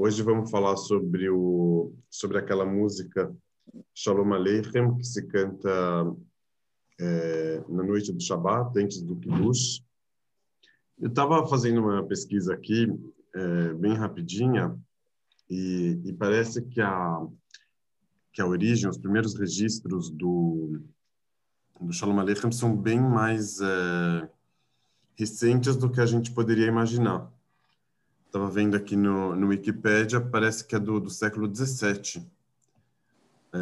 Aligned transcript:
Hoje 0.00 0.22
vamos 0.22 0.48
falar 0.48 0.76
sobre 0.76 1.28
o 1.28 1.92
sobre 2.08 2.38
aquela 2.38 2.64
música 2.64 3.34
Shalom 3.92 4.32
Aleichem 4.32 4.96
que 4.96 5.02
se 5.02 5.26
canta 5.26 6.16
é, 7.00 7.64
na 7.68 7.82
noite 7.82 8.12
do 8.12 8.22
Shabat, 8.22 8.78
antes 8.78 9.02
do 9.02 9.16
Kiddush. 9.16 9.82
Eu 11.00 11.08
estava 11.08 11.44
fazendo 11.48 11.80
uma 11.80 12.06
pesquisa 12.06 12.54
aqui 12.54 12.86
é, 13.34 13.74
bem 13.74 13.94
rapidinha 13.94 14.78
e, 15.50 16.00
e, 16.04 16.12
parece 16.12 16.62
que 16.62 16.80
a 16.80 17.26
que 18.32 18.40
a 18.40 18.46
origem, 18.46 18.88
os 18.88 18.98
primeiros 18.98 19.34
registros 19.34 20.10
do 20.10 20.80
do 21.80 21.92
Shalom 21.92 22.20
Aleichem 22.20 22.52
são 22.52 22.76
bem 22.76 23.00
mais 23.00 23.60
é, 23.60 24.30
recentes 25.16 25.74
do 25.74 25.90
que 25.90 26.00
a 26.00 26.06
gente 26.06 26.30
poderia 26.30 26.68
imaginar. 26.68 27.36
Estava 28.28 28.50
vendo 28.50 28.76
aqui 28.76 28.94
no, 28.94 29.34
no 29.34 29.48
Wikipedia, 29.48 30.20
parece 30.20 30.62
que 30.62 30.76
é 30.76 30.78
do, 30.78 31.00
do 31.00 31.08
século 31.08 31.50
XVII. 31.52 32.22
É, 33.54 33.58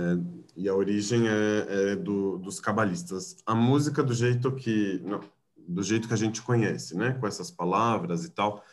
e 0.56 0.68
a 0.68 0.74
origem 0.74 1.28
é, 1.28 1.92
é 1.92 1.96
do, 1.96 2.36
dos 2.38 2.58
cabalistas. 2.58 3.36
A 3.46 3.54
música 3.54 4.02
do 4.02 4.12
jeito 4.12 4.50
que 4.50 5.00
não, 5.04 5.20
do 5.68 5.84
jeito 5.84 6.08
que 6.08 6.14
a 6.14 6.16
gente 6.16 6.42
conhece, 6.42 6.96
né, 6.96 7.12
com 7.12 7.28
essas 7.28 7.48
palavras 7.48 8.24
e 8.24 8.30
tal. 8.30 8.64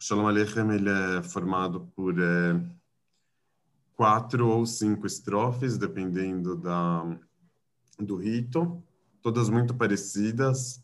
O 0.00 0.02
Shalom 0.02 0.26
Aleichem 0.26 0.70
ele 0.72 0.88
é 0.88 1.22
formado 1.22 1.92
por 1.94 2.18
é, 2.18 2.58
quatro 3.94 4.48
ou 4.48 4.64
cinco 4.64 5.06
estrofes, 5.06 5.76
dependendo 5.76 6.56
da 6.56 7.18
do 8.00 8.16
rito, 8.16 8.82
todas 9.20 9.50
muito 9.50 9.74
parecidas. 9.74 10.82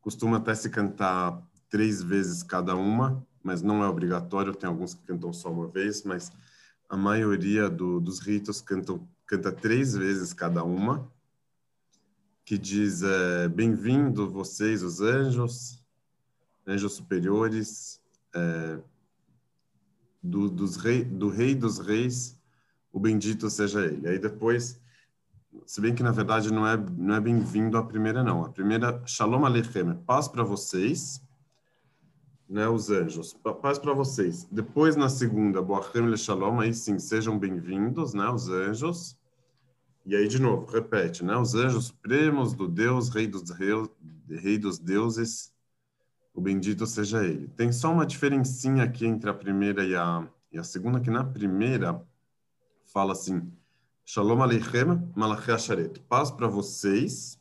Costuma 0.00 0.36
até 0.36 0.54
se 0.54 0.70
cantar 0.70 1.42
três 1.68 2.00
vezes 2.00 2.44
cada 2.44 2.76
uma 2.76 3.26
mas 3.46 3.62
não 3.62 3.84
é 3.84 3.88
obrigatório. 3.88 4.52
Tem 4.52 4.68
alguns 4.68 4.92
que 4.92 5.06
cantam 5.06 5.32
só 5.32 5.52
uma 5.52 5.68
vez, 5.68 6.02
mas 6.02 6.32
a 6.88 6.96
maioria 6.96 7.70
do, 7.70 8.00
dos 8.00 8.18
ritos 8.18 8.60
cantam, 8.60 9.08
canta 9.24 9.52
três 9.52 9.94
vezes 9.96 10.32
cada 10.32 10.64
uma, 10.64 11.08
que 12.44 12.58
diz 12.58 13.04
é, 13.04 13.48
bem-vindo 13.48 14.28
vocês, 14.28 14.82
os 14.82 15.00
anjos, 15.00 15.80
anjos 16.66 16.94
superiores, 16.94 18.00
é, 18.34 18.80
do, 20.20 20.50
dos 20.50 20.74
rei, 20.74 21.04
do 21.04 21.28
rei 21.28 21.54
dos 21.54 21.78
reis, 21.78 22.36
o 22.92 22.98
bendito 22.98 23.48
seja 23.48 23.84
ele. 23.84 24.08
Aí 24.08 24.18
depois, 24.18 24.80
se 25.64 25.80
bem 25.80 25.94
que 25.94 26.02
na 26.02 26.10
verdade 26.10 26.52
não 26.52 26.66
é, 26.66 26.76
não 26.76 27.14
é 27.14 27.20
bem-vindo 27.20 27.78
a 27.78 27.84
primeira 27.84 28.24
não. 28.24 28.44
A 28.44 28.50
primeira, 28.50 29.00
Shalom 29.06 29.44
Aleichem, 29.44 29.94
paz 30.04 30.26
para 30.26 30.42
vocês, 30.42 31.24
né, 32.48 32.68
os 32.68 32.90
anjos. 32.90 33.34
Paz 33.60 33.78
para 33.78 33.92
vocês. 33.92 34.46
Depois, 34.50 34.96
na 34.96 35.08
segunda, 35.08 35.60
Boachem 35.60 36.08
Le 36.08 36.16
Shalom, 36.16 36.60
aí 36.60 36.72
sim, 36.72 36.98
sejam 36.98 37.38
bem-vindos, 37.38 38.14
né, 38.14 38.28
os 38.28 38.48
anjos. 38.48 39.16
E 40.04 40.14
aí, 40.14 40.28
de 40.28 40.40
novo, 40.40 40.66
repete, 40.66 41.24
né, 41.24 41.36
os 41.36 41.54
anjos 41.54 41.86
supremos 41.86 42.54
do 42.54 42.68
Deus, 42.68 43.08
rei 43.08 43.26
dos, 43.26 43.50
rei, 43.50 43.70
rei 44.28 44.56
dos 44.56 44.78
deuses, 44.78 45.52
o 46.32 46.40
bendito 46.40 46.86
seja 46.86 47.24
ele. 47.24 47.48
Tem 47.48 47.72
só 47.72 47.92
uma 47.92 48.06
diferencinha 48.06 48.84
aqui 48.84 49.06
entre 49.06 49.28
a 49.28 49.34
primeira 49.34 49.84
e 49.84 49.96
a, 49.96 50.28
e 50.52 50.58
a 50.58 50.62
segunda, 50.62 51.00
que 51.00 51.10
na 51.10 51.24
primeira 51.24 52.00
fala 52.84 53.12
assim, 53.12 53.52
Shalom 54.04 54.40
Aleichem 54.40 55.10
Malachi 55.16 55.50
Asharet. 55.50 55.98
Paz 56.08 56.30
para 56.30 56.46
vocês, 56.46 57.40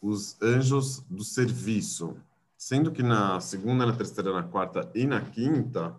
os 0.00 0.40
anjos 0.40 1.00
do 1.10 1.22
serviço 1.22 2.16
sendo 2.62 2.92
que 2.92 3.02
na 3.02 3.40
segunda, 3.40 3.84
na 3.84 3.92
terceira, 3.92 4.32
na 4.32 4.44
quarta 4.44 4.88
e 4.94 5.04
na 5.04 5.20
quinta, 5.20 5.96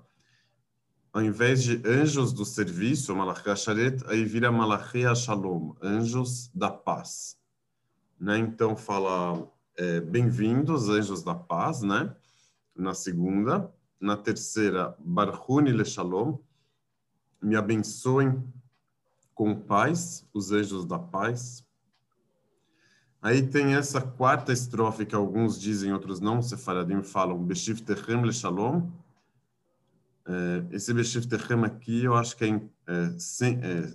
ao 1.11 1.21
invés 1.21 1.61
de 1.61 1.81
anjos 1.85 2.31
do 2.31 2.45
serviço, 2.45 3.13
Malachi 3.13 3.53
Sharet, 3.57 4.01
aí 4.07 4.23
vira 4.23 4.49
Malachi 4.49 5.03
Shalom, 5.13 5.75
anjos 5.81 6.49
da 6.55 6.71
paz. 6.71 7.37
Né? 8.17 8.37
Então 8.37 8.77
fala 8.77 9.45
é, 9.75 9.99
bem-vindos, 9.99 10.87
anjos 10.87 11.21
da 11.21 11.35
paz, 11.35 11.81
né? 11.81 12.15
Na 12.73 12.93
segunda, 12.93 13.69
na 13.99 14.15
terceira, 14.15 14.95
Barhuni 14.99 15.73
le 15.73 15.83
Shalom, 15.83 16.37
me 17.41 17.57
abençoem 17.57 18.41
com 19.35 19.53
paz, 19.53 20.25
os 20.33 20.53
anjos 20.53 20.85
da 20.85 20.97
paz. 20.97 21.62
Aí 23.23 23.41
tem 23.41 23.73
essa 23.73 24.01
quarta 24.01 24.51
estrofe 24.51 25.05
que 25.05 25.15
alguns 25.15 25.57
dizem, 25.57 25.93
outros 25.93 26.19
não, 26.19 26.41
Sefaradim 26.41 27.01
falam, 27.01 27.41
Beshif 27.41 27.81
Techem 27.81 28.21
Le 28.21 28.33
Shalom. 28.33 28.89
É, 30.25 30.75
esse 30.75 30.93
Beshif 30.93 31.25
Techem 31.25 31.63
aqui, 31.63 32.03
eu 32.03 32.15
acho 32.15 32.35
que 32.35 32.43
é, 32.43 32.61
é, 32.85 33.15
sem, 33.17 33.61
é, 33.63 33.93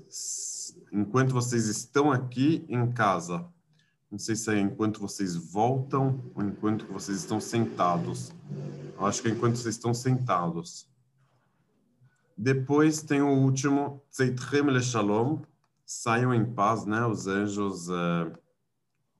enquanto 0.90 1.34
vocês 1.34 1.66
estão 1.66 2.10
aqui 2.10 2.64
em 2.70 2.90
casa. 2.90 3.44
Não 4.10 4.18
sei 4.18 4.34
se 4.34 4.50
é 4.50 4.58
enquanto 4.58 4.98
vocês 4.98 5.36
voltam 5.36 6.24
ou 6.34 6.42
enquanto 6.42 6.86
vocês 6.86 7.18
estão 7.18 7.38
sentados. 7.38 8.32
Eu 8.96 9.04
acho 9.04 9.20
que 9.20 9.28
é 9.28 9.30
enquanto 9.30 9.56
vocês 9.56 9.74
estão 9.74 9.92
sentados. 9.92 10.88
Depois 12.34 13.02
tem 13.02 13.20
o 13.20 13.28
último, 13.28 14.02
Tzeitchem 14.10 14.70
Le 14.70 14.82
Shalom, 14.82 15.40
saiam 15.84 16.32
em 16.32 16.46
paz, 16.46 16.86
né? 16.86 17.04
Os 17.04 17.26
anjos... 17.26 17.90
É, 17.90 18.47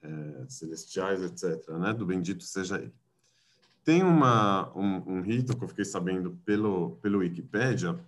é, 0.03 0.44
celestiais, 0.48 1.22
etc., 1.22 1.69
né? 1.78 1.92
Do 1.92 2.06
bendito 2.06 2.44
seja 2.44 2.76
ele. 2.76 2.94
Tem 3.84 4.03
uma, 4.03 4.70
um, 4.76 5.14
um, 5.14 5.20
rito 5.22 5.56
que 5.56 5.64
eu 5.64 5.69
fiquei 5.69 5.84
sabendo 5.84 6.38
pelo, 6.44 6.97
pelo 6.97 7.20
Wikipedia 7.20 7.98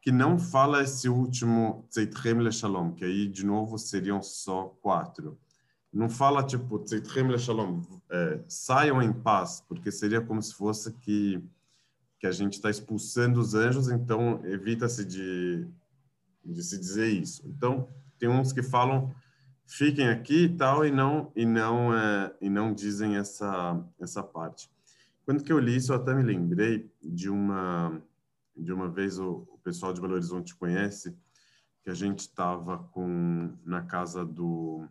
que 0.00 0.12
não 0.12 0.38
fala 0.38 0.84
esse 0.84 1.08
último 1.08 1.84
Tzeitchem 1.90 2.38
Le 2.40 2.52
Shalom, 2.52 2.92
que 2.92 3.04
aí, 3.04 3.26
de 3.26 3.44
novo, 3.44 3.76
seriam 3.76 4.22
só 4.22 4.66
quatro. 4.80 5.36
Não 5.92 6.08
fala, 6.08 6.44
tipo, 6.44 6.78
Tzeitchem 6.78 7.26
Le 7.26 7.36
Shalom, 7.36 7.82
é, 8.08 8.40
saiam 8.46 9.02
em 9.02 9.12
paz, 9.12 9.64
porque 9.66 9.90
seria 9.90 10.20
como 10.20 10.40
se 10.40 10.54
fosse 10.54 10.92
que, 10.92 11.42
que 12.20 12.26
a 12.28 12.30
gente 12.30 12.52
está 12.52 12.70
expulsando 12.70 13.40
os 13.40 13.54
anjos, 13.54 13.88
então 13.88 14.40
evita-se 14.44 15.04
de, 15.04 15.66
de 16.44 16.62
se 16.62 16.78
dizer 16.78 17.08
isso. 17.08 17.42
Então, 17.44 17.88
tem 18.16 18.28
uns 18.28 18.52
que 18.52 18.62
falam 18.62 19.12
fiquem 19.66 20.08
aqui 20.08 20.44
e 20.44 20.56
tal 20.56 20.86
e 20.86 20.90
não 20.90 21.32
e 21.34 21.44
não 21.44 21.94
é, 21.94 22.34
e 22.40 22.48
não 22.48 22.72
dizem 22.72 23.16
essa 23.16 23.84
essa 24.00 24.22
parte. 24.22 24.70
Quando 25.24 25.42
que 25.42 25.52
eu 25.52 25.58
li 25.58 25.76
isso, 25.76 25.92
eu 25.92 25.96
até 25.96 26.14
me 26.14 26.22
lembrei 26.22 26.90
de 27.02 27.28
uma 27.28 28.00
de 28.56 28.72
uma 28.72 28.88
vez 28.88 29.18
o, 29.18 29.46
o 29.50 29.58
pessoal 29.58 29.92
de 29.92 30.00
Belo 30.00 30.14
Horizonte 30.14 30.54
conhece 30.54 31.16
que 31.82 31.90
a 31.90 31.94
gente 31.94 32.20
estava 32.20 32.78
com 32.78 33.52
na 33.64 33.82
casa 33.82 34.24
do 34.24 34.86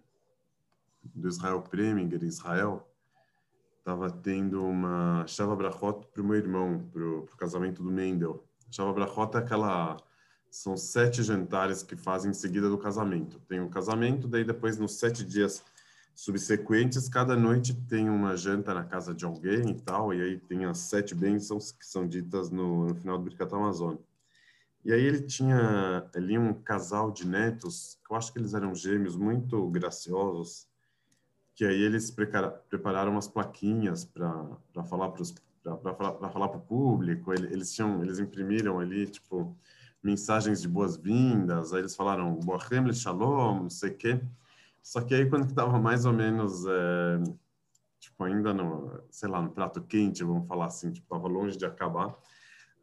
do 1.03 1.27
Israel 1.27 1.61
Preminger, 1.61 2.23
Israel, 2.23 2.89
estava 3.77 4.09
tendo 4.09 4.65
uma 4.65 5.25
Shava 5.27 5.55
Brachot 5.55 6.07
para 6.07 6.21
o 6.21 6.25
meu 6.25 6.35
irmão, 6.35 6.89
para 6.91 7.03
o 7.03 7.27
casamento 7.37 7.83
do 7.83 7.91
Mendel. 7.91 8.43
Shava 8.71 8.91
Brachot 8.91 9.35
é 9.35 9.39
aquela 9.39 9.97
são 10.55 10.77
sete 10.77 11.21
jantares 11.21 11.83
que 11.83 11.97
fazem 11.97 12.31
em 12.31 12.33
seguida 12.33 12.69
do 12.69 12.77
casamento. 12.77 13.41
Tem 13.41 13.59
o 13.59 13.69
casamento, 13.69 14.25
daí 14.25 14.45
depois 14.45 14.77
nos 14.77 14.93
sete 14.93 15.21
dias 15.21 15.61
subsequentes, 16.15 17.09
cada 17.09 17.35
noite 17.35 17.73
tem 17.73 18.09
uma 18.09 18.37
janta 18.37 18.73
na 18.73 18.85
casa 18.85 19.13
de 19.13 19.25
alguém 19.25 19.71
e 19.71 19.81
tal, 19.81 20.13
e 20.13 20.21
aí 20.21 20.39
tem 20.39 20.63
as 20.63 20.77
sete 20.77 21.13
bênçãos 21.13 21.73
que 21.73 21.85
são 21.85 22.07
ditas 22.07 22.49
no, 22.49 22.87
no 22.87 22.95
final 22.95 23.17
do 23.17 23.25
Birkat 23.25 23.53
Amazônia. 23.53 23.99
E 24.85 24.93
aí 24.93 25.03
ele 25.03 25.23
tinha 25.23 26.09
ali 26.15 26.37
um 26.37 26.53
casal 26.53 27.11
de 27.11 27.27
netos, 27.27 27.99
que 28.05 28.13
eu 28.13 28.15
acho 28.15 28.31
que 28.31 28.39
eles 28.39 28.53
eram 28.53 28.73
gêmeos, 28.73 29.17
muito 29.17 29.69
graciosos, 29.69 30.69
que 31.53 31.65
aí 31.65 31.81
eles 31.81 32.09
prepararam 32.69 33.11
umas 33.11 33.27
plaquinhas 33.27 34.05
para 34.05 34.85
falar 34.85 35.11
para 35.11 36.29
falar 36.29 36.47
para 36.47 36.59
o 36.59 36.61
público, 36.61 37.33
eles 37.33 37.73
tinham 37.73 38.01
eles 38.01 38.19
imprimiram 38.19 38.79
ali 38.79 39.05
tipo 39.05 39.57
mensagens 40.05 40.61
de 40.61 40.67
boas-vindas, 40.67 41.73
aí 41.73 41.79
eles 41.79 41.95
falaram 41.95 42.35
Bohem 42.35 42.93
Shalom, 42.93 43.63
não 43.63 43.69
sei 43.71 43.89
o 43.89 43.97
quê. 43.97 44.21
Só 44.83 45.01
que 45.01 45.15
aí 45.15 45.27
quando 45.27 45.49
estava 45.49 45.79
mais 45.79 46.05
ou 46.05 46.13
menos, 46.13 46.63
é, 46.67 47.23
tipo, 47.99 48.23
ainda 48.23 48.53
no, 48.53 49.01
sei 49.09 49.27
lá, 49.27 49.41
no 49.41 49.49
prato 49.49 49.81
quente, 49.81 50.23
vamos 50.23 50.47
falar 50.47 50.67
assim, 50.67 50.91
tipo, 50.91 51.07
estava 51.07 51.27
longe 51.27 51.57
de 51.57 51.65
acabar, 51.65 52.15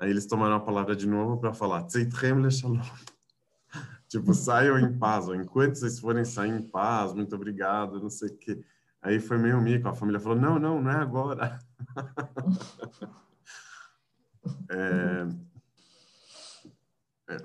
aí 0.01 0.11
eles 0.11 0.27
tomaram 0.27 0.57
a 0.57 0.61
palavra 0.61 0.97
de 0.97 1.07
novo 1.07 1.39
para 1.39 1.55
falar 1.55 1.85
Tzeitchem 1.85 2.51
Shalom. 2.51 2.81
tipo, 4.09 4.35
saiam 4.35 4.77
em 4.77 4.99
paz, 4.99 5.29
ou 5.29 5.37
enquanto 5.37 5.77
vocês 5.77 6.01
forem 6.01 6.25
sair 6.25 6.51
em 6.51 6.61
paz, 6.61 7.15
muito 7.15 7.37
obrigado, 7.37 8.01
não 8.01 8.11
sei 8.11 8.31
o 8.31 8.37
quê. 8.37 8.65
Aí 9.01 9.21
foi 9.21 9.39
meio 9.39 9.61
mico, 9.61 9.89
a 9.89 9.95
família 9.95 10.19
falou, 10.19 10.39
não, 10.39 10.59
não, 10.59 10.83
não 10.83 10.91
é 10.91 10.97
agora. 10.97 11.61
é, 14.69 15.52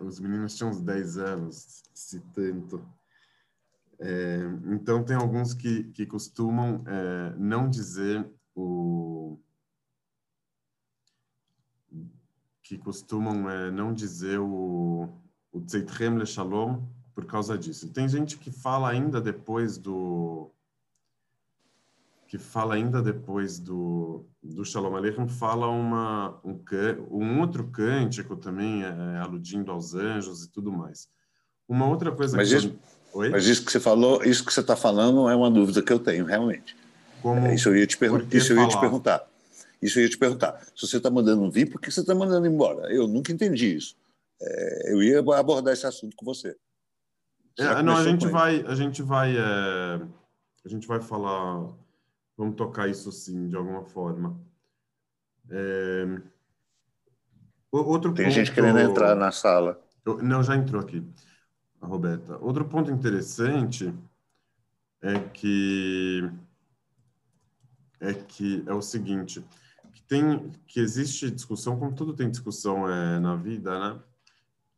os 0.02 0.20
meninos 0.20 0.56
tinham 0.56 0.70
uns 0.70 0.82
10 0.82 1.18
anos, 1.18 1.84
se 1.94 2.20
tanto. 2.34 2.84
É, 4.00 4.40
então, 4.66 5.04
tem 5.04 5.16
alguns 5.16 5.54
que, 5.54 5.86
que 5.86 6.06
costumam 6.06 6.84
é, 6.88 7.36
não 7.38 7.70
dizer 7.70 8.30
o. 8.56 9.40
que 12.62 12.78
costumam 12.78 13.50
é, 13.50 13.72
não 13.72 13.94
dizer 13.94 14.40
o, 14.40 15.10
o 15.52 15.62
Tzeitrem 15.62 16.18
Le 16.18 16.26
Shalom 16.26 16.86
por 17.16 17.26
causa 17.26 17.58
disso. 17.58 17.92
Tem 17.92 18.08
gente 18.08 18.38
que 18.38 18.52
fala 18.52 18.90
ainda 18.90 19.20
depois 19.22 19.78
do 19.78 20.52
que 22.28 22.38
fala 22.38 22.76
ainda 22.76 23.02
depois 23.02 23.58
do, 23.58 24.26
do 24.44 24.66
Shalom 24.66 24.96
Aleichem, 24.96 25.28
fala 25.30 25.68
uma, 25.68 26.40
um, 26.44 26.60
um 27.10 27.40
outro 27.40 27.68
cântico 27.70 28.36
também, 28.36 28.84
é, 28.84 29.20
aludindo 29.20 29.72
aos 29.72 29.96
anjos 29.96 30.44
e 30.44 30.52
tudo 30.52 30.72
mais. 30.72 31.08
Uma 31.68 31.88
outra 31.88 32.12
coisa 32.12 32.36
mas 32.36 32.50
que... 32.50 32.56
Isso, 32.56 32.80
eu... 33.16 33.32
Mas 33.32 33.46
isso 33.46 33.66
que 33.66 33.72
você 33.72 33.80
falou, 33.80 34.24
isso 34.24 34.46
que 34.46 34.54
você 34.54 34.60
está 34.60 34.76
falando 34.76 35.30
é 35.30 35.36
uma 35.36 35.50
dúvida 35.50 35.82
que 35.82 35.92
eu 35.92 36.00
tenho, 36.00 36.26
realmente. 36.26 36.76
Como, 37.22 37.48
é, 37.48 37.56
isso 37.56 37.70
eu 37.70 37.78
ia 37.78 37.88
te, 37.88 37.98
pergun 37.98 38.20
isso 38.32 38.54
eu 38.54 38.62
ia 38.62 38.68
te 38.68 38.80
perguntar. 38.80 39.26
Isso 39.82 39.98
eu 39.98 40.04
ia 40.04 40.10
te 40.10 40.18
perguntar. 40.18 40.62
Se 40.76 40.86
você 40.86 40.98
está 40.98 41.10
mandando 41.10 41.50
vir, 41.50 41.70
por 41.70 41.80
que 41.80 41.90
você 41.90 42.02
está 42.02 42.14
mandando 42.14 42.46
embora? 42.46 42.92
Eu 42.94 43.08
nunca 43.08 43.32
entendi 43.32 43.76
isso. 43.76 43.96
É, 44.40 44.92
eu 44.92 45.02
ia 45.02 45.20
abordar 45.20 45.74
esse 45.74 45.88
assunto 45.88 46.16
com 46.16 46.26
você. 46.26 46.56
É, 47.58 47.82
não, 47.82 47.96
a 47.96 48.04
gente 48.04 48.28
vai, 48.28 48.64
a 48.68 48.76
gente 48.76 49.02
vai, 49.02 49.36
é, 49.36 50.02
a 50.66 50.70
gente 50.70 50.86
vai 50.88 51.02
falar 51.02 51.74
Vamos 52.38 52.56
tocar 52.56 52.88
isso 52.88 53.12
sim, 53.12 53.48
de 53.48 53.56
alguma 53.56 53.84
forma. 53.84 54.40
É... 55.50 56.22
Outro 57.72 58.14
Tem 58.14 58.26
ponto... 58.26 58.36
gente 58.36 58.54
querendo 58.54 58.80
entrar 58.80 59.16
na 59.16 59.32
sala. 59.32 59.82
Não, 60.22 60.42
já 60.42 60.56
entrou 60.56 60.82
aqui, 60.82 61.04
a 61.82 61.88
Roberta. 61.88 62.38
Outro 62.38 62.64
ponto 62.66 62.92
interessante 62.92 63.94
é 65.02 65.20
que 65.20 66.30
é 68.00 68.14
que 68.14 68.64
é 68.68 68.74
o 68.74 68.82
seguinte, 68.82 69.44
que 69.92 70.02
tem 70.04 70.52
que 70.68 70.80
existe 70.80 71.32
discussão, 71.32 71.78
como 71.78 71.94
tudo 71.94 72.14
tem 72.14 72.30
discussão 72.30 72.88
é, 72.88 73.20
na 73.20 73.36
vida, 73.36 73.78
né? 73.80 74.00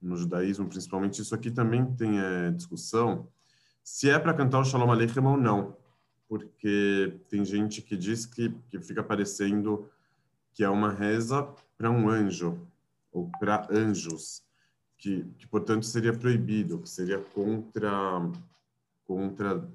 No 0.02 0.16
judaísmo, 0.16 0.68
principalmente, 0.68 1.22
isso 1.22 1.36
aqui 1.36 1.52
também 1.52 1.86
tem 1.94 2.20
é, 2.20 2.52
discussão 2.52 3.28
se 3.84 4.10
é 4.10 4.18
para 4.18 4.34
cantar 4.34 4.60
o 4.60 4.66
Shalom 4.66 4.90
Aleichem 4.90 5.24
ou 5.26 5.36
não 5.36 5.79
porque 6.30 7.20
tem 7.28 7.44
gente 7.44 7.81
que 7.81 7.98
diz 7.98 8.28
que, 8.28 8.52
que 8.70 8.80
fica 8.80 9.04
parecendo 9.04 9.90
que 10.54 10.64
é 10.64 10.70
uma 10.70 10.92
reza 10.92 11.52
para 11.76 11.90
um 11.90 12.08
anjo 12.08 12.68
ou 13.12 13.31
para 13.40 13.68
anjos, 13.72 14.44
que, 14.96 15.24
que 15.40 15.48
portanto 15.48 15.88
seria 15.88 16.14
proibido, 16.14 16.80
que 16.80 16.90
seria 16.90 17.20
contra 17.20 17.90
contra 19.08 19.68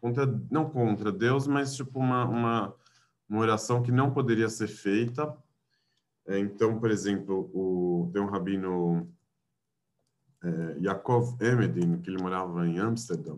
contra 0.00 0.26
não 0.50 0.70
contra 0.70 1.12
Deus, 1.12 1.46
mas 1.46 1.76
tipo 1.76 1.98
uma 1.98 2.24
uma, 2.24 2.74
uma 3.28 3.40
oração 3.40 3.82
que 3.82 3.92
não 3.92 4.10
poderia 4.10 4.48
ser 4.48 4.68
feita. 4.68 5.36
É, 6.26 6.38
então, 6.38 6.78
por 6.80 6.90
exemplo, 6.90 7.50
o 7.52 8.10
tem 8.12 8.22
um 8.22 8.26
rabino 8.26 9.06
é, 10.42 10.78
Yaakov 10.80 11.36
Emedin, 11.42 12.00
que 12.00 12.08
ele 12.08 12.22
morava 12.22 12.66
em 12.66 12.78
Amsterdã, 12.78 13.36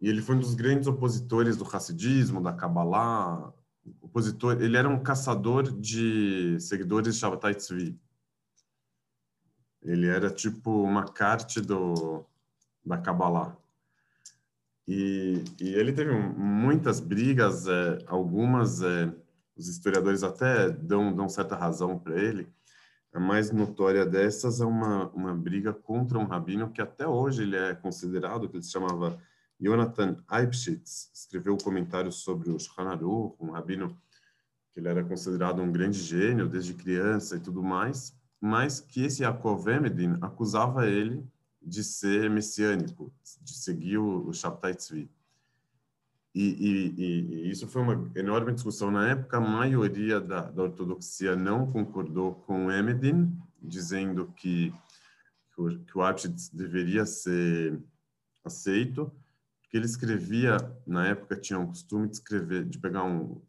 e 0.00 0.08
ele 0.08 0.22
foi 0.22 0.36
um 0.36 0.40
dos 0.40 0.54
grandes 0.54 0.88
opositores 0.88 1.56
do 1.56 1.64
Hassidismo, 1.64 2.42
da 2.42 2.52
Kabbalah. 2.52 3.52
Opositor, 4.00 4.60
ele 4.60 4.76
era 4.76 4.88
um 4.88 5.02
caçador 5.02 5.70
de 5.78 6.58
seguidores 6.58 7.14
de 7.14 7.20
Shabbatai 7.20 7.54
Tzvi. 7.54 8.00
Ele 9.82 10.06
era 10.06 10.30
tipo 10.30 10.82
uma 10.82 11.04
carte 11.04 11.60
do, 11.60 12.24
da 12.84 12.96
Kabbalah. 12.96 13.56
E, 14.88 15.44
e 15.60 15.68
ele 15.74 15.92
teve 15.92 16.12
muitas 16.12 16.98
brigas, 16.98 17.66
é, 17.66 17.98
algumas 18.06 18.82
é, 18.82 19.14
os 19.54 19.68
historiadores 19.68 20.22
até 20.22 20.70
dão, 20.70 21.14
dão 21.14 21.28
certa 21.28 21.54
razão 21.54 21.98
para 21.98 22.18
ele. 22.18 22.48
A 23.12 23.20
mais 23.20 23.50
notória 23.50 24.06
dessas 24.06 24.60
é 24.60 24.64
uma, 24.64 25.08
uma 25.10 25.34
briga 25.34 25.72
contra 25.72 26.18
um 26.18 26.24
rabino 26.24 26.70
que 26.70 26.80
até 26.80 27.06
hoje 27.06 27.42
ele 27.42 27.56
é 27.56 27.74
considerado, 27.74 28.48
que 28.48 28.56
ele 28.56 28.62
se 28.62 28.70
chamava 28.70 29.20
Jonathan 29.60 30.16
Eibschitz 30.30 31.10
escreveu 31.12 31.54
um 31.54 31.58
comentário 31.58 32.10
sobre 32.10 32.50
o 32.50 32.58
Shulchan 32.58 32.98
um 33.38 33.50
rabino 33.50 33.96
que 34.72 34.80
ele 34.80 34.88
era 34.88 35.04
considerado 35.04 35.60
um 35.60 35.70
grande 35.70 35.98
gênio 35.98 36.48
desde 36.48 36.74
criança 36.74 37.36
e 37.36 37.40
tudo 37.40 37.62
mais, 37.62 38.16
mas 38.40 38.80
que 38.80 39.02
esse 39.04 39.22
Yaakov 39.22 39.68
Emedin 39.68 40.16
acusava 40.20 40.88
ele 40.88 41.24
de 41.60 41.84
ser 41.84 42.30
messiânico, 42.30 43.12
de 43.42 43.52
seguir 43.52 43.98
o, 43.98 44.32
Shabtai 44.32 44.74
Tzvi. 44.74 45.10
E, 46.34 46.42
e, 46.42 46.94
e, 46.96 47.50
isso 47.50 47.66
foi 47.66 47.82
uma 47.82 48.10
enorme 48.14 48.52
discussão 48.52 48.90
na 48.90 49.08
época. 49.08 49.36
A 49.36 49.40
maioria 49.40 50.20
da, 50.20 50.42
da 50.42 50.62
ortodoxia 50.62 51.36
não 51.36 51.66
concordou 51.66 52.36
com 52.46 52.70
Emedin, 52.70 53.36
dizendo 53.60 54.32
que, 54.36 54.72
que 55.52 55.60
o, 55.60 55.78
que 55.80 55.98
o 55.98 56.02
deveria 56.54 57.04
ser 57.04 57.78
aceito, 58.44 59.12
que 59.70 59.76
ele 59.76 59.86
escrevia, 59.86 60.56
na 60.84 61.06
época 61.06 61.36
tinha 61.36 61.58
um 61.58 61.66
costume 61.68 62.08
de 62.08 62.16
escrever, 62.16 62.64
de 62.64 62.76
pegar 62.76 63.04
um, 63.04 63.40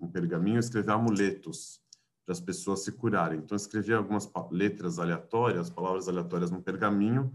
um 0.00 0.08
pergaminho 0.08 0.56
e 0.56 0.60
escrever 0.60 0.92
amuletos 0.92 1.80
para 2.26 2.34
as 2.34 2.40
pessoas 2.40 2.84
se 2.84 2.92
curarem. 2.92 3.38
Então 3.38 3.56
escrevia 3.56 3.96
algumas 3.96 4.30
letras 4.50 4.98
aleatórias, 4.98 5.70
palavras 5.70 6.06
aleatórias 6.06 6.50
no 6.50 6.62
pergaminho 6.62 7.32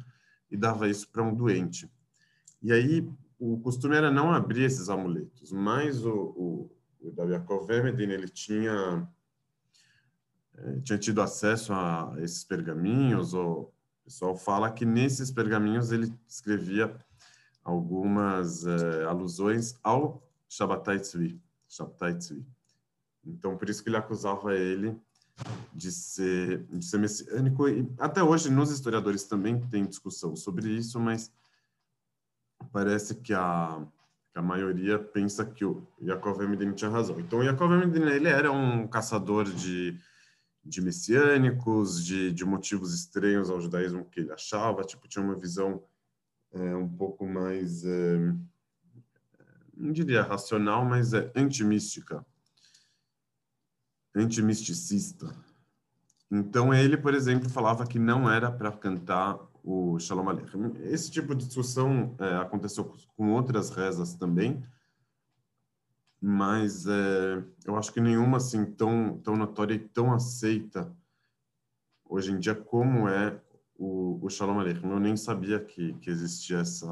e 0.50 0.56
dava 0.56 0.88
isso 0.88 1.10
para 1.10 1.24
um 1.24 1.34
doente. 1.34 1.92
E 2.62 2.72
aí 2.72 3.10
o 3.40 3.60
costume 3.60 3.96
era 3.96 4.12
não 4.12 4.32
abrir 4.32 4.64
esses 4.64 4.90
amuletos, 4.90 5.52
mas 5.52 6.06
o, 6.06 6.14
o, 6.14 6.72
o 7.02 7.72
Emedin, 7.72 8.12
ele 8.12 8.30
tinha 8.30 9.10
eh, 10.56 10.80
tinha 10.84 11.00
tido 11.00 11.20
acesso 11.20 11.74
a 11.74 12.14
esses 12.20 12.44
pergaminhos, 12.44 13.34
ou 13.34 13.74
o 14.02 14.06
pessoal 14.06 14.36
fala 14.36 14.72
que 14.72 14.86
nesses 14.86 15.32
pergaminhos 15.32 15.92
ele 15.92 16.14
escrevia 16.28 16.96
algumas 17.66 18.64
uh, 18.64 19.10
alusões 19.10 19.76
ao 19.84 20.24
Shabbatai 20.48 21.00
Tzvi, 21.00 21.42
Shabbatai 21.68 22.14
Tzvi. 22.14 22.46
Então, 23.26 23.58
por 23.58 23.68
isso 23.68 23.84
que 23.84 23.90
ele 23.90 23.98
acusava 23.98 24.56
ele 24.56 24.96
de 25.74 25.92
ser, 25.92 26.64
de 26.66 26.86
ser 26.86 27.00
messiânico. 27.00 27.68
E 27.68 27.92
até 27.98 28.22
hoje, 28.22 28.52
nos 28.52 28.70
historiadores 28.70 29.24
também 29.24 29.60
tem 29.60 29.84
discussão 29.84 30.36
sobre 30.36 30.70
isso, 30.70 31.00
mas 31.00 31.32
parece 32.72 33.16
que 33.16 33.34
a, 33.34 33.84
que 34.32 34.38
a 34.38 34.44
maioria 34.44 35.00
pensa 35.00 35.44
que 35.44 35.66
o 35.66 35.86
Yaakov 36.00 36.42
Emedin 36.44 36.72
tinha 36.74 36.92
razão. 36.92 37.20
Então, 37.20 37.40
o 37.40 37.44
Yaakov 37.44 37.74
Emedin, 37.74 38.04
ele 38.04 38.30
era 38.30 38.52
um 38.52 38.88
caçador 38.88 39.46
de, 39.46 40.00
de 40.64 40.82
messiânicos, 40.82 42.06
de, 42.06 42.32
de 42.32 42.46
motivos 42.46 42.94
estranhos 42.94 43.50
ao 43.50 43.60
judaísmo 43.60 44.06
que 44.06 44.20
ele 44.20 44.32
achava, 44.32 44.84
tipo, 44.84 45.08
tinha 45.08 45.26
uma 45.26 45.36
visão 45.36 45.84
é, 46.56 46.76
um 46.76 46.88
pouco 46.88 47.28
mais, 47.28 47.84
é, 47.84 48.34
não 49.76 49.92
diria 49.92 50.24
racional, 50.24 50.86
mas 50.86 51.14
é 51.14 51.32
antimística, 51.36 52.26
antimisticista. 54.16 55.36
Então 56.32 56.74
ele, 56.74 56.98
por 56.98 57.14
exemplo, 57.14 57.50
falava 57.50 57.86
que 57.86 58.00
não 58.00 58.30
era 58.30 58.50
para 58.50 58.72
cantar 58.72 59.38
o 59.64 60.00
Shalom 60.00 60.30
Aleichem. 60.30 60.74
Esse 60.84 61.12
tipo 61.12 61.36
de 61.36 61.46
discussão 61.46 62.16
é, 62.20 62.36
aconteceu 62.38 62.96
com 63.18 63.34
outras 63.34 63.70
rezas 63.70 64.14
também, 64.16 64.64
mas 66.22 66.86
é, 66.88 67.44
eu 67.66 67.76
acho 67.76 67.92
que 67.92 68.00
nenhuma 68.00 68.38
assim 68.38 68.66
tão 68.66 69.20
tão 69.20 69.36
notória 69.36 69.74
e 69.74 69.80
tão 69.80 70.14
aceita 70.14 70.96
hoje 72.06 72.32
em 72.32 72.40
dia 72.40 72.56
como 72.56 73.10
é 73.10 73.42
o, 73.78 74.20
o 74.22 74.30
Shalom 74.30 74.60
Aleichem. 74.60 74.90
Eu 74.90 75.00
nem 75.00 75.16
sabia 75.16 75.60
que, 75.60 75.94
que 75.96 76.10
existia 76.10 76.60
essa, 76.60 76.88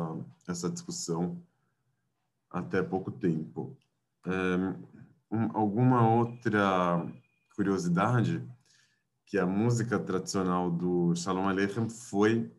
essa 0.48 0.70
discussão 0.70 1.42
até 2.50 2.82
pouco 2.84 3.12
tempo. 3.12 3.76
Um, 4.26 5.50
alguma 5.54 6.08
outra 6.08 7.06
curiosidade 7.56 8.48
que 9.26 9.38
a 9.38 9.46
música 9.46 9.98
tradicional 9.98 10.70
do 10.70 11.16
Shalom 11.16 11.48
Aleichem 11.48 11.90
foi 11.90 12.52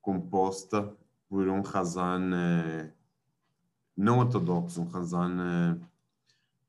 composta 0.00 0.94
por 1.28 1.48
um 1.48 1.62
Hazan 1.66 2.30
é, 2.34 2.92
não 3.96 4.18
ortodoxo, 4.18 4.80
um 4.80 4.96
Hazan 4.96 5.80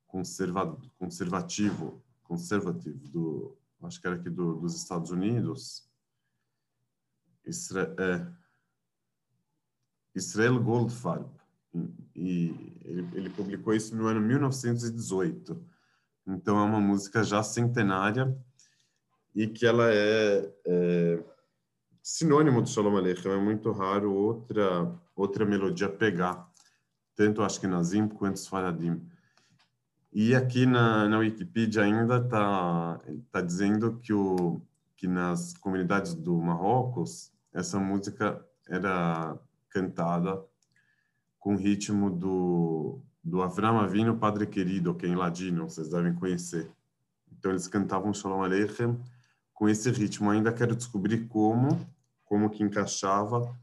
conserva, 0.07 0.77
conservativo, 0.97 2.01
conservativo 2.23 3.07
do, 3.07 3.57
acho 3.83 4.01
que 4.01 4.07
era 4.07 4.15
aqui 4.15 4.29
do, 4.29 4.55
dos 4.55 4.75
Estados 4.75 5.11
Unidos, 5.11 5.88
É, 7.49 8.25
Israel 10.15 10.59
Goldfarb. 10.61 11.29
E 12.15 12.73
ele, 12.83 13.07
ele, 13.13 13.29
publicou 13.29 13.73
isso 13.73 13.95
no 13.95 14.07
ano 14.07 14.19
1918. 14.21 15.61
Então 16.27 16.57
é 16.57 16.63
uma 16.63 16.79
música 16.79 17.23
já 17.23 17.43
centenária 17.43 18.35
e 19.35 19.47
que 19.47 19.65
ela 19.65 19.91
é, 19.93 20.51
é 20.65 21.23
sinônimo 22.01 22.61
do 22.61 22.69
Shalom 22.69 22.97
Aleichem. 22.97 23.31
É 23.31 23.37
muito 23.37 23.71
raro 23.71 24.13
outra 24.13 24.91
outra 25.15 25.45
melodia 25.45 25.89
pegar, 25.89 26.49
tanto 27.15 27.43
Ashkenazim 27.43 28.07
quanto 28.07 28.37
os 28.37 28.47
Faradim. 28.47 29.01
E 30.11 30.33
aqui 30.33 30.65
na, 30.65 31.07
na 31.07 31.19
Wikipedia 31.19 31.83
ainda 31.83 32.17
está 32.17 32.99
tá 33.31 33.41
dizendo 33.41 33.99
que 33.99 34.13
o 34.13 34.61
que 34.95 35.07
nas 35.07 35.53
comunidades 35.53 36.13
do 36.13 36.37
Marrocos 36.37 37.31
essa 37.53 37.79
música 37.79 38.45
era 38.67 39.37
cantada 39.69 40.43
com 41.39 41.55
ritmo 41.55 42.09
do 42.09 43.01
do 43.23 43.41
Avram 43.41 43.79
Avinu, 43.79 44.17
Padre 44.17 44.47
Querido, 44.47 44.95
que 44.95 45.05
é 45.05 45.09
em 45.09 45.15
ladino, 45.15 45.69
vocês 45.69 45.89
devem 45.89 46.13
conhecer. 46.13 46.71
Então 47.31 47.51
eles 47.51 47.67
cantavam 47.67 48.13
Shalom 48.13 48.43
Aleichem 48.43 48.99
com 49.53 49.69
esse 49.69 49.91
ritmo. 49.91 50.29
Ainda 50.29 50.51
quero 50.51 50.75
descobrir 50.75 51.27
como, 51.27 51.79
como 52.25 52.49
que 52.49 52.63
encaixava, 52.63 53.55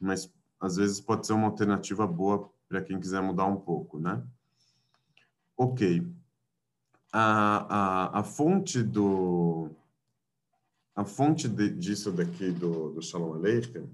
mas 0.00 0.32
às 0.60 0.76
vezes 0.76 1.00
pode 1.00 1.26
ser 1.26 1.34
uma 1.34 1.46
alternativa 1.46 2.06
boa 2.06 2.50
para 2.68 2.80
quem 2.80 2.98
quiser 2.98 3.22
mudar 3.22 3.46
um 3.46 3.56
pouco, 3.56 3.98
né? 3.98 4.22
Ok. 5.56 6.06
A, 7.12 8.16
a, 8.16 8.20
a 8.20 8.22
fonte 8.22 8.82
do 8.82 9.70
a 10.96 11.04
fonte 11.04 11.46
de, 11.46 11.68
disso 11.68 12.10
daqui 12.10 12.50
do, 12.50 12.90
do 12.90 13.02
Shalom 13.02 13.34
Aleichem 13.34 13.86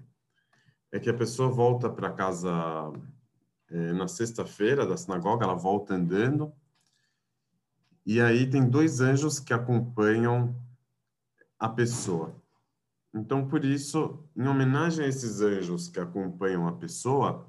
é 0.92 1.00
que 1.00 1.11
a 1.11 1.14
pessoa 1.14 1.50
volta 1.50 1.90
para 1.90 2.12
casa 2.12 2.50
é, 3.68 3.92
na 3.92 4.06
sexta-feira 4.06 4.87
da 4.87 4.97
sinagoga, 4.97 5.44
ela 5.44 5.54
volta 5.54 5.94
andando 5.94 6.52
e 8.06 8.21
aí 8.21 8.49
tem 8.49 8.68
dois 8.68 9.00
anjos 9.00 9.40
que 9.40 9.52
acompanham 9.52 10.54
a 11.59 11.68
pessoa. 11.68 12.35
Então, 13.14 13.47
por 13.47 13.64
isso, 13.64 14.25
em 14.37 14.47
homenagem 14.47 15.04
a 15.04 15.09
esses 15.09 15.40
anjos 15.40 15.88
que 15.88 16.00
acompanham 16.00 16.66
a 16.66 16.73
pessoa 16.73 17.47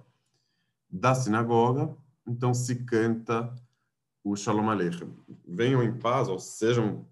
da 0.89 1.15
sinagoga, 1.15 1.95
então 2.27 2.53
se 2.53 2.83
canta 2.83 3.53
o 4.23 4.35
Shalom 4.35 4.69
Aleichem. 4.69 5.11
Venham 5.47 5.83
em 5.83 5.97
paz, 5.97 6.27
ou 6.27 6.39
sejam 6.39 7.05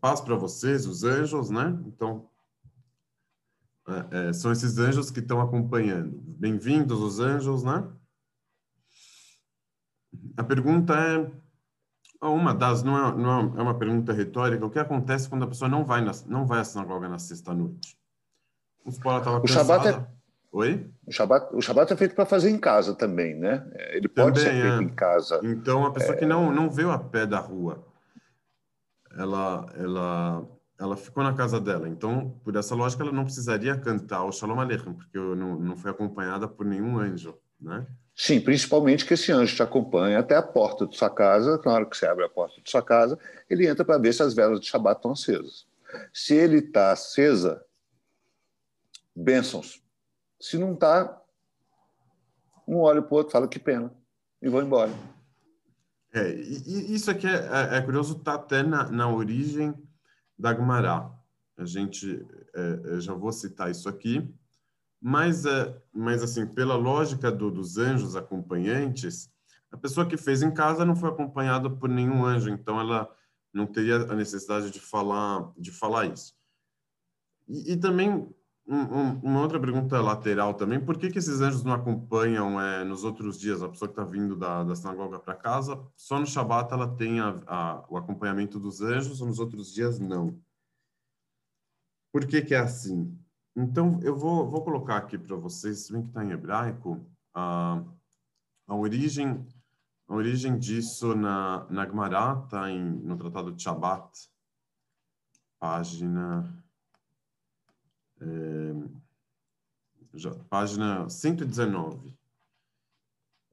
paz 0.00 0.20
para 0.20 0.34
vocês, 0.34 0.86
os 0.86 1.04
anjos, 1.04 1.50
né? 1.50 1.78
Então, 1.86 2.28
é, 3.88 4.28
é, 4.28 4.32
são 4.32 4.52
esses 4.52 4.78
anjos 4.78 5.10
que 5.10 5.20
estão 5.20 5.40
acompanhando. 5.40 6.18
Bem-vindos 6.22 7.00
os 7.00 7.20
anjos, 7.20 7.62
né? 7.62 7.88
A 10.36 10.44
pergunta 10.44 10.94
é 10.94 11.30
uma 12.26 12.54
das 12.54 12.82
não 12.82 12.96
é, 12.96 13.16
não 13.16 13.58
é 13.58 13.62
uma 13.62 13.78
pergunta 13.78 14.12
retórica. 14.12 14.66
O 14.66 14.70
que 14.70 14.78
acontece 14.78 15.28
quando 15.28 15.44
a 15.44 15.48
pessoa 15.48 15.68
não 15.68 15.84
vai 15.84 16.00
na, 16.00 16.12
não 16.26 16.46
vai 16.46 16.60
à 16.60 16.64
sinagoga 16.64 17.08
na 17.08 17.18
sexta 17.18 17.54
noite? 17.54 17.96
O 18.84 19.46
Shabat 19.46 19.88
é 19.88 20.06
Oi? 20.52 20.90
O 21.06 21.12
Shabat, 21.12 21.54
o 21.54 21.60
Shabat 21.60 21.92
é 21.92 21.96
feito 21.96 22.14
para 22.14 22.26
fazer 22.26 22.50
em 22.50 22.58
casa 22.58 22.94
também, 22.94 23.36
né? 23.36 23.64
Ele 23.92 24.08
pode 24.08 24.40
também, 24.40 24.60
ser 24.60 24.62
feito 24.62 24.80
é. 24.80 24.82
em 24.82 24.94
casa. 24.94 25.40
Então, 25.44 25.86
a 25.86 25.92
pessoa 25.92 26.14
é... 26.14 26.18
que 26.18 26.26
não, 26.26 26.52
não 26.52 26.68
veio 26.68 26.90
a 26.90 26.98
pé 26.98 27.24
da 27.24 27.38
rua, 27.38 27.86
ela, 29.16 29.66
ela, 29.76 30.48
ela 30.78 30.96
ficou 30.96 31.22
na 31.22 31.34
casa 31.34 31.60
dela. 31.60 31.88
Então, 31.88 32.38
por 32.44 32.56
essa 32.56 32.74
lógica, 32.74 33.02
ela 33.02 33.12
não 33.12 33.24
precisaria 33.24 33.76
cantar 33.76 34.24
o 34.24 34.32
Shalom 34.32 34.60
Aleichem, 34.60 34.92
porque 34.92 35.18
não, 35.18 35.58
não 35.58 35.76
foi 35.76 35.90
acompanhada 35.90 36.46
por 36.48 36.64
nenhum 36.64 36.98
anjo, 36.98 37.36
né? 37.60 37.86
Sim, 38.14 38.40
principalmente 38.40 39.06
que 39.06 39.14
esse 39.14 39.32
anjo 39.32 39.56
te 39.56 39.62
acompanha 39.62 40.18
até 40.18 40.36
a 40.36 40.42
porta 40.42 40.86
de 40.86 40.96
sua 40.96 41.08
casa. 41.08 41.60
Na 41.64 41.72
hora 41.72 41.86
que 41.86 41.96
você 41.96 42.06
abre 42.06 42.24
a 42.24 42.28
porta 42.28 42.60
de 42.60 42.70
sua 42.70 42.82
casa, 42.82 43.18
ele 43.48 43.66
entra 43.66 43.84
para 43.84 43.98
ver 43.98 44.12
se 44.12 44.22
as 44.22 44.34
velas 44.34 44.60
de 44.60 44.66
Shabat 44.66 44.98
estão 44.98 45.12
acesas. 45.12 45.66
Se 46.12 46.34
ele 46.34 46.58
está 46.58 46.92
acesa, 46.92 47.64
bênçãos. 49.16 49.82
Se 50.38 50.58
não 50.58 50.74
está, 50.74 51.20
um 52.68 52.78
olha 52.78 53.02
para 53.02 53.14
o 53.14 53.16
outro, 53.16 53.32
fala 53.32 53.48
que 53.48 53.58
pena, 53.58 53.92
e 54.40 54.48
vou 54.48 54.62
embora. 54.62 54.92
É, 56.12 56.32
e, 56.32 56.94
isso 56.94 57.10
aqui 57.10 57.26
é, 57.26 57.74
é, 57.74 57.76
é 57.76 57.82
curioso, 57.82 58.18
está 58.18 58.34
até 58.34 58.62
na, 58.62 58.90
na 58.90 59.08
origem 59.08 59.74
da 60.38 60.52
Gumará. 60.52 61.10
A 61.56 61.64
gente, 61.64 62.26
é, 62.54 63.00
já 63.00 63.14
vou 63.14 63.32
citar 63.32 63.70
isso 63.70 63.88
aqui, 63.88 64.32
mas, 65.00 65.44
é, 65.44 65.82
mas 65.92 66.22
assim, 66.22 66.46
pela 66.46 66.74
lógica 66.74 67.30
do, 67.30 67.50
dos 67.50 67.78
anjos 67.78 68.16
acompanhantes, 68.16 69.30
a 69.70 69.76
pessoa 69.76 70.06
que 70.06 70.16
fez 70.16 70.42
em 70.42 70.52
casa 70.52 70.84
não 70.84 70.96
foi 70.96 71.10
acompanhada 71.10 71.70
por 71.70 71.88
nenhum 71.88 72.24
anjo, 72.24 72.50
então 72.50 72.80
ela 72.80 73.08
não 73.52 73.66
teria 73.66 73.96
a 73.96 74.14
necessidade 74.14 74.70
de 74.70 74.80
falar 74.80 75.52
de 75.56 75.70
falar 75.70 76.06
isso. 76.06 76.34
E, 77.46 77.72
e 77.72 77.76
também 77.76 78.28
uma 78.72 79.40
outra 79.40 79.58
pergunta 79.58 80.00
lateral 80.00 80.54
também, 80.54 80.78
por 80.78 80.96
que, 80.96 81.10
que 81.10 81.18
esses 81.18 81.40
anjos 81.40 81.64
não 81.64 81.72
acompanham 81.72 82.60
é, 82.60 82.84
nos 82.84 83.02
outros 83.02 83.38
dias 83.38 83.62
a 83.62 83.68
pessoa 83.68 83.88
que 83.88 84.00
está 84.00 84.04
vindo 84.04 84.36
da, 84.36 84.62
da 84.62 84.76
sinagoga 84.76 85.18
para 85.18 85.34
casa? 85.34 85.82
Só 85.96 86.20
no 86.20 86.26
Shabat 86.26 86.72
ela 86.72 86.94
tem 86.96 87.18
a, 87.18 87.40
a, 87.46 87.84
o 87.88 87.96
acompanhamento 87.96 88.60
dos 88.60 88.80
anjos, 88.80 89.20
nos 89.20 89.40
outros 89.40 89.72
dias 89.74 89.98
não. 89.98 90.40
Por 92.12 92.26
que, 92.26 92.42
que 92.42 92.54
é 92.54 92.58
assim? 92.58 93.18
Então, 93.56 93.98
eu 94.02 94.16
vou, 94.16 94.48
vou 94.48 94.62
colocar 94.62 94.98
aqui 94.98 95.18
para 95.18 95.34
vocês, 95.34 95.90
bem 95.90 96.02
que 96.02 96.08
está 96.08 96.24
em 96.24 96.30
hebraico, 96.30 97.04
a, 97.34 97.82
a 98.68 98.74
origem 98.76 99.46
a 100.10 100.14
origem 100.14 100.58
disso 100.58 101.14
na, 101.14 101.64
na 101.70 101.86
Gemara 101.86 102.42
está 102.44 102.66
no 102.68 103.16
Tratado 103.16 103.52
de 103.52 103.62
Shabbat, 103.62 104.28
página, 105.60 106.59
já, 110.14 110.34
página 110.48 111.08
119. 111.08 112.14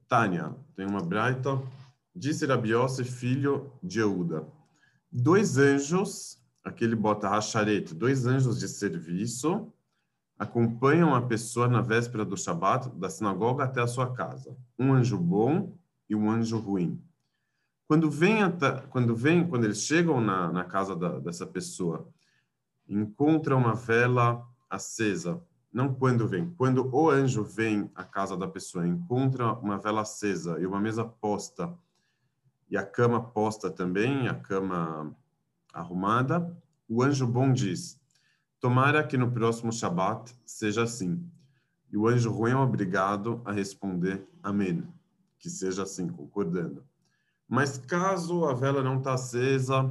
Tânia, 0.06 0.54
tem 0.74 0.86
uma 0.86 1.02
braita, 1.02 1.62
disse 2.14 2.46
Rabi 2.46 2.72
Yosef, 2.72 3.10
filho 3.10 3.72
de 3.82 4.00
Euda. 4.00 4.46
Dois 5.10 5.56
anjos, 5.58 6.42
aqui 6.64 6.84
ele 6.84 6.96
bota 6.96 7.28
racharet, 7.28 7.94
dois 7.94 8.26
anjos 8.26 8.58
de 8.58 8.68
serviço, 8.68 9.72
acompanham 10.38 11.14
a 11.14 11.22
pessoa 11.22 11.68
na 11.68 11.80
véspera 11.80 12.24
do 12.24 12.36
Shabat 12.36 12.90
da 12.90 13.10
sinagoga 13.10 13.64
até 13.64 13.80
a 13.80 13.86
sua 13.86 14.12
casa. 14.14 14.56
Um 14.78 14.92
anjo 14.92 15.18
bom 15.18 15.76
e 16.08 16.14
um 16.14 16.30
anjo 16.30 16.58
ruim. 16.58 17.02
Quando 17.86 18.10
vem, 18.10 18.38
quando 18.90 19.16
vem, 19.16 19.48
quando 19.48 19.64
eles 19.64 19.82
chegam 19.82 20.20
na, 20.20 20.52
na 20.52 20.64
casa 20.64 20.94
da, 20.94 21.18
dessa 21.18 21.46
pessoa, 21.46 22.08
encontram 22.86 23.58
uma 23.58 23.74
vela 23.74 24.46
acesa. 24.68 25.42
Não 25.72 25.92
quando 25.92 26.26
vem, 26.26 26.50
quando 26.50 26.88
o 26.94 27.10
anjo 27.10 27.44
vem 27.44 27.90
à 27.94 28.02
casa 28.02 28.36
da 28.36 28.48
pessoa, 28.48 28.86
encontra 28.86 29.52
uma 29.54 29.78
vela 29.78 30.00
acesa 30.00 30.58
e 30.58 30.66
uma 30.66 30.80
mesa 30.80 31.04
posta 31.04 31.76
e 32.70 32.76
a 32.76 32.84
cama 32.84 33.22
posta 33.22 33.70
também, 33.70 34.28
a 34.28 34.34
cama 34.34 35.16
arrumada, 35.72 36.56
o 36.88 37.02
anjo 37.02 37.26
bom 37.26 37.52
diz: 37.52 37.98
Tomara 38.60 39.06
que 39.06 39.16
no 39.16 39.30
próximo 39.30 39.72
Shabat 39.72 40.34
seja 40.44 40.82
assim. 40.82 41.24
E 41.90 41.96
o 41.96 42.06
anjo 42.06 42.30
ruim 42.30 42.52
é 42.52 42.56
obrigado 42.56 43.40
a 43.44 43.52
responder 43.52 44.26
Amém. 44.42 44.86
Que 45.38 45.48
seja 45.48 45.84
assim, 45.84 46.08
concordando. 46.08 46.84
Mas 47.48 47.78
caso 47.78 48.44
a 48.44 48.52
vela 48.52 48.82
não 48.82 48.98
está 48.98 49.14
acesa, 49.14 49.90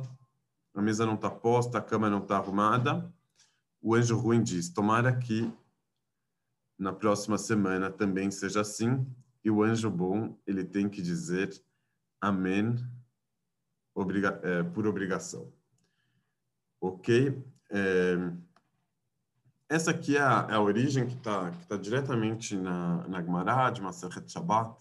a 0.75 0.81
mesa 0.81 1.05
não 1.05 1.15
está 1.15 1.29
posta, 1.29 1.79
a 1.79 1.81
cama 1.81 2.09
não 2.09 2.19
está 2.19 2.37
arrumada, 2.37 3.11
o 3.81 3.95
anjo 3.95 4.17
ruim 4.17 4.43
diz: 4.43 4.69
Tomara 4.69 5.15
que 5.15 5.51
na 6.77 6.93
próxima 6.93 7.37
semana 7.37 7.89
também 7.89 8.29
seja 8.31 8.61
assim. 8.61 9.05
E 9.43 9.49
o 9.49 9.63
anjo 9.63 9.89
bom, 9.89 10.37
ele 10.45 10.63
tem 10.63 10.89
que 10.89 11.01
dizer 11.01 11.49
Amém 12.19 12.75
obriga 13.93 14.39
é, 14.43 14.63
por 14.63 14.85
obrigação. 14.87 15.51
Ok? 16.79 17.43
É, 17.71 18.31
essa 19.67 19.91
aqui 19.91 20.15
é 20.15 20.21
a, 20.21 20.47
é 20.49 20.53
a 20.53 20.61
origem 20.61 21.07
que 21.07 21.15
está 21.15 21.51
que 21.51 21.67
tá 21.67 21.75
diretamente 21.75 22.55
na, 22.55 23.07
na 23.07 23.21
Gemara 23.21 23.69
de 23.71 23.81
Maseret 23.81 24.31
Shabbat, 24.31 24.79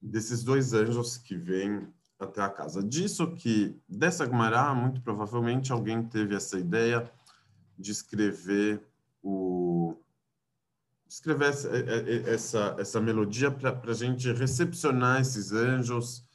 desses 0.00 0.42
dois 0.42 0.72
anjos 0.72 1.16
que 1.16 1.36
vêm 1.36 1.86
até 2.18 2.40
a 2.40 2.48
casa. 2.48 2.82
Disso 2.82 3.34
que, 3.34 3.78
dessa 3.88 4.26
Gemara, 4.26 4.74
muito 4.74 5.00
provavelmente 5.02 5.70
alguém 5.70 6.02
teve 6.02 6.34
essa 6.34 6.58
ideia 6.58 7.10
de 7.78 7.92
escrever 7.92 8.82
o 9.22 9.96
escrever 11.08 11.50
essa, 11.50 11.68
é, 11.68 11.80
é, 11.80 12.30
essa, 12.32 12.76
essa 12.78 13.00
melodia 13.00 13.50
para 13.50 13.78
a 13.84 13.94
gente 13.94 14.32
recepcionar 14.32 15.20
esses 15.20 15.52
anjos 15.52 16.26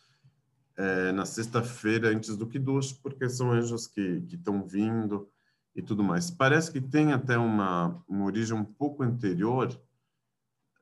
é, 0.77 1.11
na 1.11 1.25
sexta-feira 1.25 2.09
antes 2.09 2.37
do 2.37 2.45
Kiddush, 2.45 2.93
porque 2.93 3.27
são 3.27 3.51
anjos 3.51 3.87
que 3.87 4.23
estão 4.31 4.63
vindo 4.63 5.27
e 5.75 5.81
tudo 5.81 6.03
mais. 6.03 6.29
Parece 6.29 6.71
que 6.71 6.79
tem 6.79 7.11
até 7.11 7.37
uma, 7.37 8.03
uma 8.07 8.25
origem 8.25 8.55
um 8.55 8.63
pouco 8.63 9.01
anterior, 9.01 9.69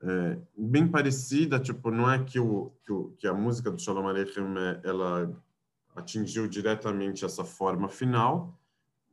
é, 0.02 0.38
bem 0.56 0.86
parecida, 0.86 1.58
tipo, 1.58 1.90
não 1.90 2.10
é 2.10 2.22
que, 2.22 2.38
o, 2.38 2.72
que, 2.84 2.92
o, 2.92 3.14
que 3.18 3.26
a 3.26 3.32
música 3.32 3.70
do 3.70 3.80
Shalom 3.80 4.06
Aleichem, 4.06 4.44
é, 4.58 4.80
ela 4.84 5.34
atingiu 5.94 6.46
diretamente 6.46 7.24
essa 7.24 7.44
forma 7.44 7.88
final, 7.88 8.54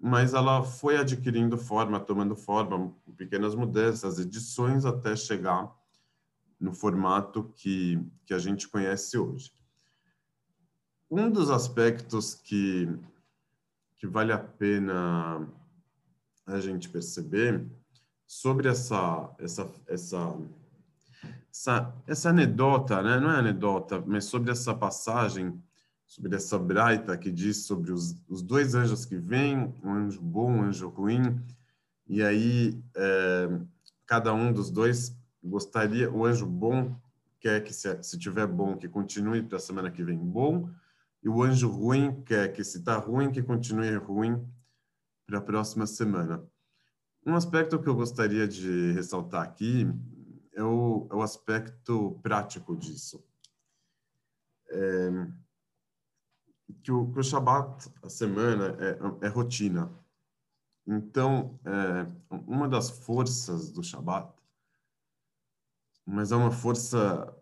mas 0.06 0.34
ela 0.34 0.62
foi 0.62 0.98
adquirindo 0.98 1.58
forma, 1.58 1.98
tomando 1.98 2.36
forma, 2.36 2.94
pequenas 3.16 3.56
mudanças, 3.56 4.20
edições, 4.20 4.84
até 4.84 5.16
chegar 5.16 5.74
no 6.60 6.74
formato 6.74 7.54
que, 7.56 7.98
que 8.26 8.34
a 8.34 8.38
gente 8.38 8.68
conhece 8.68 9.18
hoje. 9.18 9.54
Um 11.10 11.32
dos 11.32 11.50
aspectos 11.50 12.36
que, 12.36 12.90
que 13.96 14.06
vale 14.06 14.34
a 14.34 14.38
pena 14.38 15.48
a 16.46 16.60
gente 16.60 16.90
perceber 16.90 17.66
sobre 18.28 18.68
essa 18.68 19.34
essa 19.40 19.72
essa 19.88 20.38
essa, 21.50 21.96
essa 22.06 22.30
anedota, 22.30 23.02
né? 23.02 23.22
Não 23.22 23.32
é 23.32 23.38
anedota, 23.38 24.04
mas 24.06 24.26
sobre 24.26 24.52
essa 24.52 24.76
passagem, 24.76 25.64
sobre 26.14 26.36
essa 26.36 26.60
braita 26.60 27.18
que 27.18 27.32
diz 27.32 27.66
sobre 27.66 27.92
os, 27.92 28.16
os 28.30 28.44
dois 28.44 28.76
anjos 28.76 29.04
que 29.04 29.18
vêm, 29.18 29.74
um 29.84 29.94
anjo 29.94 30.22
bom, 30.22 30.52
um 30.52 30.62
anjo 30.62 30.88
ruim, 30.88 31.44
e 32.08 32.22
aí 32.22 32.80
é, 32.96 33.60
cada 34.06 34.32
um 34.32 34.54
dos 34.54 34.70
dois 34.70 35.18
gostaria, 35.44 36.12
o 36.12 36.24
anjo 36.24 36.46
bom 36.46 36.96
quer 37.40 37.64
que 37.64 37.74
se, 37.74 38.04
se 38.04 38.20
tiver 38.20 38.46
bom 38.46 38.78
que 38.78 38.88
continue 38.88 39.42
para 39.42 39.58
a 39.58 39.60
semana 39.60 39.90
que 39.90 40.04
vem 40.04 40.20
bom, 40.20 40.70
e 41.24 41.28
o 41.28 41.42
anjo 41.42 41.68
ruim 41.68 42.22
quer 42.22 42.54
que 42.54 42.64
se 42.64 42.78
está 42.78 42.96
ruim 42.98 43.32
que 43.32 43.42
continue 43.42 43.96
ruim 43.96 44.40
para 45.26 45.40
a 45.40 45.42
próxima 45.42 45.88
semana. 45.88 46.44
Um 47.26 47.34
aspecto 47.34 47.80
que 47.80 47.90
eu 47.90 47.96
gostaria 47.96 48.48
de 48.48 48.92
ressaltar 48.92 49.42
aqui 49.42 49.92
é 50.54 50.62
o, 50.62 51.08
é 51.12 51.16
o 51.16 51.24
aspecto 51.24 52.20
prático 52.22 52.78
disso. 52.78 53.26
É, 54.70 55.28
que, 56.82 56.92
o, 56.92 57.12
que 57.12 57.20
o 57.20 57.24
Shabat, 57.24 57.90
a 58.02 58.10
semana, 58.10 58.76
é, 58.80 59.26
é 59.26 59.28
rotina. 59.28 59.92
Então, 60.86 61.60
é, 61.66 62.08
uma 62.48 62.68
das 62.68 62.90
forças 62.90 63.72
do 63.72 63.84
Shabat, 63.84 64.34
mas 66.06 66.32
é 66.32 66.36
uma 66.36 66.52
força 66.52 67.34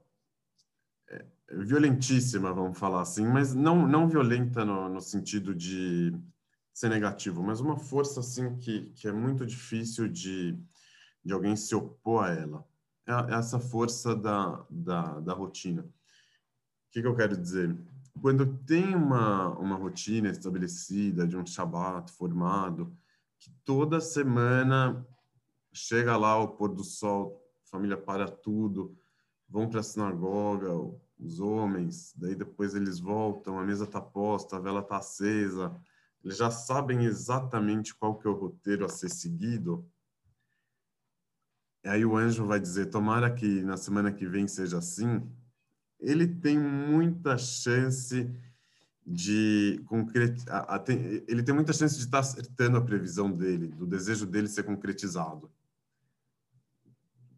é, 1.09 1.25
violentíssima, 1.51 2.53
vamos 2.53 2.77
falar 2.77 3.01
assim, 3.01 3.25
mas 3.25 3.53
não, 3.53 3.88
não 3.88 4.07
violenta 4.07 4.63
no, 4.63 4.88
no 4.88 5.01
sentido 5.01 5.55
de 5.55 6.13
ser 6.73 6.89
negativo, 6.89 7.43
mas 7.43 7.59
uma 7.59 7.77
força 7.77 8.19
assim 8.19 8.55
que, 8.57 8.85
que 8.91 9.07
é 9.07 9.11
muito 9.11 9.45
difícil 9.45 10.07
de, 10.07 10.57
de 11.23 11.33
alguém 11.33 11.55
se 11.55 11.75
opor 11.75 12.25
a 12.25 12.29
ela. 12.29 12.67
É, 13.07 13.33
é 13.33 13.38
essa 13.38 13.59
força 13.59 14.15
da, 14.15 14.65
da, 14.69 15.19
da 15.19 15.33
rotina. 15.33 15.81
O 15.81 16.91
que, 16.91 17.01
que 17.01 17.07
eu 17.07 17.15
quero 17.15 17.35
dizer? 17.35 17.75
Quando 18.20 18.58
tem 18.65 18.96
uma, 18.96 19.50
uma 19.58 19.75
rotina 19.75 20.30
estabelecida 20.30 21.27
de 21.27 21.38
um 21.38 21.46
Shabat 21.46 22.12
formado, 22.12 22.96
que 23.39 23.51
toda 23.63 24.01
semana 24.01 25.06
chega 25.74 26.18
lá 26.18 26.38
o 26.38 26.50
pôr 26.50 26.74
do 26.74 26.84
sol, 26.84 27.41
família 27.63 27.98
para 27.98 28.27
tudo, 28.27 28.96
vão 29.48 29.70
para 29.70 29.80
a 29.80 29.84
sinagoga, 29.84 30.70
os 31.20 31.39
homens, 31.39 32.13
daí 32.15 32.36
depois 32.36 32.74
eles 32.74 33.00
voltam, 33.00 33.60
a 33.60 33.63
mesa 33.63 33.86
está 33.86 34.01
posta, 34.01 34.58
a 34.58 34.60
vela 34.60 34.82
está 34.82 34.98
acesa, 34.98 35.75
eles 36.24 36.38
já 36.38 36.51
sabem 36.51 37.06
exatamente 37.06 37.96
qual 37.96 38.18
que 38.18 38.27
é 38.27 38.30
o 38.30 38.36
roteiro 38.36 38.86
a 38.86 38.89
ser 38.89 39.10
seguido. 39.10 39.88
E 41.84 41.89
aí 41.89 42.06
o 42.06 42.15
anjo 42.15 42.46
vai 42.46 42.60
dizer, 42.60 42.88
tomara 42.88 43.34
que 43.34 43.63
na 43.63 43.77
semana 43.77 44.12
que 44.12 44.27
vem 44.27 44.48
seja 44.48 44.77
assim. 44.77 45.27
Ele 46.01 46.27
tem 46.27 46.58
muita 46.58 47.38
chance 47.38 48.29
de 49.05 49.81
concretizar, 49.86 50.84
ele 51.27 51.43
tem 51.43 51.55
muita 51.55 51.74
chance 51.74 51.96
de 51.96 52.03
estar 52.05 52.20
acertando 52.20 52.77
a 52.77 52.81
previsão 52.81 53.31
dele, 53.31 53.67
do 53.67 53.86
desejo 53.86 54.25
dele 54.25 54.48
ser 54.48 54.63
concretizado. 54.63 55.50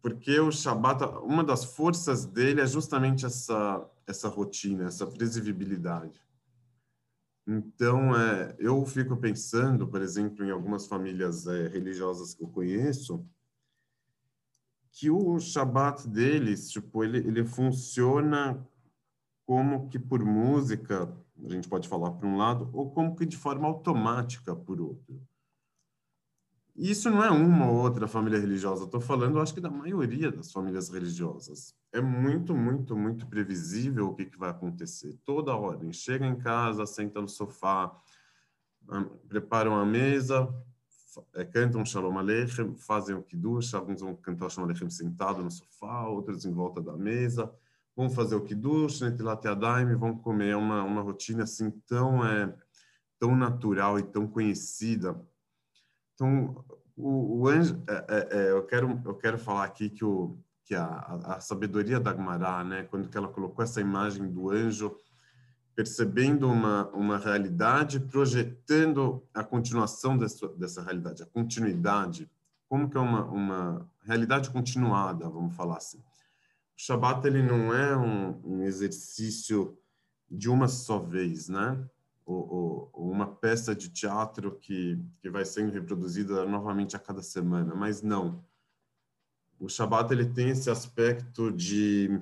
Porque 0.02 0.38
o 0.40 0.50
Shabat, 0.50 1.04
uma 1.22 1.44
das 1.44 1.64
forças 1.64 2.24
dele 2.24 2.60
é 2.60 2.66
justamente 2.66 3.24
essa 3.24 3.88
essa 4.06 4.28
rotina, 4.28 4.86
essa 4.86 5.06
previsibilidade. 5.06 6.22
Então, 7.46 8.16
é, 8.16 8.54
eu 8.58 8.84
fico 8.86 9.16
pensando, 9.16 9.86
por 9.86 10.00
exemplo, 10.00 10.44
em 10.44 10.50
algumas 10.50 10.86
famílias 10.86 11.46
é, 11.46 11.68
religiosas 11.68 12.34
que 12.34 12.42
eu 12.42 12.48
conheço, 12.48 13.24
que 14.94 15.10
o 15.10 15.40
Shabat 15.40 16.08
deles, 16.08 16.70
tipo, 16.70 17.02
ele, 17.02 17.18
ele 17.18 17.44
funciona 17.44 18.64
como 19.44 19.88
que 19.88 19.98
por 19.98 20.24
música, 20.24 21.12
a 21.44 21.48
gente 21.48 21.68
pode 21.68 21.88
falar 21.88 22.12
por 22.12 22.24
um 22.24 22.36
lado, 22.36 22.70
ou 22.72 22.90
como 22.92 23.16
que 23.16 23.26
de 23.26 23.36
forma 23.36 23.66
automática 23.66 24.54
por 24.54 24.80
outro. 24.80 25.20
Isso 26.76 27.10
não 27.10 27.22
é 27.22 27.30
uma 27.30 27.68
ou 27.68 27.76
outra 27.76 28.06
família 28.06 28.38
religiosa, 28.38 28.84
estou 28.84 29.00
falando, 29.00 29.40
acho 29.40 29.54
que 29.54 29.60
da 29.60 29.70
maioria 29.70 30.30
das 30.30 30.52
famílias 30.52 30.88
religiosas. 30.88 31.74
É 31.92 32.00
muito, 32.00 32.54
muito, 32.54 32.96
muito 32.96 33.26
previsível 33.26 34.08
o 34.08 34.14
que, 34.14 34.26
que 34.26 34.38
vai 34.38 34.50
acontecer. 34.50 35.16
Toda 35.24 35.54
ordem. 35.54 35.92
Chega 35.92 36.26
em 36.26 36.36
casa, 36.36 36.86
senta 36.86 37.20
no 37.20 37.28
sofá, 37.28 37.92
preparam 39.28 39.76
a 39.76 39.84
mesa, 39.84 40.52
cantam 41.52 41.84
Shalom 41.84 42.18
Aleichem, 42.18 42.74
fazem 42.74 43.14
o 43.14 43.22
Kiddush, 43.22 43.74
alguns 43.74 44.00
vão 44.00 44.14
cantar 44.14 44.50
Shalom 44.50 44.66
Aleichem 44.66 44.90
sentado 44.90 45.42
no 45.42 45.50
sofá, 45.50 46.06
outros 46.06 46.44
em 46.44 46.52
volta 46.52 46.80
da 46.80 46.96
mesa, 46.96 47.52
vão 47.96 48.10
fazer 48.10 48.34
o 48.34 48.42
Kiddush, 48.42 49.00
Netilat 49.00 49.44
Yadayim, 49.44 49.94
vão 49.96 50.16
comer 50.16 50.56
uma, 50.56 50.82
uma 50.82 51.02
rotina 51.02 51.44
assim 51.44 51.70
tão, 51.86 52.24
é, 52.24 52.54
tão 53.18 53.36
natural 53.36 53.98
e 53.98 54.02
tão 54.02 54.26
conhecida. 54.26 55.20
Então, 56.14 56.64
o, 56.96 57.40
o 57.40 57.48
anjo, 57.48 57.82
é, 57.88 58.04
é, 58.08 58.38
é 58.38 58.50
eu, 58.52 58.64
quero, 58.64 59.00
eu 59.04 59.14
quero 59.14 59.38
falar 59.38 59.64
aqui 59.64 59.90
que, 59.90 60.04
o, 60.04 60.38
que 60.64 60.74
a, 60.74 60.84
a, 60.84 61.36
a 61.36 61.40
sabedoria 61.40 62.00
da 62.00 62.14
Gemara, 62.14 62.64
né, 62.64 62.82
quando 62.84 63.08
que 63.08 63.16
ela 63.16 63.28
colocou 63.28 63.62
essa 63.62 63.80
imagem 63.80 64.30
do 64.30 64.50
anjo 64.50 64.96
percebendo 65.74 66.48
uma, 66.48 66.88
uma 66.90 67.18
realidade, 67.18 67.98
projetando 68.00 69.26
a 69.34 69.42
continuação 69.42 70.16
dessa, 70.16 70.48
dessa 70.48 70.82
realidade, 70.82 71.22
a 71.22 71.26
continuidade, 71.26 72.30
como 72.68 72.88
que 72.88 72.96
é 72.96 73.00
uma, 73.00 73.24
uma 73.24 73.90
realidade 74.02 74.50
continuada, 74.50 75.28
vamos 75.28 75.54
falar 75.54 75.78
assim. 75.78 75.98
O 75.98 76.80
Shabat 76.80 77.26
ele 77.26 77.42
não 77.42 77.74
é 77.74 77.96
um, 77.96 78.40
um 78.44 78.62
exercício 78.62 79.76
de 80.30 80.48
uma 80.48 80.68
só 80.68 80.98
vez, 80.98 81.48
né? 81.48 81.78
Ou, 82.26 82.90
ou, 82.92 83.10
uma 83.10 83.26
peça 83.26 83.74
de 83.74 83.90
teatro 83.90 84.56
que, 84.58 84.98
que 85.20 85.28
vai 85.28 85.44
sendo 85.44 85.72
reproduzida 85.72 86.44
novamente 86.46 86.96
a 86.96 86.98
cada 86.98 87.22
semana, 87.22 87.74
mas 87.74 88.02
não. 88.02 88.42
O 89.60 89.68
Shabat 89.68 90.12
ele 90.12 90.26
tem 90.26 90.48
esse 90.48 90.70
aspecto 90.70 91.52
de 91.52 92.20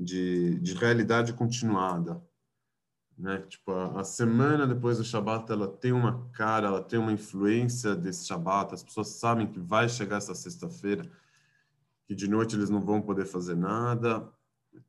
de, 0.00 0.58
de 0.60 0.74
realidade 0.74 1.34
continuada. 1.34 2.22
Né? 3.18 3.38
Tipo, 3.48 3.72
a, 3.72 4.00
a, 4.00 4.04
semana 4.04 4.66
depois 4.66 4.96
do 4.96 5.04
Shabat, 5.04 5.52
ela 5.52 5.68
tem 5.68 5.92
uma 5.92 6.26
cara, 6.30 6.68
ela 6.68 6.82
tem 6.82 6.98
uma 6.98 7.12
influência 7.12 7.94
desse 7.94 8.26
Shabat. 8.26 8.74
As 8.74 8.82
pessoas 8.82 9.08
sabem 9.08 9.46
que 9.46 9.60
vai 9.60 9.88
chegar 9.88 10.16
essa 10.16 10.34
sexta-feira, 10.34 11.04
que 12.06 12.14
de 12.14 12.26
noite 12.26 12.56
eles 12.56 12.70
não 12.70 12.80
vão 12.80 13.02
poder 13.02 13.26
fazer 13.26 13.54
nada. 13.54 14.26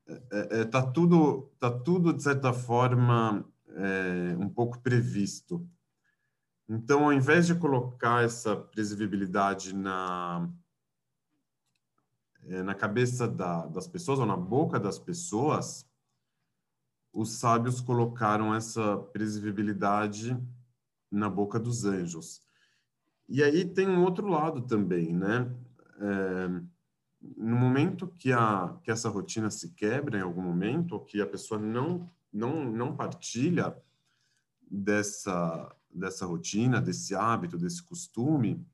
É, 0.08 0.22
é, 0.32 0.62
é 0.62 0.66
tá 0.66 0.82
tudo, 0.82 1.52
tá 1.60 1.70
tudo 1.70 2.14
de 2.14 2.24
certa 2.24 2.54
forma 2.54 3.46
é, 3.76 4.36
um 4.40 4.48
pouco 4.48 4.80
previsto. 4.80 5.68
Então, 6.70 7.04
ao 7.04 7.12
invés 7.12 7.46
de 7.48 7.56
colocar 7.56 8.24
essa 8.24 8.56
previsibilidade 8.56 9.76
na 9.76 10.50
é, 12.48 12.64
na 12.64 12.74
cabeça 12.74 13.28
da, 13.28 13.66
das 13.68 13.88
pessoas 13.88 14.20
ou 14.20 14.26
na 14.26 14.38
boca 14.38 14.80
das 14.80 14.98
pessoas, 14.98 15.86
os 17.14 17.32
sábios 17.34 17.82
colocaram 17.82 18.56
essa 18.56 18.98
previsibilidade 18.98 20.38
na 21.10 21.30
boca 21.30 21.60
dos 21.60 21.86
anjos. 21.86 22.42
E 23.28 23.44
aí 23.44 23.66
tem 23.66 23.88
um 23.88 24.04
outro 24.04 24.28
lado 24.28 24.62
também, 24.62 25.14
né? 25.14 25.54
É, 26.00 26.48
no 27.38 27.56
momento 27.56 28.08
que, 28.08 28.32
a, 28.32 28.78
que 28.84 28.90
essa 28.90 29.10
rotina 29.10 29.50
se 29.50 29.70
quebra 29.70 30.18
em 30.18 30.22
algum 30.22 30.42
momento, 30.42 30.94
ou 30.94 31.00
que 31.02 31.22
a 31.22 31.28
pessoa 31.28 31.60
não, 31.60 32.10
não, 32.34 32.66
não 32.66 32.96
partilha 32.96 33.76
dessa, 34.70 35.76
dessa 35.94 36.26
rotina, 36.26 36.82
desse 36.82 37.14
hábito, 37.14 37.58
desse 37.58 37.84
costume, 37.84 38.66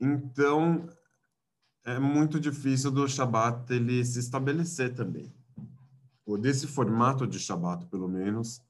então 0.00 0.88
é 1.88 1.98
muito 1.98 2.38
difícil 2.38 2.90
do 2.90 3.08
Shabat 3.08 3.72
ele 3.72 4.04
se 4.04 4.18
estabelecer 4.18 4.94
também. 4.94 5.32
Ou 6.26 6.36
desse 6.36 6.66
formato 6.66 7.26
de 7.26 7.38
Shabat, 7.38 7.86
pelo 7.86 8.06
menos, 8.06 8.60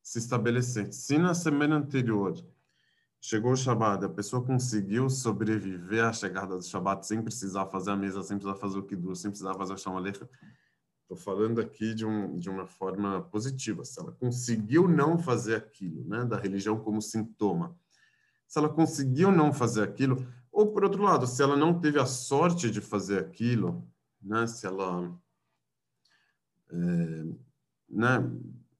se 0.00 0.20
estabelecer. 0.20 0.92
Se 0.92 1.18
na 1.18 1.34
semana 1.34 1.74
anterior 1.74 2.32
chegou 3.20 3.52
o 3.52 3.56
Shabat, 3.56 4.04
a 4.04 4.08
pessoa 4.08 4.44
conseguiu 4.44 5.10
sobreviver 5.10 6.04
à 6.04 6.12
chegada 6.12 6.56
do 6.56 6.62
Shabat 6.62 7.04
sem 7.04 7.20
precisar 7.20 7.66
fazer 7.66 7.90
a 7.90 7.96
mesa, 7.96 8.22
sem 8.22 8.36
precisar 8.36 8.56
fazer 8.60 8.78
o 8.78 8.84
Kiddush, 8.84 9.18
sem 9.18 9.30
precisar 9.32 9.54
fazer 9.54 9.72
o 9.72 9.76
Shalom 9.76 10.04
Estou 10.06 11.16
falando 11.16 11.60
aqui 11.60 11.92
de, 11.92 12.06
um, 12.06 12.38
de 12.38 12.48
uma 12.48 12.66
forma 12.66 13.20
positiva. 13.32 13.84
Se 13.84 14.00
ela 14.00 14.12
conseguiu 14.12 14.86
não 14.86 15.18
fazer 15.18 15.56
aquilo, 15.56 16.04
né, 16.04 16.24
da 16.24 16.38
religião 16.38 16.78
como 16.78 17.02
sintoma, 17.02 17.76
se 18.46 18.56
ela 18.60 18.68
conseguiu 18.68 19.32
não 19.32 19.52
fazer 19.52 19.82
aquilo, 19.82 20.24
ou, 20.52 20.72
por 20.72 20.84
outro 20.84 21.02
lado, 21.02 21.26
se 21.26 21.42
ela 21.42 21.56
não 21.56 21.80
teve 21.80 21.98
a 21.98 22.06
sorte 22.06 22.70
de 22.70 22.80
fazer 22.80 23.20
aquilo, 23.20 23.88
né? 24.20 24.46
se 24.46 24.66
ela 24.66 25.16
é, 26.70 27.24
né? 27.88 28.30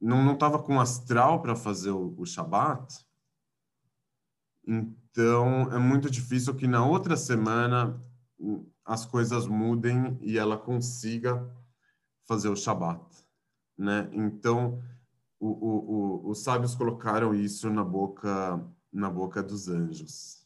não 0.00 0.33
estava 0.33 0.59
com 0.62 0.80
astral 0.80 1.42
para 1.42 1.54
fazer 1.54 1.90
o, 1.90 2.14
o 2.18 2.26
Shabat, 2.26 3.04
Então, 4.66 5.72
é 5.72 5.78
muito 5.78 6.11
difícil 6.11 6.54
que 6.54 6.66
na 6.66 6.85
outra 6.85 7.16
semana 7.16 8.00
hum, 8.38 8.66
as 8.85 9.06
coisas 9.06 9.46
mudem 9.46 10.18
e 10.20 10.38
ela 10.38 10.59
consiga 10.59 11.48
fazer 12.26 12.48
o 12.48 12.56
Shabat, 12.56 13.04
né? 13.76 14.09
Então, 14.12 14.83
o, 15.38 15.48
o, 15.48 16.30
os 16.30 16.42
sábios 16.42 16.74
colocaram 16.74 17.35
isso 17.35 17.70
na 17.70 17.83
boca 17.83 18.64
na 18.92 19.09
boca 19.09 19.42
dos 19.42 19.68
anjos, 19.68 20.39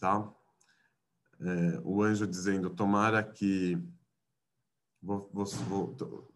tá? 0.00 0.28
É, 1.38 1.80
o 1.84 2.02
anjo 2.02 2.26
dizendo: 2.26 2.70
tomara 2.70 3.22
que 3.22 3.78
vou, 5.00 5.30
vou, 5.32 5.44
vou, 5.44 6.30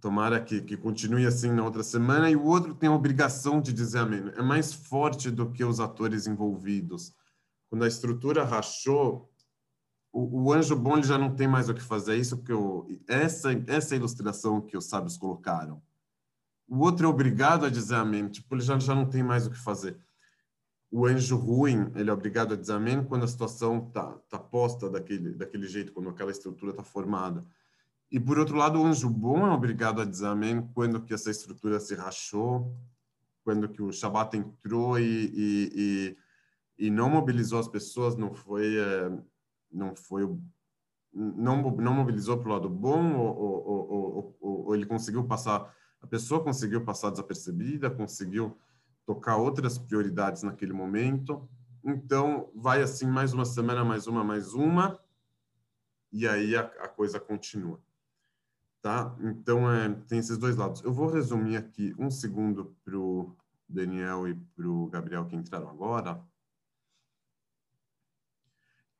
tomara 0.00 0.40
que, 0.40 0.60
que 0.60 0.76
continue 0.76 1.26
assim 1.26 1.50
na 1.50 1.64
outra 1.64 1.82
semana 1.82 2.30
e 2.30 2.36
o 2.36 2.44
outro 2.44 2.74
tem 2.74 2.88
a 2.88 2.94
obrigação 2.94 3.60
de 3.60 3.72
dizer 3.72 3.98
amém. 3.98 4.32
É 4.36 4.42
mais 4.42 4.72
forte 4.72 5.30
do 5.30 5.50
que 5.50 5.64
os 5.64 5.80
atores 5.80 6.26
envolvidos. 6.26 7.14
Quando 7.68 7.84
a 7.84 7.88
estrutura 7.88 8.44
rachou, 8.44 9.30
o, 10.12 10.44
o 10.44 10.52
anjo 10.52 10.76
bom 10.76 11.02
já 11.02 11.16
não 11.16 11.34
tem 11.34 11.48
mais 11.48 11.68
o 11.68 11.74
que 11.74 11.80
fazer. 11.80 12.14
É 12.14 12.16
isso 12.18 12.42
que 12.42 12.52
eu, 12.52 12.86
essa 13.08 13.50
essa 13.66 13.96
ilustração 13.96 14.60
que 14.60 14.76
os 14.76 14.86
sábios 14.86 15.16
colocaram. 15.16 15.82
O 16.68 16.78
outro 16.78 17.06
é 17.06 17.08
obrigado 17.08 17.66
a 17.66 17.70
dizer 17.70 17.96
amém, 17.96 18.28
tipo, 18.28 18.54
ele 18.54 18.62
já, 18.62 18.78
já 18.78 18.94
não 18.94 19.06
tem 19.06 19.22
mais 19.22 19.46
o 19.46 19.50
que 19.50 19.58
fazer. 19.58 19.98
O 20.94 21.06
anjo 21.06 21.36
ruim, 21.36 21.90
ele 21.94 22.10
é 22.10 22.12
obrigado 22.12 22.52
a 22.52 22.56
dizer 22.56 22.74
amém 22.74 23.02
quando 23.02 23.24
a 23.24 23.28
situação 23.28 23.90
tá, 23.90 24.12
tá 24.28 24.38
posta 24.38 24.90
daquele, 24.90 25.32
daquele 25.32 25.66
jeito, 25.66 25.90
quando 25.90 26.10
aquela 26.10 26.30
estrutura 26.30 26.74
tá 26.74 26.84
formada. 26.84 27.42
E, 28.10 28.20
por 28.20 28.38
outro 28.38 28.56
lado, 28.56 28.78
o 28.78 28.84
anjo 28.84 29.08
bom 29.08 29.46
é 29.46 29.50
obrigado 29.50 30.02
a 30.02 30.04
dizer 30.04 30.26
amém 30.26 30.68
quando 30.74 31.00
que 31.00 31.14
essa 31.14 31.30
estrutura 31.30 31.80
se 31.80 31.94
rachou, 31.94 32.76
quando 33.42 33.70
que 33.70 33.80
o 33.80 33.90
Shabat 33.90 34.36
entrou 34.36 34.98
e, 34.98 35.32
e, 35.34 36.16
e, 36.78 36.86
e 36.86 36.90
não 36.90 37.08
mobilizou 37.08 37.58
as 37.58 37.68
pessoas, 37.68 38.14
não 38.14 38.34
foi... 38.34 38.76
É, 38.76 39.10
não 39.72 39.96
foi 39.96 40.28
não, 41.12 41.70
não 41.76 41.94
mobilizou 41.94 42.38
para 42.38 42.48
o 42.48 42.52
lado 42.52 42.68
bom 42.68 43.16
ou, 43.16 43.36
ou, 43.36 43.90
ou, 43.90 44.36
ou, 44.40 44.74
ele 44.74 44.86
conseguiu 44.86 45.24
passar 45.24 45.74
a 46.00 46.06
pessoa 46.06 46.42
conseguiu 46.42 46.84
passar 46.84 47.10
desapercebida 47.10 47.90
conseguiu 47.90 48.56
tocar 49.06 49.36
outras 49.36 49.78
prioridades 49.78 50.42
naquele 50.42 50.72
momento. 50.72 51.48
Então 51.84 52.50
vai 52.54 52.82
assim 52.82 53.06
mais 53.06 53.32
uma 53.32 53.44
semana 53.44 53.84
mais 53.84 54.06
uma 54.06 54.22
mais 54.22 54.54
uma 54.54 55.00
e 56.12 56.28
aí 56.28 56.54
a, 56.56 56.60
a 56.60 56.88
coisa 56.88 57.18
continua 57.18 57.80
tá? 58.82 59.16
Então 59.20 59.70
é, 59.70 59.88
tem 60.08 60.18
esses 60.18 60.36
dois 60.36 60.56
lados. 60.56 60.82
Eu 60.82 60.92
vou 60.92 61.08
resumir 61.08 61.56
aqui 61.56 61.94
um 61.96 62.10
segundo 62.10 62.76
para 62.84 62.98
o 62.98 63.34
Daniel 63.68 64.28
e 64.28 64.34
para 64.34 64.66
o 64.66 64.88
Gabriel 64.88 65.24
que 65.24 65.36
entraram 65.36 65.70
agora 65.70 66.20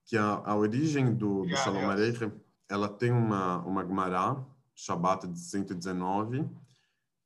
que 0.04 0.16
a, 0.16 0.42
a 0.44 0.56
origem 0.56 1.14
do, 1.14 1.44
do 1.44 1.56
Shalom 1.56 1.90
Aleichem, 1.90 2.32
ela 2.68 2.88
tem 2.88 3.10
uma, 3.10 3.58
uma 3.58 3.84
Gemara, 3.84 4.44
Shabbat 4.74 5.26
de 5.26 5.38
119, 5.38 6.48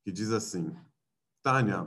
que 0.02 0.12
diz 0.12 0.30
assim, 0.30 0.74
Tânia, 1.42 1.86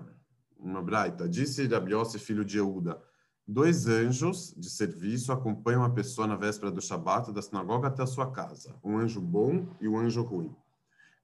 uma 0.60 0.82
braita, 0.82 1.28
disse 1.28 1.66
Rabi 1.68 1.92
filho 2.20 2.44
de 2.44 2.58
Euda, 2.58 3.02
dois 3.48 3.88
anjos 3.88 4.54
de 4.56 4.70
serviço 4.70 5.32
acompanham 5.32 5.84
a 5.84 5.90
pessoa 5.90 6.28
na 6.28 6.36
véspera 6.36 6.72
do 6.72 6.82
Shabat 6.82 7.32
da 7.32 7.42
sinagoga 7.42 7.88
até 7.88 8.04
a 8.04 8.08
sua 8.08 8.32
casa, 8.32 8.76
um 8.84 8.98
anjo 8.98 9.22
bom 9.22 9.68
e 9.82 9.88
um 9.88 9.98
anjo 9.98 10.22
ruim. 10.22 10.56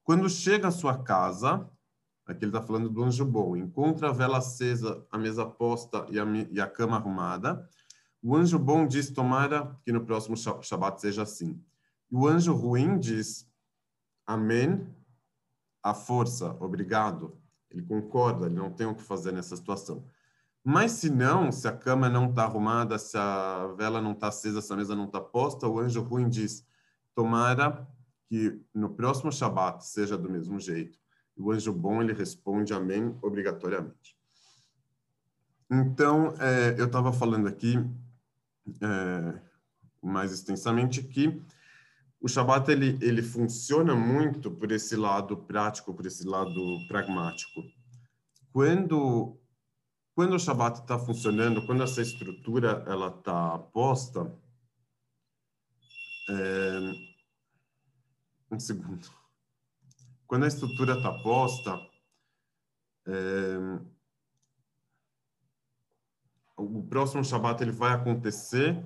Quando 0.03 0.29
chega 0.29 0.67
à 0.67 0.71
sua 0.71 1.03
casa, 1.03 1.69
aqui 2.25 2.45
ele 2.45 2.49
está 2.49 2.61
falando 2.61 2.89
do 2.89 3.03
anjo 3.03 3.25
bom, 3.25 3.55
encontra 3.55 4.09
a 4.09 4.13
vela 4.13 4.37
acesa, 4.37 5.05
a 5.11 5.17
mesa 5.17 5.45
posta 5.45 6.05
e 6.09 6.19
a, 6.19 6.25
e 6.49 6.59
a 6.59 6.67
cama 6.67 6.95
arrumada, 6.97 7.69
o 8.23 8.35
anjo 8.35 8.57
bom 8.57 8.87
diz: 8.87 9.11
Tomara 9.11 9.79
que 9.83 9.91
no 9.91 10.03
próximo 10.03 10.35
Shabat 10.35 10.99
seja 10.99 11.21
assim. 11.21 11.61
E 12.11 12.15
o 12.15 12.27
anjo 12.27 12.53
ruim 12.53 12.97
diz: 12.97 13.47
Amém, 14.25 14.87
a 15.83 15.93
força, 15.93 16.57
obrigado. 16.59 17.37
Ele 17.75 17.85
concorda, 17.85 18.45
ele 18.45 18.55
não 18.55 18.71
tem 18.71 18.87
o 18.87 18.95
que 18.95 19.03
fazer 19.03 19.33
nessa 19.33 19.55
situação. 19.55 20.05
Mas 20.63 20.93
se 20.93 21.09
não, 21.09 21.51
se 21.51 21.67
a 21.67 21.71
cama 21.71 22.09
não 22.09 22.29
está 22.29 22.43
arrumada, 22.43 22.97
se 22.97 23.17
a 23.17 23.67
vela 23.77 24.01
não 24.01 24.13
está 24.13 24.29
acesa, 24.29 24.61
se 24.61 24.71
a 24.71 24.75
mesa 24.75 24.95
não 24.95 25.05
está 25.05 25.19
posta, 25.19 25.67
o 25.67 25.77
anjo 25.77 26.01
ruim 26.01 26.29
diz: 26.29 26.65
Tomara 27.13 27.87
que 28.27 28.59
no 28.73 28.89
próximo 28.89 29.31
Shabat 29.31 29.85
seja 29.85 30.17
do 30.17 30.29
mesmo 30.29 30.59
jeito. 30.59 30.97
O 31.37 31.51
anjo 31.51 31.73
bom 31.73 32.01
ele 32.01 32.13
responde 32.13 32.73
Amém 32.73 33.15
obrigatoriamente. 33.21 34.17
Então, 35.69 36.33
é, 36.39 36.79
eu 36.79 36.85
estava 36.85 37.11
falando 37.11 37.47
aqui 37.47 37.77
é, 38.81 39.39
mais 40.01 40.31
extensamente 40.31 41.03
que 41.03 41.41
o 42.25 42.27
Shabat 42.27 42.71
ele, 42.71 42.97
ele 43.05 43.21
funciona 43.21 43.93
muito 43.93 44.49
por 44.49 44.71
esse 44.71 44.95
lado 44.95 45.37
prático, 45.37 45.93
por 45.93 46.07
esse 46.07 46.25
lado 46.25 46.87
pragmático. 46.87 47.63
Quando 48.51 49.39
quando 50.15 50.33
o 50.33 50.39
Shabat 50.39 50.79
está 50.79 50.97
funcionando, 50.97 51.63
quando 51.67 51.83
essa 51.83 52.01
estrutura 52.01 52.83
ela 52.87 53.09
está 53.09 53.59
posta, 53.59 54.35
é, 56.31 56.79
um 58.49 58.59
segundo. 58.59 59.07
Quando 60.25 60.45
a 60.45 60.47
estrutura 60.47 60.97
está 60.97 61.11
posta, 61.21 61.79
é, 63.05 63.57
o 66.57 66.81
próximo 66.87 67.23
Shabat 67.23 67.61
ele 67.61 67.71
vai 67.71 67.93
acontecer 67.93 68.83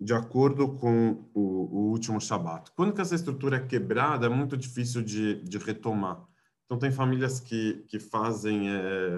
de 0.00 0.14
acordo 0.14 0.74
com 0.76 1.24
o, 1.34 1.40
o, 1.40 1.90
último 1.90 2.20
Shabat. 2.20 2.70
Quando 2.72 2.92
que 2.92 3.00
essa 3.00 3.14
estrutura 3.14 3.56
é 3.56 3.66
quebrada, 3.66 4.26
é 4.26 4.28
muito 4.28 4.56
difícil 4.56 5.02
de, 5.02 5.42
de 5.42 5.58
retomar. 5.58 6.24
Então, 6.64 6.78
tem 6.78 6.90
famílias 6.90 7.40
que, 7.40 7.84
que 7.88 7.98
fazem... 7.98 8.70
É... 8.70 9.16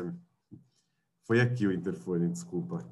Foi 1.24 1.40
aqui 1.40 1.66
o 1.66 1.72
interfone, 1.72 2.28
desculpa. 2.28 2.84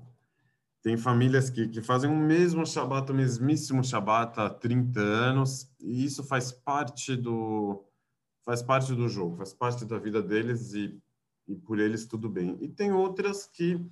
Tem 0.83 0.96
famílias 0.96 1.51
que, 1.51 1.68
que 1.68 1.83
fazem 1.83 2.11
o 2.11 2.16
mesmo 2.16 2.64
Shabat, 2.64 3.11
o 3.11 3.14
mesmíssimo 3.14 3.83
Shabat 3.83 4.38
há 4.38 4.48
30 4.48 5.01
anos, 5.01 5.70
e 5.81 6.05
isso 6.05 6.22
faz 6.22 6.53
parte 6.53 7.16
do 7.16 7.85
faz 8.44 8.62
parte 8.62 8.94
do 8.94 9.09
jogo, 9.11 9.37
faz 9.37 9.53
parte 9.53 9.85
da 9.85 9.98
vida 9.98 10.22
deles 10.22 10.72
e, 10.72 10.98
e 11.46 11.55
por 11.55 11.79
eles 11.79 12.07
tudo 12.07 12.31
bem. 12.31 12.57
E 12.62 12.68
tem 12.68 12.92
outras 12.92 13.44
que 13.44 13.85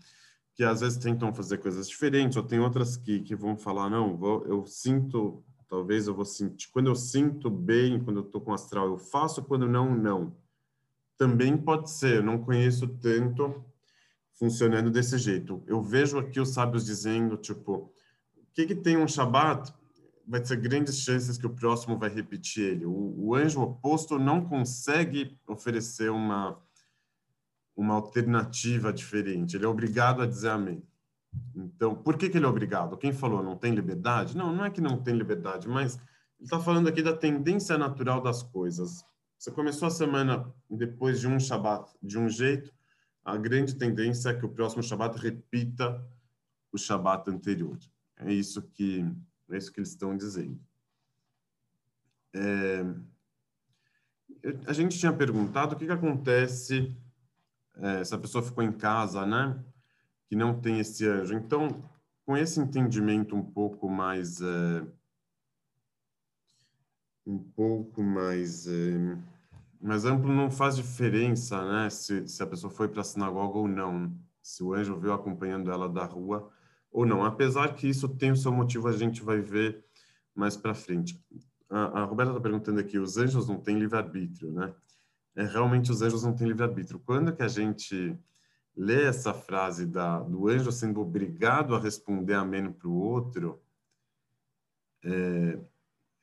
que 0.57 0.65
às 0.65 0.81
vezes 0.81 0.97
tentam 0.97 1.35
fazer 1.35 1.59
coisas 1.59 1.87
diferentes, 1.87 2.37
ou 2.37 2.43
tem 2.43 2.59
outras 2.59 2.97
que, 2.97 3.21
que 3.21 3.37
vão 3.37 3.59
falar, 3.59 3.91
não, 3.91 4.17
vou, 4.17 4.43
eu 4.47 4.65
sinto, 4.67 5.45
talvez 5.69 6.09
eu 6.09 6.15
vou 6.15 6.25
sentir, 6.25 6.71
quando 6.73 6.87
eu 6.87 6.95
sinto 6.95 7.51
bem, 7.51 8.03
quando 8.03 8.21
eu 8.21 8.25
estou 8.25 8.41
com 8.41 8.55
astral, 8.55 8.89
eu 8.89 8.97
faço, 8.97 9.45
quando 9.45 9.69
não, 9.69 9.95
não. 9.95 10.35
Também 11.19 11.59
pode 11.59 11.91
ser, 11.91 12.17
eu 12.17 12.23
não 12.23 12.39
conheço 12.39 12.89
tanto 12.89 13.63
funcionando 14.39 14.91
desse 14.91 15.19
jeito. 15.19 15.63
Eu 15.67 15.83
vejo 15.83 16.19
aqui 16.19 16.41
os 16.41 16.51
sábios 16.51 16.87
dizendo, 16.87 17.37
tipo, 17.37 17.93
o 18.35 18.47
que, 18.55 18.67
que 18.67 18.75
tem 18.75 18.97
um 18.97 19.07
Shabat? 19.07 19.75
Vai 20.27 20.41
ter 20.41 20.57
grandes 20.57 20.99
chances 21.01 21.37
que 21.37 21.47
o 21.47 21.55
próximo 21.55 21.99
vai 21.99 22.09
repetir 22.09 22.65
ele. 22.65 22.87
O, 22.87 23.15
o 23.19 23.35
anjo 23.35 23.61
oposto 23.61 24.19
não 24.19 24.45
consegue 24.45 25.39
oferecer 25.47 26.11
uma 26.11 26.59
uma 27.77 27.95
alternativa 27.95 28.93
diferente. 28.93 29.57
Ele 29.57 29.67
é 29.67 29.69
obrigado 29.69 30.23
a 30.23 30.27
dizer 30.27 30.49
amém. 30.49 30.83
Então, 31.55 31.95
por 31.95 32.17
que, 32.17 32.31
que 32.31 32.39
ele 32.39 32.47
é 32.47 32.49
obrigado? 32.49 32.97
Quem 32.97 33.13
falou 33.13 33.43
não 33.43 33.57
tem 33.57 33.75
liberdade? 33.75 34.37
Não, 34.37 34.55
não 34.55 34.65
é 34.65 34.71
que 34.71 34.81
não 34.81 35.03
tem 35.03 35.15
liberdade, 35.15 35.69
mas 35.69 35.97
ele 36.39 36.45
está 36.45 36.59
falando 36.59 36.89
aqui 36.89 37.03
da 37.03 37.15
tendência 37.15 37.77
natural 37.77 38.23
das 38.23 38.43
coisas. 38.43 39.05
Você 39.39 39.51
começou 39.51 39.89
a 39.89 39.91
semana 39.91 40.51
depois 40.71 41.21
de 41.21 41.29
um 41.29 41.39
Shabat 41.39 41.93
de 42.03 42.19
um 42.19 42.29
jeito, 42.29 42.73
a 43.23 43.37
grande 43.37 43.75
tendência 43.75 44.31
é 44.31 44.35
que 44.35 44.47
o 44.47 44.49
próximo 44.49 44.83
Shabat 44.83 45.19
repita 45.19 46.03
o 46.73 46.79
Shabat 46.79 47.29
anterior. 47.29 47.77
É 48.19 48.33
isso 48.33 48.63
que 48.63 49.05
é 49.51 49.57
isso 49.57 49.73
que 49.73 49.81
eles 49.81 49.91
estão 49.91 50.17
dizendo. 50.17 50.59
É, 52.35 52.85
a 54.67 54.73
gente 54.73 54.99
tinha 54.99 55.13
perguntado 55.13 55.75
o 55.75 55.79
que, 55.79 55.87
que 55.87 55.93
acontece 55.93 56.97
é, 57.79 58.01
essa 58.01 58.19
pessoa 58.19 58.43
ficou 58.43 58.63
em 58.63 58.73
casa, 58.73 59.27
né? 59.27 59.63
Que 60.29 60.37
não 60.37 60.61
tem 60.61 60.81
esse 60.81 61.07
anjo. 61.07 61.35
Então, 61.35 61.83
com 62.25 62.37
esse 62.37 62.61
entendimento 62.61 63.37
um 63.37 63.43
pouco 63.43 63.89
mais 63.89 64.41
é, 64.41 64.87
um 67.27 67.39
pouco 67.39 68.03
mais 68.03 68.67
é, 68.67 69.19
mais 69.81 70.05
amplo, 70.05 70.33
não 70.33 70.51
faz 70.51 70.77
diferença, 70.77 71.65
né? 71.65 71.91
Se, 71.91 72.27
se 72.27 72.43
a 72.43 72.47
pessoa 72.47 72.71
foi 72.71 72.89
para 72.89 73.03
a 73.03 73.05
sinagoga 73.05 73.59
ou 73.59 73.69
não, 73.69 74.13
se 74.43 74.63
o 74.63 74.73
anjo 74.73 74.99
veio 74.99 75.13
acompanhando 75.13 75.71
ela 75.71 75.89
da 75.89 76.05
rua 76.05 76.51
ou 76.91 77.05
não. 77.05 77.25
Apesar 77.25 77.75
que 77.75 77.89
isso 77.89 78.09
tem 78.09 78.33
o 78.33 78.37
seu 78.37 78.53
motivo, 78.53 78.89
a 78.89 78.93
gente 78.93 79.23
vai 79.23 79.41
ver 79.41 79.85
mais 80.35 80.57
para 80.57 80.75
frente. 80.75 81.23
A, 81.69 82.01
a 82.01 82.05
Roberta 82.05 82.33
está 82.33 82.41
perguntando 82.41 82.81
aqui: 82.81 82.99
os 82.99 83.17
anjos 83.17 83.47
não 83.49 83.61
têm 83.61 83.79
livre 83.79 83.97
arbítrio, 83.97 84.51
né? 84.51 84.75
É, 85.37 85.45
realmente 85.45 85.93
os 85.93 86.01
anjos 86.01 86.25
não 86.25 86.35
têm 86.35 86.49
livre-arbítrio. 86.49 86.99
Quando 86.99 87.35
que 87.37 87.43
a 87.43 87.49
gente 87.49 88.19
lê 88.75 89.05
essa 89.05 89.35
frase 89.35 89.87
da, 89.87 90.21
do 90.21 90.49
anjo 90.49 90.73
sendo 90.73 91.01
obrigado 91.01 91.75
a 91.75 91.81
responder 91.81 92.35
amém 92.35 92.73
para 92.73 92.89
o 92.89 92.95
outro, 92.95 93.61
é, 95.05 95.59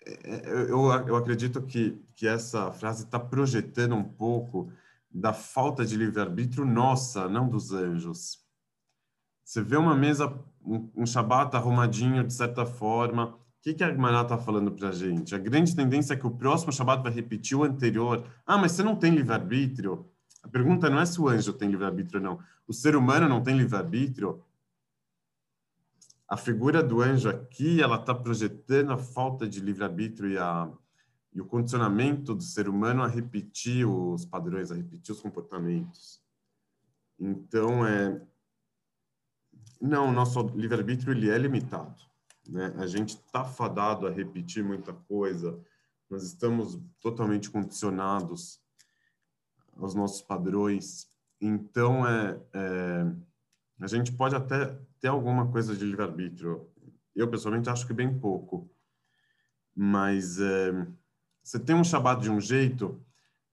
é, 0.06 0.52
eu, 0.70 0.92
eu 1.08 1.16
acredito 1.16 1.62
que, 1.62 2.04
que 2.16 2.28
essa 2.28 2.72
frase 2.72 3.06
está 3.06 3.20
projetando 3.20 3.96
um 3.96 4.04
pouco 4.04 4.72
da 5.10 5.32
falta 5.32 5.86
de 5.86 5.96
livre-arbítrio 5.96 6.66
nossa, 6.66 7.30
não 7.30 7.48
dos 7.48 7.72
anjos. 7.72 8.44
Você 9.44 9.62
vê 9.62 9.78
uma 9.78 9.96
mesa, 9.96 10.28
um, 10.66 10.90
um 10.96 11.06
Shabat 11.06 11.56
arrumadinho, 11.56 12.24
de 12.24 12.34
certa 12.34 12.66
forma, 12.66 13.38
que, 13.64 13.74
que 13.74 13.84
a 13.84 13.90
Gemara 13.90 14.22
está 14.22 14.38
falando 14.38 14.74
para 14.74 14.90
a 14.90 14.92
gente? 14.92 15.34
A 15.34 15.38
grande 15.38 15.74
tendência 15.74 16.14
é 16.14 16.18
que 16.18 16.28
o 16.28 16.32
próximo 16.32 16.74
Shabat 16.74 17.02
vai 17.02 17.14
repetir 17.14 17.58
o 17.58 17.64
anterior. 17.64 18.28
Ah, 18.46 18.58
mas 18.58 18.74
você 18.74 18.84
não 18.84 18.94
tem 18.94 19.16
livre-arbítrio? 19.16 20.06
A 20.44 20.50
pergunta 20.50 20.90
não 20.90 21.00
é 21.00 21.06
se 21.06 21.20
o 21.22 21.30
anjo 21.30 21.54
tem 21.54 21.72
livre-arbítrio 21.72 22.20
não. 22.20 22.40
O 22.68 22.74
ser 22.74 22.94
humano 22.94 23.30
não 23.30 23.42
tem 23.42 23.58
livre-arbítrio? 23.58 24.44
A 26.28 26.36
figura 26.36 26.84
do 26.84 27.02
anjo 27.02 27.30
aqui, 27.30 27.82
ela 27.82 27.96
está 27.96 28.14
projetando 28.14 28.92
a 28.92 28.98
falta 28.98 29.48
de 29.48 29.62
livre-arbítrio 29.62 30.30
e, 30.30 30.36
e 31.34 31.40
o 31.40 31.46
condicionamento 31.46 32.36
do 32.36 32.44
ser 32.44 32.68
humano 32.68 33.02
a 33.02 33.08
repetir 33.08 33.88
os 33.88 34.26
padrões, 34.26 34.72
a 34.72 34.76
repetir 34.76 35.16
os 35.16 35.22
comportamentos. 35.22 36.22
Então, 37.18 37.88
é... 37.88 38.22
Não, 39.80 40.12
nosso 40.12 40.42
livre-arbítrio 40.50 41.14
ele 41.14 41.30
é 41.30 41.38
limitado. 41.38 42.13
Né? 42.48 42.74
A 42.78 42.88
gente 42.88 43.16
está 43.16 43.44
fadado 43.44 44.08
a 44.08 44.12
repetir 44.12 44.64
muita 44.64 44.94
coisa, 44.94 45.60
nós 46.10 46.24
estamos 46.24 46.80
totalmente 47.00 47.50
condicionados 47.50 48.62
aos 49.78 49.96
nossos 49.96 50.22
padrões. 50.22 51.08
Então, 51.42 52.08
é, 52.08 52.40
é, 52.54 53.12
a 53.80 53.88
gente 53.88 54.12
pode 54.12 54.36
até 54.36 54.78
ter 55.00 55.08
alguma 55.08 55.52
coisa 55.52 55.76
de 55.76 55.84
livre-arbítrio. 55.84 56.70
Eu, 57.16 57.30
pessoalmente, 57.30 57.70
acho 57.70 57.88
que 57.88 57.94
bem 57.94 58.20
pouco. 58.20 58.70
Mas 59.76 60.40
é, 60.40 60.88
você 61.44 61.60
tem 61.60 61.76
um 61.76 61.84
Shabat 61.84 62.22
de 62.22 62.30
um 62.30 62.40
jeito, 62.40 63.04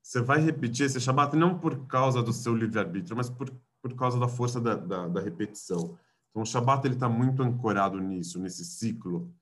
você 0.03 0.21
vai 0.21 0.41
repetir 0.41 0.87
esse 0.87 1.01
Shabat 1.01 1.37
não 1.37 1.59
por 1.59 1.87
causa 1.87 2.23
do 2.23 2.33
seu 2.33 2.55
livre-arbítrio, 2.55 3.17
mas 3.17 3.31
por, 3.31 3.51
por 3.81 3.95
causa 3.95 4.19
da 4.19 4.29
força 4.29 4.61
da, 4.61 4.75
da, 4.75 5.09
da 5.09 5.21
repetição. 5.21 5.99
Então, 6.31 6.43
o 6.43 6.47
Shabat 6.47 6.87
está 6.89 7.09
muito 7.09 7.43
ancorado 7.43 7.99
nisso, 7.99 8.39
nesse 8.39 8.65
ciclo, 8.65 9.33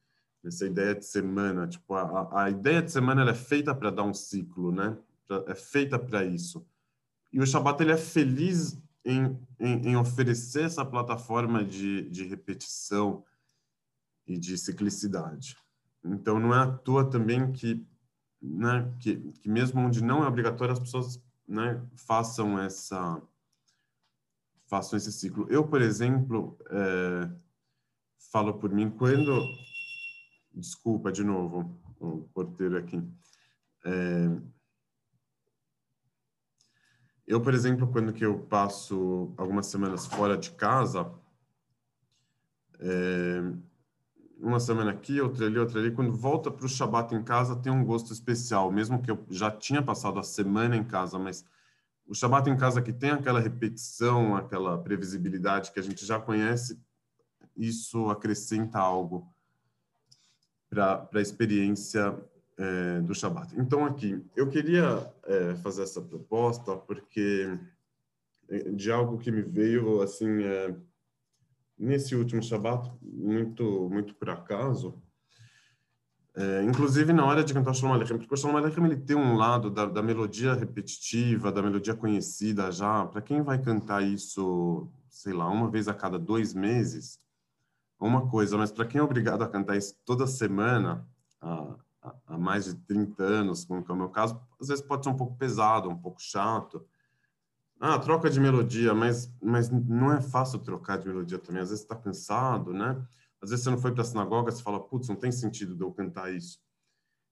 nessa 0.43 0.67
ideia 0.67 0.95
de 0.95 1.05
semana. 1.05 1.67
Tipo, 1.67 1.95
a, 1.95 2.45
a 2.45 2.51
ideia 2.51 2.83
de 2.83 2.91
semana 2.91 3.29
é 3.31 3.35
feita 3.35 3.75
para 3.75 3.91
dar 3.91 4.05
um 4.05 4.15
ciclo, 4.15 4.73
né? 4.73 4.97
é 5.47 5.55
feita 5.55 5.99
para 5.99 6.25
isso. 6.25 6.67
E 7.33 7.41
o 7.41 7.47
Shabbat 7.47 7.83
ele 7.83 7.93
é 7.93 7.97
feliz 7.97 8.81
em, 9.05 9.39
em, 9.61 9.91
em, 9.91 9.97
oferecer 9.97 10.65
essa 10.65 10.85
plataforma 10.85 11.65
de, 11.65 12.09
de 12.11 12.25
repetição 12.25 13.25
e 14.27 14.39
de 14.39 14.57
ciclicidade. 14.57 15.57
Então, 16.05 16.39
não 16.39 16.55
é 16.55 16.59
à 16.59 16.67
toa 16.67 17.09
também 17.09 17.53
que, 17.53 17.87
né, 18.41 18.91
que, 19.01 19.17
que 19.33 19.49
mesmo 19.49 19.81
onde 19.81 20.03
não 20.03 20.25
é 20.25 20.29
obrigatório, 20.29 20.73
as 20.73 20.79
pessoas 20.79 21.23
né, 21.47 21.83
façam 21.95 22.59
essa 22.59 23.21
façam 24.69 24.97
esse 24.97 25.11
ciclo. 25.11 25.47
Eu, 25.49 25.67
por 25.67 25.81
exemplo, 25.81 26.57
é, 26.71 27.31
falo 28.31 28.55
por 28.55 28.71
mim 28.71 28.91
quando 28.91 29.43
desculpa 30.55 31.11
de 31.11 31.25
novo 31.25 31.77
o 31.99 32.29
porteiro 32.35 32.77
aqui. 32.77 33.03
É, 33.85 34.41
eu, 37.27 37.41
por 37.41 37.55
exemplo, 37.55 37.91
quando 37.91 38.13
que 38.13 38.25
eu 38.25 38.39
passo 38.41 39.35
algumas 39.37 39.67
semanas 39.67 40.07
fora 40.07 40.37
de 40.37 40.51
casa, 40.53 41.11
é, 42.81 43.43
uma 44.39 44.61
semana 44.61 44.91
aqui, 44.93 45.21
outra 45.21 45.47
ali, 45.47 45.59
outra 45.59 45.81
ali, 45.81 45.91
quando 45.91 46.13
volta 46.13 46.51
para 46.51 46.65
o 46.65 46.69
Shabat 46.69 47.15
em 47.15 47.23
casa 47.23 47.57
tem 47.57 47.73
um 47.73 47.85
gosto 47.85 48.13
especial, 48.13 48.71
mesmo 48.71 49.03
que 49.03 49.11
eu 49.11 49.25
já 49.31 49.51
tinha 49.51 49.83
passado 49.83 50.19
a 50.19 50.23
semana 50.23 50.77
em 50.77 50.85
casa, 50.85 51.19
mas 51.19 51.45
o 52.09 52.15
Shabat 52.15 52.49
em 52.49 52.57
casa 52.57 52.81
que 52.81 52.93
tem 52.93 53.11
aquela 53.11 53.39
repetição, 53.39 54.35
aquela 54.35 54.79
previsibilidade 54.79 55.71
que 55.71 55.79
a 55.79 55.83
gente 55.83 56.07
já 56.07 56.19
conhece, 56.19 56.81
isso 57.57 58.09
acrescenta 58.09 58.79
algo 58.79 59.31
para 60.71 61.09
a 61.13 61.21
experiência 61.21 62.19
é, 62.57 63.01
do 63.01 63.15
Shabat. 63.15 63.55
Então, 63.59 63.85
aqui, 63.85 64.25
eu 64.35 64.49
queria 64.49 65.13
é, 65.25 65.55
fazer 65.57 65.83
essa 65.83 66.01
proposta 66.01 66.77
porque 66.77 67.59
é, 68.49 68.71
de 68.71 68.91
algo 68.91 69.19
que 69.19 69.31
me 69.31 69.43
veio, 69.43 70.01
assim, 70.01 70.43
é, 70.43 70.75
nesse 71.79 72.15
último 72.15 72.43
Shabat, 72.43 72.91
muito, 73.03 73.89
muito 73.91 74.15
por 74.15 74.31
acaso, 74.31 75.01
é, 76.41 76.63
inclusive 76.63 77.13
na 77.13 77.25
hora 77.25 77.43
de 77.43 77.53
cantar 77.53 77.75
Shalom 77.75 77.95
Aleichem, 77.95 78.17
porque 78.17 78.33
o 78.33 78.37
Shalom 78.37 78.57
Aleichem 78.57 78.85
ele 78.85 78.97
tem 78.97 79.17
um 79.17 79.37
lado 79.37 79.69
da, 79.69 79.87
da 79.87 80.01
melodia 80.01 80.55
repetitiva, 80.55 81.51
da 81.51 81.61
melodia 81.61 81.97
conhecida 81.97 82.71
já, 82.71 83.05
para 83.07 83.21
quem 83.21 83.43
vai 83.43 83.59
cantar 83.59 84.05
isso, 84.05 84.89
sei 85.11 85.33
lá, 85.33 85.49
uma 85.49 85.69
vez 85.69 85.89
a 85.89 85.95
cada 85.95 86.17
dois 86.17 86.55
meses, 86.55 87.19
uma 87.99 88.29
coisa, 88.29 88.57
mas 88.57 88.71
para 88.71 88.87
quem 88.87 89.01
é 89.01 89.03
obrigado 89.03 89.43
a 89.43 89.49
cantar 89.49 89.77
isso 89.77 89.97
toda 90.05 90.29
semana, 90.29 91.05
a, 91.41 91.75
há 92.25 92.39
mais 92.39 92.67
de 92.67 92.75
30 92.75 93.21
anos, 93.21 93.65
como 93.65 93.85
é 93.89 93.93
o 93.93 93.97
meu 93.97 94.09
caso, 94.09 94.41
às 94.61 94.69
vezes 94.69 94.85
pode 94.85 95.03
ser 95.03 95.11
um 95.11 95.17
pouco 95.17 95.37
pesado, 95.37 95.89
um 95.89 95.99
pouco 95.99 96.23
chato. 96.23 96.87
Ah, 97.81 97.99
troca 97.99 98.31
de 98.31 98.39
melodia, 98.39 98.95
mas, 98.95 99.33
mas 99.43 99.71
não 99.71 100.13
é 100.13 100.21
fácil 100.21 100.59
trocar 100.61 100.99
de 100.99 101.07
melodia 101.07 101.39
também. 101.39 101.63
Às 101.63 101.71
vezes 101.71 101.85
está 101.85 101.95
cansado, 101.95 102.73
né? 102.73 103.01
Às 103.41 103.51
vezes 103.51 103.65
você 103.65 103.71
não 103.71 103.79
foi 103.79 103.93
para 103.93 104.03
a 104.03 104.05
sinagoga, 104.05 104.51
você 104.51 104.63
fala, 104.63 104.81
putz, 104.81 105.09
não 105.09 105.17
tem 105.17 105.31
sentido 105.31 105.75
de 105.77 105.83
eu 105.83 105.93
cantar 105.93 106.33
isso. 106.33 106.61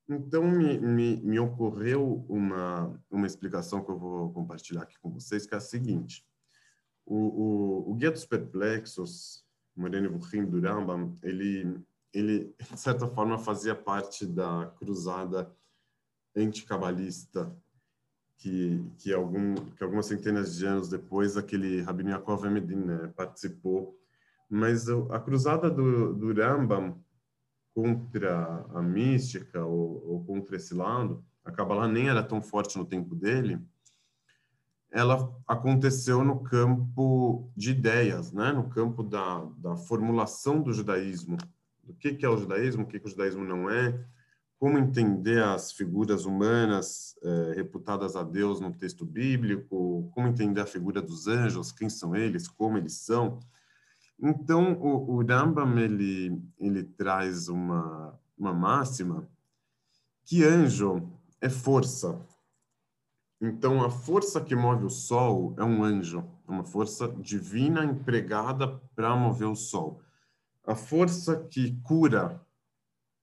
Então, 0.09 0.45
me, 0.45 0.79
me, 0.79 1.17
me 1.17 1.39
ocorreu 1.41 2.25
uma, 2.29 3.03
uma 3.11 3.27
explicação 3.27 3.85
que 3.85 3.91
eu 3.91 3.99
vou 3.99 4.33
compartilhar 4.33 4.83
aqui 4.83 4.97
com 5.01 5.11
vocês, 5.11 5.47
que 5.47 5.55
é 5.55 5.57
a 5.57 5.61
seguinte. 5.61 6.25
O, 7.05 7.17
o, 7.17 7.91
o 7.91 7.95
Guia 7.95 8.13
dos 8.13 8.25
Perplexos, 8.25 9.45
Moreno 9.75 10.11
Burrim 10.11 10.45
do 10.45 10.59
ele, 11.25 11.81
ele, 12.13 12.55
de 12.59 12.81
certa 12.81 13.09
forma, 13.09 13.37
fazia 13.37 13.75
parte 13.75 14.25
da 14.25 14.73
cruzada 14.79 15.53
anticabalista 16.37 17.55
que, 18.39 18.85
que, 18.99 19.13
algum, 19.13 19.55
que 19.55 19.83
algumas 19.83 20.07
centenas 20.07 20.57
de 20.57 20.67
anos 20.67 20.89
depois 20.89 21.37
aquele 21.37 21.81
Rabino 21.81 22.11
Yaakov 22.11 22.47
Emedin 22.47 22.77
né, 22.77 23.09
participou. 23.17 23.99
Mas 24.49 24.89
a 24.89 25.19
cruzada 25.19 25.71
do, 25.71 26.15
do 26.15 26.33
Rambam 26.33 27.01
contra 27.75 28.65
a 28.75 28.81
mística 28.81 29.65
ou, 29.65 30.03
ou 30.07 30.25
contra 30.25 30.57
esse 30.57 30.75
lado, 30.75 31.25
a 31.45 31.51
Kabbalah 31.51 31.89
nem 31.89 32.09
era 32.09 32.23
tão 32.23 32.41
forte 32.41 32.79
no 32.79 32.85
tempo 32.85 33.15
dele, 33.15 33.61
ela 34.91 35.31
aconteceu 35.47 36.25
no 36.25 36.41
campo 36.41 37.51
de 37.57 37.73
ideias, 37.73 38.33
né? 38.33 38.53
no 38.53 38.69
campo 38.69 39.03
da, 39.03 39.45
da 39.59 39.77
formulação 39.77 40.63
do 40.63 40.73
judaísmo 40.73 41.37
do 41.87 41.95
que, 41.95 42.15
que 42.15 42.27
é 42.27 42.29
o 42.29 42.37
judaísmo, 42.37 42.83
o 42.83 42.87
que, 42.87 42.99
que 42.99 43.07
o 43.07 43.11
judaísmo 43.11 43.45
não 43.45 43.71
é, 43.71 43.99
como 44.59 44.79
entender 44.79 45.43
as 45.43 45.71
figuras 45.71 46.25
humanas 46.25 47.15
é, 47.23 47.53
reputadas 47.55 48.17
a 48.17 48.23
Deus 48.23 48.59
no 48.59 48.73
texto 48.73 49.05
bíblico, 49.05 50.11
como 50.13 50.29
entender 50.29 50.61
a 50.61 50.67
figura 50.67 51.01
dos 51.01 51.29
anjos, 51.29 51.71
quem 51.71 51.89
são 51.89 52.17
eles, 52.17 52.49
como 52.49 52.77
eles 52.77 52.95
são. 52.95 53.39
Então, 54.19 54.73
o, 54.75 55.17
o 55.17 55.27
Rambam, 55.27 55.79
ele, 55.79 56.43
ele 56.59 56.83
traz 56.83 57.49
uma, 57.49 58.19
uma 58.37 58.53
máxima 58.53 59.29
que 60.25 60.43
anjo 60.43 61.09
é 61.41 61.49
força. 61.49 62.19
Então, 63.41 63.85
a 63.85 63.91
força 63.91 64.41
que 64.41 64.57
move 64.57 64.85
o 64.85 64.91
sol 64.91 65.55
é 65.59 65.65
um 65.65 65.85
anjo, 65.85 66.25
é 66.49 66.51
uma 66.51 66.65
força 66.65 67.07
divina 67.09 67.85
empregada 67.85 68.81
para 68.95 69.15
mover 69.15 69.49
o 69.49 69.55
sol. 69.55 70.01
A 70.67 70.75
força 70.75 71.45
que 71.45 71.79
cura 71.83 72.45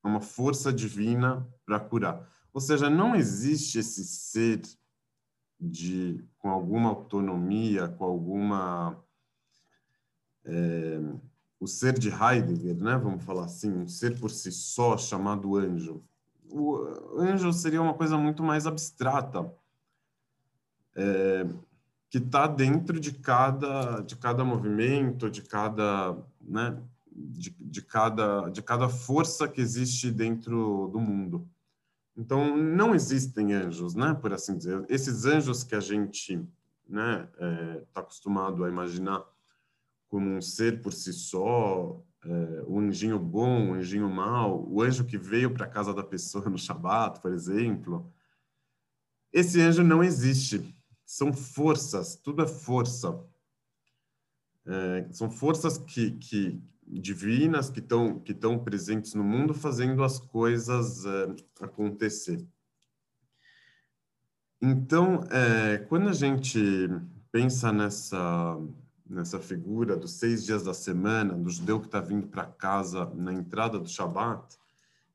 é 0.04 0.08
uma 0.08 0.22
força 0.22 0.72
divina 0.72 1.48
para 1.66 1.80
curar. 1.80 2.30
Ou 2.54 2.62
seja, 2.62 2.90
não 2.90 3.16
existe 3.16 3.80
esse 3.80 4.06
ser 4.06 4.62
de 5.60 6.24
com 6.38 6.50
alguma 6.50 6.90
autonomia, 6.90 7.88
com 7.88 8.04
alguma 8.06 9.03
é, 10.46 11.00
o 11.60 11.68
ser 11.68 11.98
de 11.98 12.10
Heidegger, 12.10 12.76
né? 12.76 12.98
Vamos 12.98 13.24
falar 13.24 13.46
assim, 13.46 13.72
um 13.72 13.88
ser 13.88 14.20
por 14.20 14.30
si 14.30 14.52
só 14.52 14.98
chamado 14.98 15.56
anjo. 15.56 16.04
O 16.50 16.78
anjo 17.18 17.52
seria 17.54 17.82
uma 17.82 17.94
coisa 17.94 18.18
muito 18.18 18.44
mais 18.44 18.68
abstrata, 18.68 19.52
é, 20.96 21.48
que 22.10 22.20
está 22.20 22.46
dentro 22.46 23.00
de 23.00 23.14
cada 23.14 24.02
de 24.02 24.16
cada 24.16 24.44
movimento, 24.44 25.30
de 25.30 25.42
cada, 25.42 26.16
né? 26.40 26.80
de, 27.16 27.56
de, 27.60 27.82
cada, 27.82 28.50
de 28.50 28.62
cada 28.62 28.90
força 28.90 29.48
que 29.48 29.62
existe 29.62 30.12
dentro 30.12 30.90
do 30.92 31.00
mundo. 31.00 31.48
Então, 32.16 32.56
não 32.56 32.94
existem 32.94 33.54
anjos, 33.54 33.96
né, 33.96 34.14
por 34.14 34.34
assim 34.34 34.58
dizer. 34.58 34.86
Esses 34.90 35.26
anjos 35.26 35.64
que 35.64 35.76
a 35.76 35.80
gente 35.80 36.38
né, 36.88 37.28
está 37.34 37.46
é, 37.46 37.84
tá 37.94 38.02
acostumado 38.02 38.64
a 38.64 38.70
imaginar 38.70 39.24
como 40.14 40.30
um 40.30 40.42
ser 40.44 40.80
por 40.80 40.94
si 40.94 41.12
só, 41.12 42.00
é, 42.24 42.64
o 42.68 42.78
anjinho 42.78 43.18
bom, 43.18 43.72
o 43.72 43.74
anjinho 43.74 44.08
mau, 44.08 44.64
o 44.70 44.80
anjo 44.80 45.06
que 45.06 45.18
veio 45.18 45.52
para 45.52 45.66
a 45.66 45.68
casa 45.68 45.92
da 45.92 46.04
pessoa 46.04 46.48
no 46.48 46.56
Shabat, 46.56 47.20
por 47.20 47.34
exemplo. 47.34 48.14
Esse 49.32 49.60
anjo 49.60 49.84
não 49.84 50.04
existe. 50.04 50.78
São 51.04 51.34
forças, 51.34 52.16
tudo 52.16 52.44
é 52.44 52.48
força. 52.48 53.26
É, 54.68 55.08
são 55.12 55.32
forças 55.32 55.80
que, 55.80 56.12
que 56.12 56.62
divinas 56.86 57.72
que 57.72 57.80
estão 57.80 58.20
que 58.20 58.34
estão 58.34 58.64
presentes 58.64 59.16
no 59.16 59.24
mundo, 59.24 59.52
fazendo 59.52 60.04
as 60.04 60.20
coisas 60.20 61.04
é, 61.08 61.36
acontecer. 61.60 62.48
Então, 64.62 65.22
quando 65.90 66.08
a 66.08 66.14
gente 66.14 66.88
pensa 67.32 67.74
nessa 67.74 68.58
nessa 69.10 69.40
figura 69.40 69.96
dos 69.96 70.14
seis 70.14 70.46
dias 70.46 70.64
da 70.64 70.74
semana, 70.74 71.34
do 71.34 71.50
judeu 71.50 71.80
que 71.80 71.88
está 71.88 72.00
vindo 72.00 72.28
para 72.28 72.46
casa 72.46 73.12
na 73.16 73.34
entrada 73.34 73.80
do 73.80 73.88
Shabat, 73.88 74.58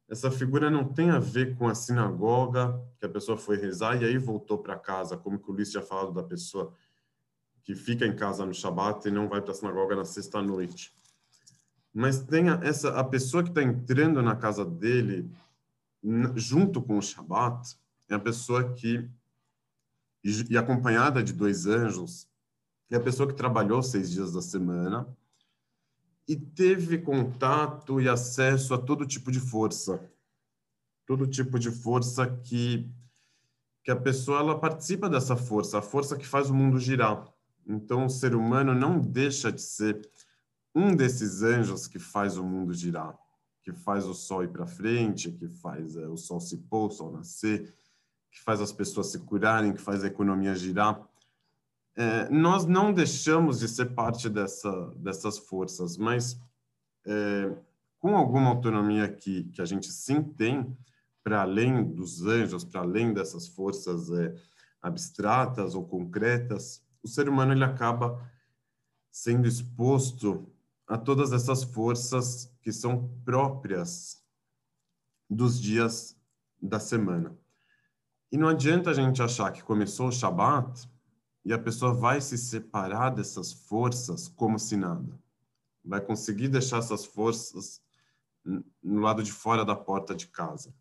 essa 0.08 0.30
figura 0.30 0.70
não 0.70 0.84
tem 0.84 1.10
a 1.10 1.18
ver 1.18 1.54
com 1.56 1.68
a 1.68 1.74
sinagoga, 1.74 2.80
que 2.98 3.04
a 3.04 3.08
pessoa 3.08 3.36
foi 3.36 3.58
rezar 3.58 4.00
e 4.00 4.06
aí 4.06 4.16
voltou 4.16 4.58
para 4.58 4.78
casa, 4.78 5.16
como 5.16 5.38
que 5.38 5.50
o 5.50 5.52
Luiz 5.52 5.70
tinha 5.70 5.82
falado 5.82 6.12
da 6.12 6.22
pessoa 6.22 6.72
que 7.62 7.74
fica 7.74 8.06
em 8.06 8.16
casa 8.16 8.46
no 8.46 8.54
Shabat 8.54 9.06
e 9.06 9.10
não 9.10 9.28
vai 9.28 9.42
para 9.42 9.52
a 9.52 9.54
sinagoga 9.54 9.94
na 9.94 10.06
sexta-noite. 10.06 10.94
Mas 11.92 12.20
tem 12.20 12.48
a, 12.48 12.54
essa, 12.62 12.98
a 12.98 13.04
pessoa 13.04 13.42
que 13.42 13.50
está 13.50 13.62
entrando 13.62 14.22
na 14.22 14.34
casa 14.34 14.64
dele, 14.64 15.30
junto 16.34 16.80
com 16.80 16.96
o 16.96 17.02
Shabat, 17.02 17.76
é 18.08 18.14
a 18.14 18.18
pessoa 18.18 18.72
que, 18.72 19.06
e, 20.24 20.52
e 20.52 20.56
acompanhada 20.56 21.22
de 21.22 21.34
dois 21.34 21.66
anjos, 21.66 22.26
é 22.90 22.96
a 22.96 23.00
pessoa 23.00 23.28
que 23.28 23.34
trabalhou 23.34 23.82
seis 23.82 24.10
dias 24.10 24.32
da 24.32 24.40
semana 24.40 25.06
e 26.26 26.36
teve 26.36 26.98
contato 26.98 28.00
e 28.00 28.08
acesso 28.08 28.74
a 28.74 28.78
todo 28.78 29.06
tipo 29.06 29.30
de 29.30 29.40
força, 29.40 30.00
todo 31.06 31.26
tipo 31.26 31.58
de 31.58 31.70
força 31.70 32.26
que 32.26 32.90
que 33.84 33.90
a 33.90 33.96
pessoa 33.96 34.40
ela 34.40 34.58
participa 34.58 35.08
dessa 35.08 35.34
força, 35.34 35.78
a 35.78 35.82
força 35.82 36.14
que 36.14 36.26
faz 36.26 36.50
o 36.50 36.54
mundo 36.54 36.78
girar. 36.78 37.26
Então 37.66 38.04
o 38.04 38.10
ser 38.10 38.34
humano 38.34 38.74
não 38.74 39.00
deixa 39.00 39.50
de 39.50 39.62
ser 39.62 40.06
um 40.74 40.94
desses 40.94 41.42
anjos 41.42 41.86
que 41.86 41.98
faz 41.98 42.36
o 42.36 42.44
mundo 42.44 42.74
girar, 42.74 43.18
que 43.62 43.72
faz 43.72 44.04
o 44.04 44.12
sol 44.12 44.44
ir 44.44 44.48
para 44.48 44.66
frente, 44.66 45.32
que 45.32 45.48
faz 45.48 45.96
é, 45.96 46.06
o 46.06 46.18
sol 46.18 46.38
se 46.38 46.58
pôr, 46.58 46.88
o 46.88 46.90
sol 46.90 47.10
nascer, 47.10 47.74
que 48.30 48.42
faz 48.42 48.60
as 48.60 48.72
pessoas 48.72 49.06
se 49.06 49.20
curarem, 49.20 49.72
que 49.72 49.80
faz 49.80 50.04
a 50.04 50.08
economia 50.08 50.54
girar 50.54 51.07
é, 51.98 52.28
nós 52.28 52.64
não 52.64 52.92
deixamos 52.92 53.58
de 53.58 53.66
ser 53.66 53.86
parte 53.86 54.28
dessa, 54.28 54.70
dessas 54.94 55.36
forças, 55.36 55.96
mas 55.96 56.40
é, 57.04 57.52
com 57.98 58.16
alguma 58.16 58.50
autonomia 58.50 59.08
que, 59.08 59.42
que 59.50 59.60
a 59.60 59.64
gente 59.64 59.90
sim 59.90 60.22
tem, 60.22 60.78
para 61.24 61.42
além 61.42 61.82
dos 61.82 62.24
anjos, 62.24 62.64
para 62.64 62.82
além 62.82 63.12
dessas 63.12 63.48
forças 63.48 64.12
é, 64.12 64.32
abstratas 64.80 65.74
ou 65.74 65.84
concretas, 65.84 66.80
o 67.02 67.08
ser 67.08 67.28
humano 67.28 67.52
ele 67.52 67.64
acaba 67.64 68.24
sendo 69.10 69.48
exposto 69.48 70.48
a 70.86 70.96
todas 70.96 71.32
essas 71.32 71.64
forças 71.64 72.48
que 72.62 72.72
são 72.72 73.08
próprias 73.24 74.22
dos 75.28 75.60
dias 75.60 76.16
da 76.62 76.78
semana. 76.78 77.36
E 78.30 78.36
não 78.36 78.46
adianta 78.46 78.90
a 78.90 78.94
gente 78.94 79.20
achar 79.20 79.50
que 79.50 79.64
começou 79.64 80.06
o 80.06 80.12
Shabat 80.12 80.88
e 81.48 81.52
a 81.54 81.58
pessoa 81.58 81.94
vai 81.94 82.20
se 82.20 82.36
separar 82.36 83.08
dessas 83.08 83.54
forças 83.54 84.28
como 84.28 84.58
se 84.58 84.76
nada. 84.76 85.18
Vai 85.82 85.98
conseguir 85.98 86.48
deixar 86.48 86.76
essas 86.76 87.06
forças 87.06 87.80
no 88.44 89.00
lado 89.00 89.22
de 89.22 89.32
fora 89.32 89.64
da 89.64 89.74
porta 89.74 90.14
de 90.14 90.26
casa. 90.26 90.74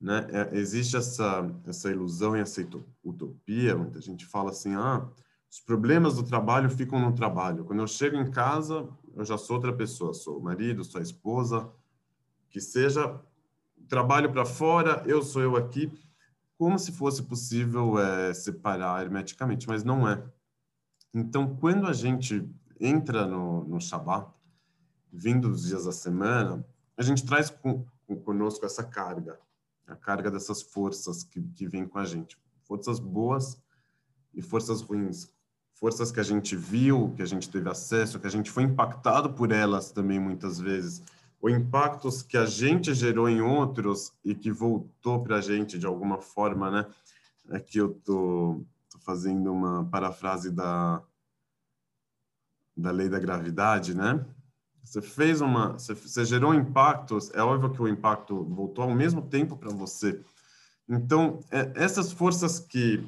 Né? 0.00 0.26
É, 0.32 0.56
existe 0.56 0.96
essa, 0.96 1.48
essa 1.64 1.88
ilusão 1.88 2.36
e 2.36 2.40
essa 2.40 2.66
utopia, 3.04 3.76
muita 3.76 4.00
gente 4.00 4.26
fala 4.26 4.50
assim, 4.50 4.74
ah, 4.74 5.08
os 5.48 5.60
problemas 5.60 6.16
do 6.16 6.24
trabalho 6.24 6.68
ficam 6.68 6.98
no 6.98 7.14
trabalho. 7.14 7.64
Quando 7.64 7.78
eu 7.78 7.86
chego 7.86 8.16
em 8.16 8.28
casa, 8.28 8.88
eu 9.14 9.24
já 9.24 9.38
sou 9.38 9.54
outra 9.54 9.72
pessoa, 9.72 10.12
sou 10.12 10.38
o 10.38 10.42
marido, 10.42 10.82
sou 10.82 10.98
a 10.98 11.04
esposa, 11.04 11.70
que 12.50 12.60
seja 12.60 13.20
trabalho 13.88 14.32
para 14.32 14.44
fora, 14.44 15.04
eu 15.06 15.22
sou 15.22 15.42
eu 15.42 15.54
aqui 15.54 15.92
como 16.58 16.78
se 16.78 16.92
fosse 16.92 17.22
possível 17.22 17.98
é, 17.98 18.32
separar 18.32 19.02
hermeticamente, 19.02 19.68
mas 19.68 19.84
não 19.84 20.08
é. 20.08 20.22
Então, 21.12 21.56
quando 21.56 21.86
a 21.86 21.92
gente 21.92 22.48
entra 22.80 23.26
no, 23.26 23.64
no 23.64 23.80
Shabat, 23.80 24.30
vindo 25.12 25.48
dos 25.48 25.66
dias 25.66 25.84
da 25.84 25.92
semana, 25.92 26.64
a 26.96 27.02
gente 27.02 27.24
traz 27.24 27.50
com, 27.50 27.84
com, 28.06 28.16
conosco 28.16 28.64
essa 28.64 28.82
carga, 28.82 29.38
a 29.86 29.94
carga 29.94 30.30
dessas 30.30 30.62
forças 30.62 31.22
que, 31.22 31.40
que 31.40 31.66
vêm 31.66 31.86
com 31.86 31.98
a 31.98 32.04
gente. 32.04 32.38
Forças 32.64 32.98
boas 32.98 33.60
e 34.34 34.42
forças 34.42 34.80
ruins. 34.80 35.32
Forças 35.74 36.10
que 36.10 36.20
a 36.20 36.22
gente 36.22 36.56
viu, 36.56 37.12
que 37.14 37.22
a 37.22 37.26
gente 37.26 37.50
teve 37.50 37.68
acesso, 37.68 38.18
que 38.18 38.26
a 38.26 38.30
gente 38.30 38.50
foi 38.50 38.62
impactado 38.62 39.32
por 39.34 39.52
elas 39.52 39.92
também 39.92 40.18
muitas 40.18 40.58
vezes 40.58 41.02
ou 41.40 41.50
impactos 41.50 42.22
que 42.22 42.36
a 42.36 42.46
gente 42.46 42.94
gerou 42.94 43.28
em 43.28 43.40
outros 43.40 44.12
e 44.24 44.34
que 44.34 44.50
voltou 44.50 45.22
para 45.22 45.36
a 45.36 45.40
gente 45.40 45.78
de 45.78 45.86
alguma 45.86 46.18
forma, 46.18 46.70
né? 46.70 46.86
Aqui 47.50 47.78
eu 47.78 47.94
tô, 48.04 48.64
tô 48.90 48.98
fazendo 48.98 49.52
uma 49.52 49.84
parafrase 49.84 50.50
da 50.50 51.02
da 52.76 52.90
lei 52.90 53.08
da 53.08 53.18
gravidade, 53.18 53.94
né? 53.94 54.22
Você 54.84 55.00
fez 55.00 55.40
uma, 55.40 55.72
você, 55.72 55.94
você 55.94 56.24
gerou 56.24 56.54
impactos, 56.54 57.30
é 57.32 57.42
óbvio 57.42 57.72
que 57.72 57.80
o 57.80 57.88
impacto 57.88 58.44
voltou 58.44 58.84
ao 58.84 58.94
mesmo 58.94 59.22
tempo 59.22 59.56
para 59.56 59.70
você. 59.70 60.22
Então, 60.88 61.40
é, 61.50 61.72
essas 61.74 62.12
forças 62.12 62.60
que 62.60 63.02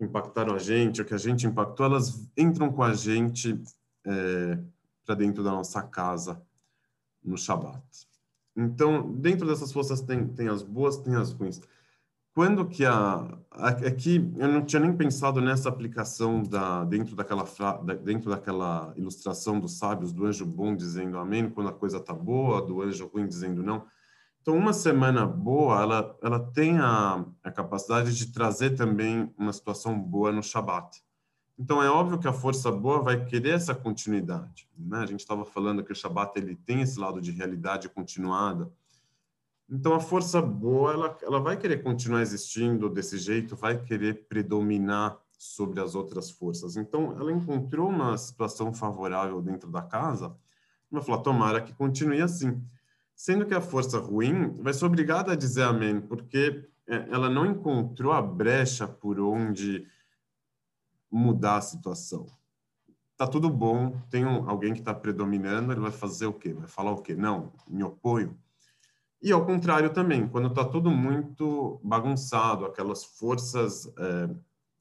impactaram 0.00 0.54
a 0.54 0.58
gente, 0.58 1.00
ou 1.00 1.06
que 1.06 1.14
a 1.14 1.18
gente 1.18 1.46
impactou, 1.46 1.86
elas 1.86 2.28
entram 2.36 2.72
com 2.72 2.82
a 2.82 2.92
gente 2.92 3.62
é, 4.04 4.58
para 5.06 5.14
dentro 5.14 5.44
da 5.44 5.52
nossa 5.52 5.80
casa 5.82 6.42
no 7.24 7.36
Shabat. 7.36 7.82
Então, 8.56 9.12
dentro 9.12 9.46
dessas 9.46 9.72
forças 9.72 10.00
tem, 10.00 10.26
tem 10.26 10.48
as 10.48 10.62
boas, 10.62 10.96
tem 10.98 11.14
as 11.14 11.32
ruins. 11.32 11.60
Quando 12.34 12.66
que 12.66 12.84
a 12.84 13.38
aqui 13.50 14.32
eu 14.38 14.48
não 14.48 14.64
tinha 14.64 14.80
nem 14.80 14.96
pensado 14.96 15.38
nessa 15.40 15.68
aplicação 15.68 16.42
da 16.42 16.82
dentro 16.84 17.14
daquela 17.14 17.44
dentro 18.02 18.30
daquela 18.30 18.94
ilustração 18.96 19.60
dos 19.60 19.76
sábios 19.76 20.14
do 20.14 20.24
anjo 20.24 20.46
bom 20.46 20.74
dizendo 20.74 21.18
amém 21.18 21.50
quando 21.50 21.68
a 21.68 21.72
coisa 21.72 22.00
tá 22.00 22.14
boa, 22.14 22.62
do 22.62 22.80
anjo 22.80 23.06
ruim 23.12 23.26
dizendo 23.26 23.62
não. 23.62 23.84
Então, 24.40 24.56
uma 24.56 24.72
semana 24.72 25.26
boa, 25.26 25.82
ela 25.82 26.18
ela 26.22 26.40
tem 26.40 26.78
a, 26.78 27.24
a 27.44 27.50
capacidade 27.50 28.16
de 28.16 28.32
trazer 28.32 28.70
também 28.70 29.32
uma 29.36 29.52
situação 29.52 29.98
boa 29.98 30.32
no 30.32 30.42
Shabat. 30.42 31.02
Então 31.62 31.80
é 31.80 31.88
óbvio 31.88 32.18
que 32.18 32.26
a 32.26 32.32
força 32.32 32.72
boa 32.72 33.00
vai 33.00 33.24
querer 33.24 33.50
essa 33.50 33.72
continuidade. 33.72 34.68
Né? 34.76 34.98
A 34.98 35.06
gente 35.06 35.20
estava 35.20 35.44
falando 35.44 35.84
que 35.84 35.92
o 35.92 35.94
Shabat 35.94 36.36
ele 36.36 36.56
tem 36.56 36.80
esse 36.80 36.98
lado 36.98 37.20
de 37.20 37.30
realidade 37.30 37.88
continuada. 37.88 38.68
Então 39.70 39.94
a 39.94 40.00
força 40.00 40.42
boa 40.42 40.92
ela, 40.92 41.18
ela 41.22 41.38
vai 41.38 41.56
querer 41.56 41.80
continuar 41.80 42.20
existindo 42.20 42.90
desse 42.90 43.16
jeito, 43.16 43.54
vai 43.54 43.80
querer 43.80 44.26
predominar 44.26 45.16
sobre 45.38 45.80
as 45.80 45.94
outras 45.94 46.32
forças. 46.32 46.76
Então 46.76 47.12
ela 47.12 47.30
encontrou 47.30 47.88
uma 47.88 48.18
situação 48.18 48.74
favorável 48.74 49.40
dentro 49.40 49.70
da 49.70 49.82
casa. 49.82 50.34
Vai 50.90 51.00
falar 51.00 51.18
tomara 51.18 51.60
que 51.60 51.72
continue 51.72 52.22
assim, 52.22 52.60
sendo 53.14 53.46
que 53.46 53.54
a 53.54 53.60
força 53.60 54.00
ruim 54.00 54.48
vai 54.60 54.74
ser 54.74 54.84
obrigada 54.84 55.30
a 55.30 55.36
dizer 55.36 55.62
amém, 55.62 56.00
porque 56.00 56.68
é, 56.88 57.06
ela 57.08 57.30
não 57.30 57.46
encontrou 57.46 58.12
a 58.12 58.20
brecha 58.20 58.88
por 58.88 59.20
onde 59.20 59.86
mudar 61.12 61.56
a 61.56 61.60
situação. 61.60 62.26
Tá 63.16 63.26
tudo 63.26 63.50
bom, 63.50 64.00
tem 64.10 64.24
um, 64.24 64.48
alguém 64.48 64.72
que 64.72 64.80
está 64.80 64.94
predominando, 64.94 65.70
ele 65.70 65.80
vai 65.80 65.92
fazer 65.92 66.26
o 66.26 66.32
quê? 66.32 66.52
Vai 66.54 66.66
falar 66.66 66.92
o 66.92 67.02
quê? 67.02 67.14
Não, 67.14 67.52
me 67.68 67.84
oponho. 67.84 68.36
E 69.22 69.30
ao 69.30 69.46
contrário 69.46 69.90
também, 69.90 70.26
quando 70.26 70.48
está 70.48 70.64
tudo 70.64 70.90
muito 70.90 71.80
bagunçado, 71.84 72.64
aquelas 72.64 73.04
forças 73.04 73.86
é, 73.96 74.30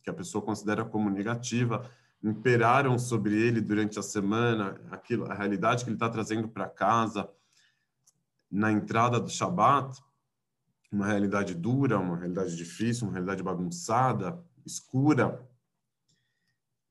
que 0.02 0.10
a 0.10 0.14
pessoa 0.14 0.44
considera 0.44 0.84
como 0.84 1.10
negativa 1.10 1.86
imperaram 2.24 2.98
sobre 2.98 3.36
ele 3.36 3.62
durante 3.62 4.00
a 4.00 4.04
semana, 4.04 4.80
aquilo, 4.90 5.30
a 5.30 5.34
realidade 5.34 5.84
que 5.84 5.90
ele 5.90 5.96
está 5.96 6.10
trazendo 6.10 6.48
para 6.48 6.68
casa 6.68 7.30
na 8.50 8.72
entrada 8.72 9.20
do 9.20 9.30
Shabat, 9.30 10.02
uma 10.92 11.06
realidade 11.06 11.54
dura, 11.56 12.00
uma 12.00 12.18
realidade 12.18 12.56
difícil, 12.56 13.08
uma 13.08 13.14
realidade 13.14 13.42
bagunçada, 13.42 14.44
escura, 14.66 15.48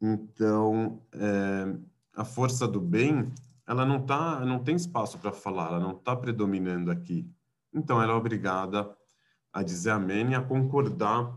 então, 0.01 1.03
é, 1.13 1.77
a 2.15 2.25
força 2.25 2.67
do 2.67 2.81
bem, 2.81 3.31
ela 3.67 3.85
não 3.85 4.05
tá, 4.05 4.41
não 4.45 4.63
tem 4.63 4.75
espaço 4.75 5.19
para 5.19 5.33
falar, 5.33 5.69
ela 5.69 5.81
não 5.81 5.93
está 5.93 6.17
predominando 6.17 6.91
aqui. 6.91 7.31
Então, 7.73 8.03
ela 8.03 8.13
é 8.13 8.17
obrigada 8.17 8.97
a 9.53 9.63
dizer 9.63 9.91
amém 9.91 10.31
e 10.31 10.35
a 10.35 10.43
concordar 10.43 11.37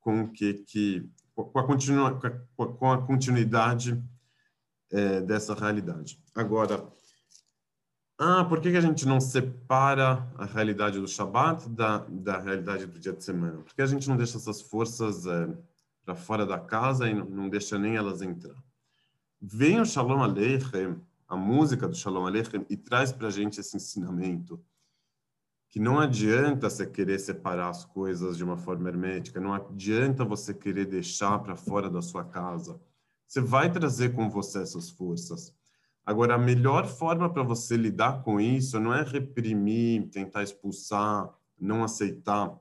com 0.00 0.22
o 0.22 0.32
que, 0.32 0.54
que 0.54 1.10
com 1.34 1.58
a, 1.58 2.72
com 2.74 2.92
a 2.92 3.06
continuidade 3.06 4.02
é, 4.90 5.20
dessa 5.20 5.54
realidade. 5.54 6.22
Agora, 6.34 6.86
ah, 8.18 8.44
por 8.44 8.60
que, 8.60 8.70
que 8.70 8.76
a 8.76 8.82
gente 8.82 9.06
não 9.06 9.18
separa 9.18 10.30
a 10.36 10.44
realidade 10.44 11.00
do 11.00 11.08
Shabat 11.08 11.68
da, 11.70 11.98
da 12.08 12.38
realidade 12.38 12.86
do 12.86 12.98
dia 12.98 13.14
de 13.14 13.24
semana? 13.24 13.62
Porque 13.62 13.80
a 13.80 13.86
gente 13.86 14.08
não 14.08 14.16
deixa 14.16 14.36
essas 14.36 14.60
forças 14.60 15.26
é, 15.26 15.48
para 16.10 16.14
fora 16.16 16.44
da 16.44 16.58
casa 16.58 17.08
e 17.08 17.14
não, 17.14 17.48
deixa 17.48 17.78
nem 17.78 17.94
elas 17.94 18.20
entrar. 18.20 18.56
Vem 19.40 19.80
o 19.80 19.86
Shalom 19.86 20.20
Aleichem, 20.20 21.00
a 21.28 21.36
música 21.36 21.86
do 21.86 21.94
Shalom 21.94 22.26
Aleichem, 22.26 22.66
e 22.68 22.76
traz 22.76 23.12
para 23.12 23.28
a 23.28 23.30
gente 23.30 23.60
esse 23.60 23.76
ensinamento 23.76 24.60
que 25.68 25.78
não 25.78 26.00
adianta 26.00 26.68
você 26.68 26.84
querer 26.84 27.20
separar 27.20 27.68
as 27.68 27.84
coisas 27.84 28.36
de 28.36 28.42
uma 28.42 28.56
forma 28.56 28.88
hermética, 28.88 29.40
não 29.40 29.54
adianta 29.54 30.24
você 30.24 30.52
querer 30.52 30.84
deixar 30.86 31.38
para 31.38 31.54
fora 31.54 31.88
da 31.88 32.02
sua 32.02 32.24
casa. 32.24 32.80
Você 33.24 33.40
vai 33.40 33.70
trazer 33.70 34.12
com 34.12 34.28
você 34.28 34.62
essas 34.62 34.90
forças. 34.90 35.54
Agora, 36.04 36.34
a 36.34 36.38
melhor 36.38 36.88
forma 36.88 37.32
para 37.32 37.44
você 37.44 37.76
lidar 37.76 38.24
com 38.24 38.40
isso 38.40 38.80
não 38.80 38.92
é 38.92 39.04
reprimir, 39.04 40.10
tentar 40.10 40.42
expulsar, 40.42 41.32
não 41.56 41.84
aceitar. 41.84 42.58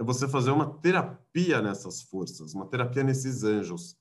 É 0.00 0.02
você 0.02 0.26
fazer 0.26 0.50
uma 0.50 0.78
terapia 0.78 1.60
nessas 1.60 2.00
forças, 2.00 2.54
uma 2.54 2.64
terapia 2.64 3.04
nesses 3.04 3.44
anjos. 3.44 3.98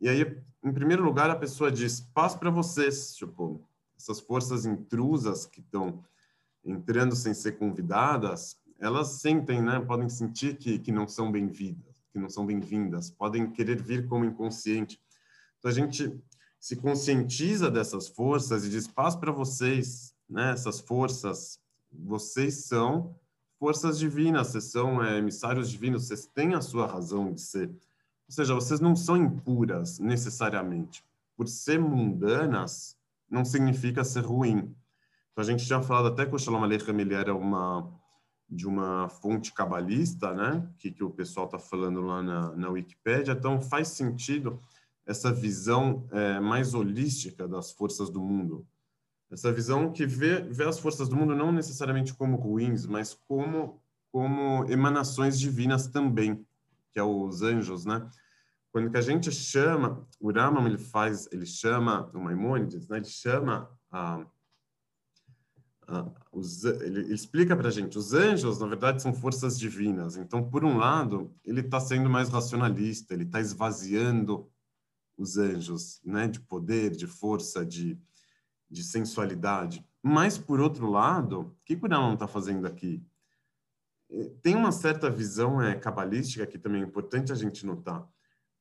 E 0.00 0.08
aí, 0.08 0.42
em 0.64 0.72
primeiro 0.72 1.04
lugar, 1.04 1.28
a 1.28 1.36
pessoa 1.36 1.70
diz: 1.70 2.00
paz 2.00 2.34
para 2.34 2.48
vocês, 2.48 3.14
tipo, 3.14 3.62
essas 3.98 4.18
forças 4.18 4.64
intrusas 4.64 5.44
que 5.44 5.60
estão 5.60 6.02
entrando 6.64 7.14
sem 7.14 7.34
ser 7.34 7.58
convidadas, 7.58 8.56
elas 8.80 9.20
sentem, 9.20 9.60
né? 9.60 9.78
Podem 9.78 10.08
sentir 10.08 10.56
que, 10.56 10.78
que 10.78 10.90
não 10.90 11.06
são 11.06 11.30
bem-vindas, 11.30 12.02
que 12.10 12.18
não 12.18 12.30
são 12.30 12.46
bem-vindas, 12.46 13.10
podem 13.10 13.50
querer 13.50 13.82
vir 13.82 14.08
como 14.08 14.24
inconsciente. 14.24 14.98
Então 15.58 15.70
a 15.70 15.74
gente 15.74 16.18
se 16.58 16.76
conscientiza 16.76 17.70
dessas 17.70 18.08
forças 18.08 18.64
e 18.64 18.70
diz 18.70 18.88
paz 18.88 19.14
para 19.14 19.32
vocês, 19.32 20.14
né? 20.26 20.52
Essas 20.52 20.80
forças, 20.80 21.60
vocês 21.92 22.64
são 22.64 23.14
forças 23.66 23.98
divinas, 23.98 24.46
vocês 24.46 24.64
são 24.70 25.02
é, 25.02 25.18
emissários 25.18 25.68
divinos, 25.68 26.06
vocês 26.06 26.24
têm 26.24 26.54
a 26.54 26.60
sua 26.60 26.86
razão 26.86 27.32
de 27.32 27.40
ser. 27.40 27.68
Ou 27.68 27.74
seja, 28.28 28.54
vocês 28.54 28.78
não 28.78 28.94
são 28.94 29.16
impuras 29.16 29.98
necessariamente. 29.98 31.04
Por 31.36 31.48
ser 31.48 31.80
mundanas, 31.80 32.96
não 33.28 33.44
significa 33.44 34.04
ser 34.04 34.20
ruim. 34.20 34.72
Então, 35.32 35.42
a 35.42 35.42
gente 35.42 35.66
tinha 35.66 35.82
falado 35.82 36.06
até 36.06 36.24
que 36.24 36.32
o 36.32 36.38
Shalom 36.38 36.62
Aleichem 36.62 37.00
ele 37.00 37.12
era 37.12 37.34
uma, 37.34 37.92
de 38.48 38.68
uma 38.68 39.08
fonte 39.08 39.52
cabalista, 39.52 40.32
né? 40.32 40.72
Que, 40.78 40.92
que 40.92 41.02
o 41.02 41.10
pessoal 41.10 41.46
está 41.46 41.58
falando 41.58 42.00
lá 42.02 42.22
na, 42.22 42.54
na 42.54 42.68
Wikipédia. 42.68 43.32
Então, 43.32 43.60
faz 43.60 43.88
sentido 43.88 44.62
essa 45.04 45.32
visão 45.32 46.06
é, 46.12 46.38
mais 46.38 46.72
holística 46.72 47.48
das 47.48 47.72
forças 47.72 48.10
do 48.10 48.20
mundo. 48.20 48.64
Essa 49.30 49.52
visão 49.52 49.92
que 49.92 50.06
vê, 50.06 50.40
vê 50.42 50.64
as 50.64 50.78
forças 50.78 51.08
do 51.08 51.16
mundo 51.16 51.34
não 51.34 51.50
necessariamente 51.50 52.14
como 52.14 52.36
ruins, 52.36 52.86
mas 52.86 53.14
como, 53.26 53.82
como 54.12 54.64
emanações 54.70 55.38
divinas 55.38 55.88
também, 55.88 56.46
que 56.92 56.98
é 56.98 57.02
os 57.02 57.42
anjos, 57.42 57.84
né? 57.84 58.08
Quando 58.70 58.90
que 58.90 58.98
a 58.98 59.02
gente 59.02 59.32
chama, 59.32 60.06
o 60.20 60.30
Rambam 60.30 60.66
ele 60.66 60.78
faz, 60.78 61.28
ele 61.32 61.46
chama, 61.46 62.10
o 62.14 62.20
Maimônides, 62.20 62.88
né? 62.88 62.98
Ele 62.98 63.06
chama 63.06 63.70
a 63.90 64.24
ah, 65.88 66.10
os, 66.32 66.64
ele, 66.64 67.00
ele, 67.00 67.14
explica 67.14 67.56
para 67.56 67.68
a 67.68 67.70
gente, 67.70 67.96
os 67.96 68.12
anjos, 68.12 68.58
na 68.58 68.66
verdade, 68.66 69.00
são 69.00 69.14
forças 69.14 69.58
divinas. 69.58 70.16
Então, 70.16 70.42
por 70.42 70.64
um 70.64 70.76
lado, 70.76 71.32
ele 71.44 71.60
está 71.60 71.78
sendo 71.78 72.10
mais 72.10 72.28
racionalista, 72.28 73.14
ele 73.14 73.22
está 73.22 73.40
esvaziando 73.40 74.50
os 75.16 75.38
anjos, 75.38 76.00
né, 76.04 76.26
de 76.26 76.40
poder, 76.40 76.90
de 76.90 77.06
força, 77.06 77.64
de, 77.64 77.98
de 78.70 78.82
sensualidade. 78.82 79.84
Mas, 80.02 80.38
por 80.38 80.60
outro 80.60 80.90
lado, 80.90 81.40
o 81.40 81.56
que 81.64 81.76
não 81.88 82.14
está 82.14 82.26
fazendo 82.26 82.66
aqui? 82.66 83.04
Eh, 84.10 84.30
tem 84.42 84.54
uma 84.54 84.72
certa 84.72 85.10
visão 85.10 85.60
é, 85.60 85.74
cabalística 85.74 86.46
que 86.46 86.58
também 86.58 86.82
é 86.82 86.84
importante 86.84 87.32
a 87.32 87.34
gente 87.34 87.66
notar, 87.66 88.08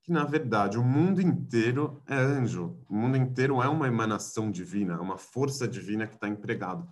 que, 0.02 0.12
na 0.12 0.24
verdade, 0.24 0.78
o 0.78 0.84
mundo 0.84 1.22
inteiro 1.22 2.02
é 2.08 2.16
anjo, 2.16 2.78
o 2.90 2.96
mundo 2.96 3.18
inteiro 3.18 3.62
é 3.62 3.68
uma 3.68 3.88
emanação 3.88 4.52
divina, 4.52 4.94
é 4.94 5.00
uma 5.00 5.18
força 5.18 5.68
divina 5.68 6.08
que 6.08 6.16
está 6.16 6.28
empregado. 6.28 6.88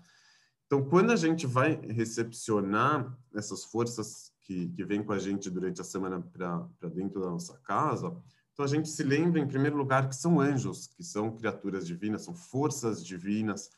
Então, 0.66 0.84
quando 0.84 1.12
a 1.12 1.16
gente 1.16 1.46
vai 1.46 1.80
recepcionar 1.82 3.16
essas 3.36 3.64
forças 3.64 4.32
que, 4.42 4.70
que 4.70 4.84
vêm 4.84 5.04
com 5.04 5.14
a 5.14 5.20
gente 5.20 5.50
durante 5.50 5.80
a 5.82 5.84
semana 5.84 6.20
para 6.20 6.90
dentro 6.90 7.22
da 7.22 7.30
nossa 7.30 7.58
casa, 7.60 8.16
então 8.54 8.64
a 8.64 8.68
gente 8.68 8.88
se 8.88 9.04
lembra, 9.04 9.40
em 9.40 9.48
primeiro 9.48 9.76
lugar, 9.76 10.08
que 10.08 10.16
são 10.16 10.40
anjos, 10.40 10.86
que 10.88 11.04
são 11.04 11.36
criaturas 11.36 11.88
divinas, 11.88 12.22
são 12.22 12.36
forças 12.36 13.04
divinas 13.04 13.70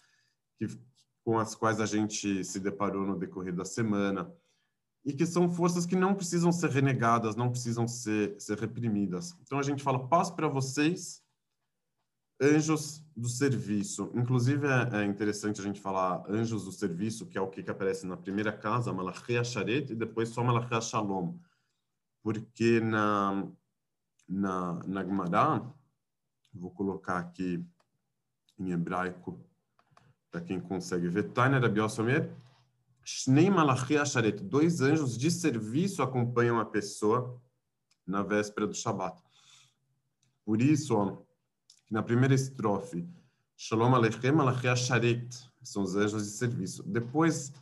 que, 0.57 0.67
com 1.23 1.39
as 1.39 1.55
quais 1.55 1.79
a 1.79 1.85
gente 1.85 2.43
se 2.43 2.59
deparou 2.59 3.05
no 3.05 3.17
decorrer 3.17 3.55
da 3.55 3.63
semana 3.63 4.31
e 5.05 5.13
que 5.13 5.25
são 5.25 5.49
forças 5.49 5.85
que 5.85 5.95
não 5.95 6.13
precisam 6.13 6.51
ser 6.51 6.71
renegadas, 6.71 7.35
não 7.35 7.49
precisam 7.49 7.87
ser, 7.87 8.35
ser 8.39 8.59
reprimidas. 8.59 9.33
Então 9.41 9.57
a 9.57 9.63
gente 9.63 9.81
fala 9.81 10.07
paz 10.07 10.29
para 10.29 10.47
vocês 10.47 11.23
anjos 12.41 13.01
do 13.15 13.29
serviço. 13.29 14.11
Inclusive, 14.13 14.67
é, 14.67 15.01
é, 15.01 15.05
interessante 15.05 15.61
a 15.61 15.63
gente 15.63 15.79
falar 15.79 16.25
anjos 16.27 16.65
do 16.65 16.71
serviço, 16.71 17.27
que 17.27 17.37
é 17.37 17.41
o 17.41 17.47
que, 17.47 17.63
que 17.63 17.71
aparece 17.71 18.05
na 18.05 18.17
primeira 18.17 18.51
casa, 18.51 18.91
Malachia 18.91 19.43
Sharet, 19.43 19.91
e 19.91 19.95
depois 19.95 20.29
só 20.29 20.43
Malachia 20.43 20.81
Shalom. 20.81 21.37
Porque 22.21 22.81
na, 22.81 23.47
na, 24.27 24.73
na 24.85 25.03
Gemara, 25.03 25.61
vou 26.53 26.71
colocar 26.71 27.17
aqui 27.17 27.65
em 28.57 28.71
hebraico, 28.71 29.39
para 30.31 30.41
quem 30.41 30.59
consegue 30.59 31.07
ver, 31.07 31.31
Tainer 31.31 31.63
Abiosomer, 31.63 32.33
Shnei 33.03 33.49
Malachia 33.49 34.03
Sharet, 34.03 34.41
dois 34.41 34.81
anjos 34.81 35.17
de 35.17 35.29
serviço 35.29 36.01
acompanham 36.01 36.59
a 36.59 36.65
pessoa 36.65 37.39
na 38.05 38.23
véspera 38.23 38.65
do 38.65 38.73
Shabat. 38.73 39.21
Por 40.43 40.61
isso, 40.61 40.95
ó, 40.95 41.17
na 41.89 42.01
primeira 42.01 42.33
estrofe, 42.33 43.07
Shalom 43.55 43.93
Aleichem 43.93 44.39
Alachia 44.39 44.75
Sharet, 44.75 45.29
são 45.61 45.83
os 45.83 45.95
anjos 45.95 46.25
de 46.25 46.31
serviço. 46.31 46.83
Depois, 46.83 47.53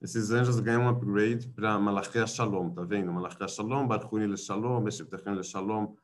esses 0.00 0.30
anjos 0.30 0.60
ganham 0.60 0.82
um 0.82 0.88
upgrade 0.88 1.48
para 1.48 1.78
Malachia 1.78 2.26
Shalom, 2.26 2.70
tá 2.70 2.82
vendo? 2.82 3.12
Malachia 3.12 3.48
Shalom, 3.48 3.86
Barchuni 3.86 4.26
Le 4.26 4.36
Shalom, 4.36 4.80
Meshivtechem 4.80 5.34
Le 5.34 5.44
Shalom, 5.44 5.94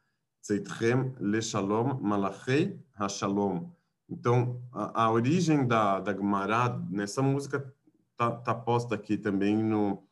Tzeitchem 0.43 1.15
Le 1.21 1.41
Shalom, 1.41 2.01
Malachei 2.01 2.79
HaShalom. 2.99 3.71
Então, 4.09 4.61
a, 4.73 5.05
a, 5.05 5.11
origem 5.11 5.67
da, 5.67 6.01
da 6.01 6.13
Gemara 6.13 6.79
nessa 6.91 7.23
música 7.23 7.73
tá, 8.17 8.31
tá 8.33 8.55
posta 8.55 8.95
aqui 8.95 9.17
também 9.17 9.57
no, 9.57 10.03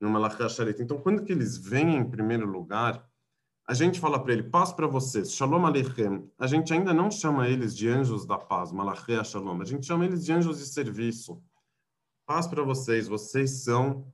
no 0.00 0.08
Malachia 0.08 0.48
Sharet. 0.48 0.80
Então, 0.80 0.98
quando 0.98 1.24
que 1.24 1.32
eles 1.32 1.58
vêm 1.58 1.96
em 1.96 2.08
primeiro 2.08 2.46
lugar, 2.46 3.04
a 3.66 3.74
gente 3.74 3.98
fala 3.98 4.22
para 4.22 4.32
ele, 4.32 4.44
paz 4.44 4.72
para 4.72 4.86
vocês, 4.86 5.32
shalom 5.32 5.66
aleichem. 5.66 6.30
A 6.38 6.46
gente 6.46 6.72
ainda 6.72 6.94
não 6.94 7.10
chama 7.10 7.48
eles 7.48 7.76
de 7.76 7.88
anjos 7.88 8.24
da 8.24 8.38
paz, 8.38 8.70
malachia 8.70 9.24
shalom. 9.24 9.60
A 9.60 9.64
gente 9.64 9.86
chama 9.86 10.04
eles 10.04 10.24
de 10.24 10.32
anjos 10.32 10.58
de 10.58 10.66
serviço. 10.66 11.42
Paz 12.26 12.46
para 12.46 12.62
vocês, 12.62 13.08
vocês 13.08 13.64
são 13.64 14.06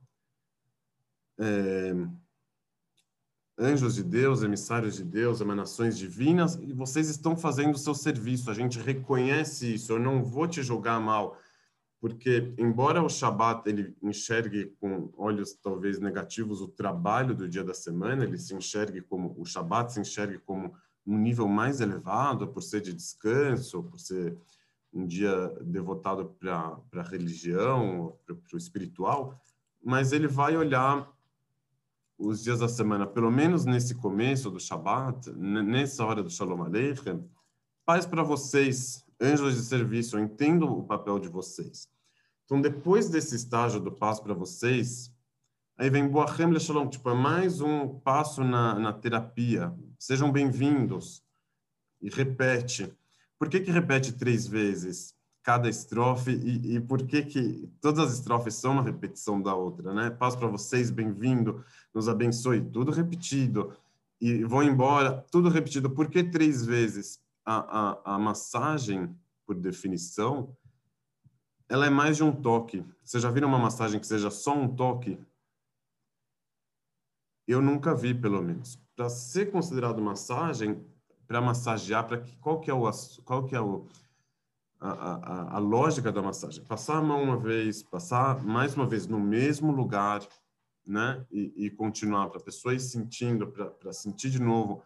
é, 1.39 1.93
anjos 3.57 3.95
de 3.95 4.03
Deus, 4.03 4.43
emissários 4.43 4.95
de 4.95 5.03
Deus, 5.03 5.41
emanações 5.41 5.97
divinas, 5.97 6.55
e 6.55 6.73
vocês 6.73 7.09
estão 7.09 7.35
fazendo 7.35 7.75
o 7.75 7.77
seu 7.77 7.93
serviço. 7.93 8.49
A 8.49 8.53
gente 8.53 8.79
reconhece 8.79 9.75
isso. 9.75 9.91
Eu 9.91 9.99
não 9.99 10.23
vou 10.23 10.47
te 10.47 10.63
julgar 10.63 10.99
mal 10.99 11.37
porque 12.01 12.51
embora 12.57 13.03
o 13.03 13.07
Shabat 13.07 13.69
ele 13.69 13.95
enxergue 14.01 14.75
com 14.79 15.13
olhos 15.15 15.53
talvez 15.53 15.99
negativos 15.99 16.59
o 16.59 16.67
trabalho 16.67 17.35
do 17.35 17.47
dia 17.47 17.63
da 17.63 17.75
semana, 17.75 18.23
ele 18.23 18.39
se 18.39 18.55
enxergue 18.55 19.01
como 19.01 19.35
o 19.39 19.45
Shabat 19.45 19.93
se 19.93 19.99
enxergue 19.99 20.39
como 20.39 20.73
um 21.05 21.15
nível 21.15 21.47
mais 21.47 21.79
elevado 21.79 22.47
por 22.47 22.63
ser 22.63 22.81
de 22.81 22.91
descanso, 22.91 23.83
por 23.83 23.99
ser 23.99 24.35
um 24.91 25.05
dia 25.05 25.47
devotado 25.61 26.25
para 26.39 26.75
a 26.95 27.03
religião, 27.03 28.17
para 28.25 28.35
o 28.55 28.57
espiritual, 28.57 29.39
mas 29.83 30.11
ele 30.11 30.27
vai 30.27 30.57
olhar 30.57 31.07
os 32.21 32.43
dias 32.43 32.59
da 32.59 32.67
semana, 32.67 33.07
pelo 33.07 33.31
menos 33.31 33.65
nesse 33.65 33.95
começo 33.95 34.51
do 34.51 34.59
Shabat, 34.59 35.31
nessa 35.31 36.05
hora 36.05 36.21
do 36.21 36.29
Shalom 36.29 36.63
Aleichem, 36.63 37.27
paz 37.83 38.05
para 38.05 38.21
vocês, 38.21 39.03
anjos 39.19 39.55
de 39.55 39.63
serviço, 39.63 40.15
eu 40.15 40.23
entendo 40.23 40.65
o 40.65 40.83
papel 40.83 41.17
de 41.19 41.27
vocês. 41.27 41.89
Então, 42.45 42.61
depois 42.61 43.09
desse 43.09 43.35
estágio 43.35 43.79
do 43.79 43.91
passo 43.91 44.21
para 44.21 44.35
vocês, 44.35 45.11
aí 45.77 45.89
vem 45.89 46.07
Boachem 46.07 46.57
Shalom, 46.59 46.87
tipo, 46.87 47.09
é 47.09 47.15
mais 47.15 47.59
um 47.59 47.87
passo 47.87 48.43
na, 48.43 48.77
na 48.77 48.93
terapia. 48.93 49.73
Sejam 49.97 50.31
bem-vindos. 50.31 51.23
E 52.01 52.09
repete. 52.09 52.93
Por 53.39 53.49
que 53.49 53.59
que 53.59 53.71
repete 53.71 54.13
três 54.13 54.47
vezes 54.47 55.15
cada 55.43 55.67
estrofe 55.67 56.31
e, 56.31 56.75
e 56.75 56.79
por 56.79 57.05
que 57.05 57.23
que 57.23 57.69
todas 57.81 57.99
as 58.07 58.13
estrofes 58.13 58.55
são 58.55 58.73
uma 58.73 58.83
repetição 58.83 59.41
da 59.41 59.55
outra, 59.55 59.93
né? 59.93 60.09
Passo 60.09 60.37
para 60.37 60.47
vocês, 60.47 60.91
bem-vindo, 60.91 61.63
nos 61.93 62.07
abençoe, 62.07 62.61
tudo 62.61 62.91
repetido. 62.91 63.75
e 64.19 64.43
vou 64.43 64.63
embora, 64.63 65.25
tudo 65.31 65.49
repetido. 65.49 65.89
Por 65.89 66.07
que 66.09 66.23
três 66.23 66.65
vezes? 66.65 67.19
A, 67.43 67.55
a, 67.55 68.15
a 68.15 68.19
massagem, 68.19 69.15
por 69.47 69.55
definição, 69.55 70.55
ela 71.67 71.87
é 71.87 71.89
mais 71.89 72.17
de 72.17 72.23
um 72.23 72.31
toque. 72.31 72.85
Você 73.03 73.19
já 73.19 73.31
viu 73.31 73.47
uma 73.47 73.57
massagem 73.57 73.99
que 73.99 74.05
seja 74.05 74.29
só 74.29 74.53
um 74.53 74.67
toque? 74.67 75.17
Eu 77.47 77.61
nunca 77.61 77.95
vi, 77.95 78.13
pelo 78.13 78.41
menos. 78.43 78.79
Para 78.95 79.09
ser 79.09 79.51
considerado 79.51 80.01
massagem, 80.01 80.85
para 81.27 81.41
massagear, 81.41 82.05
para 82.07 82.19
que 82.21 82.35
qual 82.37 82.59
que 82.59 82.69
é 82.69 82.73
o 82.73 82.89
qual 83.23 83.45
que 83.45 83.55
é 83.55 83.61
o 83.61 83.87
a, 84.81 84.89
a, 84.89 85.55
a, 85.55 85.59
lógica 85.59 86.11
da 86.11 86.21
massagem? 86.21 86.63
Passar 86.65 86.97
a 86.97 87.01
mão 87.01 87.21
uma 87.21 87.37
vez, 87.37 87.83
passar 87.83 88.43
mais 88.43 88.75
uma 88.75 88.87
vez 88.87 89.05
no 89.05 89.19
mesmo 89.19 89.71
lugar, 89.71 90.27
né? 90.85 91.23
E, 91.31 91.53
e 91.67 91.69
continuar 91.69 92.29
para 92.29 92.39
a 92.39 92.43
pessoa 92.43 92.73
ir 92.73 92.79
sentindo, 92.79 93.47
para 93.47 93.93
sentir 93.93 94.31
de 94.31 94.41
novo. 94.41 94.83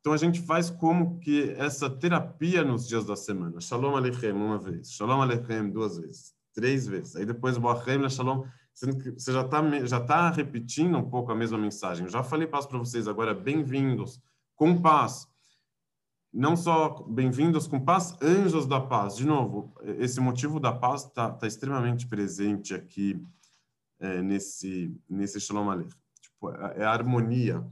Então 0.00 0.12
a 0.12 0.16
gente 0.16 0.40
faz 0.40 0.68
como 0.68 1.18
que 1.20 1.50
essa 1.56 1.88
terapia 1.88 2.64
nos 2.64 2.86
dias 2.86 3.06
da 3.06 3.14
semana. 3.14 3.60
Shalom 3.60 3.96
Aleichem 3.96 4.32
uma 4.32 4.58
vez, 4.58 4.92
Shalom 4.92 5.22
Aleichem 5.22 5.70
duas 5.70 5.96
vezes, 5.96 6.34
três 6.52 6.86
vezes. 6.86 7.14
Aí 7.14 7.24
depois 7.24 7.56
Boachem 7.56 8.08
Shalom, 8.10 8.44
você 8.74 9.32
já 9.32 9.40
está 9.42 9.86
já 9.86 10.00
tá 10.00 10.30
repetindo 10.30 10.98
um 10.98 11.08
pouco 11.08 11.30
a 11.30 11.34
mesma 11.34 11.56
mensagem. 11.56 12.04
Eu 12.04 12.10
já 12.10 12.22
falei 12.22 12.46
passo 12.46 12.68
para 12.68 12.78
vocês 12.78 13.08
agora, 13.08 13.32
bem-vindos, 13.32 14.20
com 14.54 14.80
paz. 14.80 15.26
Não 16.38 16.54
só 16.54 17.02
bem-vindos 17.08 17.66
com 17.66 17.80
paz, 17.80 18.14
anjos 18.20 18.66
da 18.66 18.78
paz. 18.78 19.16
De 19.16 19.24
novo, 19.24 19.72
esse 19.82 20.20
motivo 20.20 20.60
da 20.60 20.70
paz 20.70 21.04
está 21.04 21.30
tá 21.30 21.46
extremamente 21.46 22.06
presente 22.06 22.74
aqui 22.74 23.18
é, 23.98 24.20
nesse 24.20 24.94
nesse 25.08 25.40
Shalom 25.40 25.70
Aleichem. 25.70 25.98
Tipo, 26.20 26.50
é, 26.50 26.80
é 26.80 26.84
a 26.84 26.90
harmonia, 26.90 27.66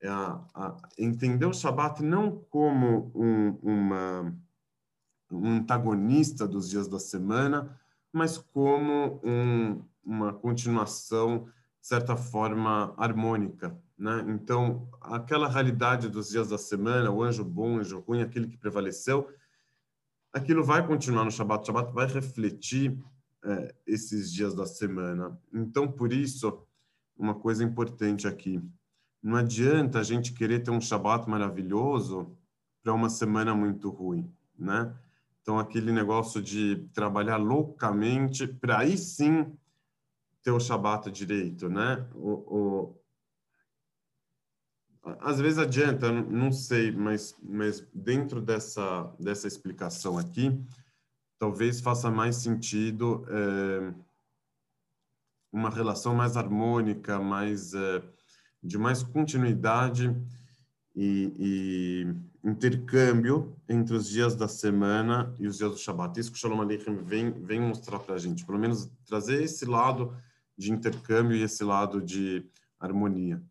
é 0.00 0.08
a, 0.08 0.42
a, 0.54 0.76
entender 0.98 1.44
o 1.44 1.52
Shabat 1.52 2.02
não 2.02 2.42
como 2.48 3.12
um, 3.14 3.58
uma, 3.62 4.34
um 5.30 5.56
antagonista 5.56 6.48
dos 6.48 6.70
dias 6.70 6.88
da 6.88 6.98
semana, 6.98 7.78
mas 8.10 8.38
como 8.38 9.20
um, 9.22 9.82
uma 10.02 10.32
continuação, 10.32 11.44
de 11.78 11.86
certa 11.86 12.16
forma, 12.16 12.94
harmônica. 12.96 13.78
Né? 13.98 14.24
Então, 14.28 14.88
aquela 15.00 15.48
realidade 15.48 16.08
dos 16.08 16.28
dias 16.28 16.48
da 16.48 16.58
semana, 16.58 17.10
o 17.10 17.22
anjo 17.22 17.44
bom, 17.44 17.76
o 17.76 17.78
anjo 17.80 17.98
ruim, 18.00 18.22
aquele 18.22 18.46
que 18.46 18.56
prevaleceu, 18.56 19.28
aquilo 20.32 20.62
vai 20.62 20.86
continuar 20.86 21.24
no 21.24 21.30
Shabat. 21.30 21.62
O 21.62 21.66
Shabat 21.66 21.92
vai 21.92 22.06
refletir 22.06 22.96
é, 23.44 23.74
esses 23.86 24.32
dias 24.32 24.54
da 24.54 24.66
semana. 24.66 25.38
Então, 25.52 25.90
por 25.90 26.12
isso, 26.12 26.64
uma 27.16 27.34
coisa 27.34 27.64
importante 27.64 28.28
aqui: 28.28 28.62
não 29.22 29.36
adianta 29.36 29.98
a 29.98 30.02
gente 30.02 30.32
querer 30.32 30.60
ter 30.60 30.70
um 30.70 30.80
Shabat 30.80 31.28
maravilhoso 31.28 32.36
para 32.82 32.94
uma 32.94 33.10
semana 33.10 33.54
muito 33.54 33.90
ruim, 33.90 34.32
né? 34.56 34.94
Então, 35.42 35.58
aquele 35.58 35.90
negócio 35.90 36.42
de 36.42 36.88
trabalhar 36.92 37.38
loucamente 37.38 38.46
para 38.46 38.80
aí 38.80 38.98
sim 38.98 39.50
ter 40.42 40.50
o 40.50 40.60
Shabat 40.60 41.10
direito, 41.10 41.68
né? 41.68 42.06
O, 42.14 42.30
o... 42.30 42.97
Às 45.20 45.40
vezes 45.40 45.58
adianta, 45.58 46.10
não 46.10 46.52
sei, 46.52 46.90
mas, 46.92 47.36
mas 47.42 47.86
dentro 47.94 48.40
dessa, 48.40 49.12
dessa 49.18 49.46
explicação 49.46 50.18
aqui, 50.18 50.60
talvez 51.38 51.80
faça 51.80 52.10
mais 52.10 52.36
sentido 52.36 53.24
é, 53.28 53.94
uma 55.52 55.70
relação 55.70 56.14
mais 56.14 56.36
harmônica, 56.36 57.18
mais 57.18 57.74
é, 57.74 58.02
de 58.62 58.76
mais 58.76 59.02
continuidade 59.02 60.14
e, 60.94 61.32
e, 61.38 62.48
intercâmbio 62.48 63.56
entre 63.68 63.94
os 63.94 64.08
dias 64.08 64.34
da 64.34 64.48
semana 64.48 65.34
e 65.38 65.46
os 65.46 65.58
dias 65.58 65.70
do 65.70 65.78
Shabat. 65.78 66.18
Isso 66.18 66.30
que 66.30 66.36
o 66.36 66.40
Shalom 66.40 66.60
Aleichem 66.60 66.96
vem, 66.96 67.30
vem 67.30 67.60
mostrar 67.60 67.98
para 67.98 68.14
a 68.14 68.18
gente, 68.18 68.44
pelo 68.44 68.58
menos 68.58 68.90
trazer 69.06 69.42
esse 69.42 69.64
lado 69.64 70.16
de 70.56 70.72
intercâmbio 70.72 71.36
e 71.36 71.42
esse 71.42 71.62
lado 71.62 72.02
de 72.02 72.44
harmonia. 72.80 73.42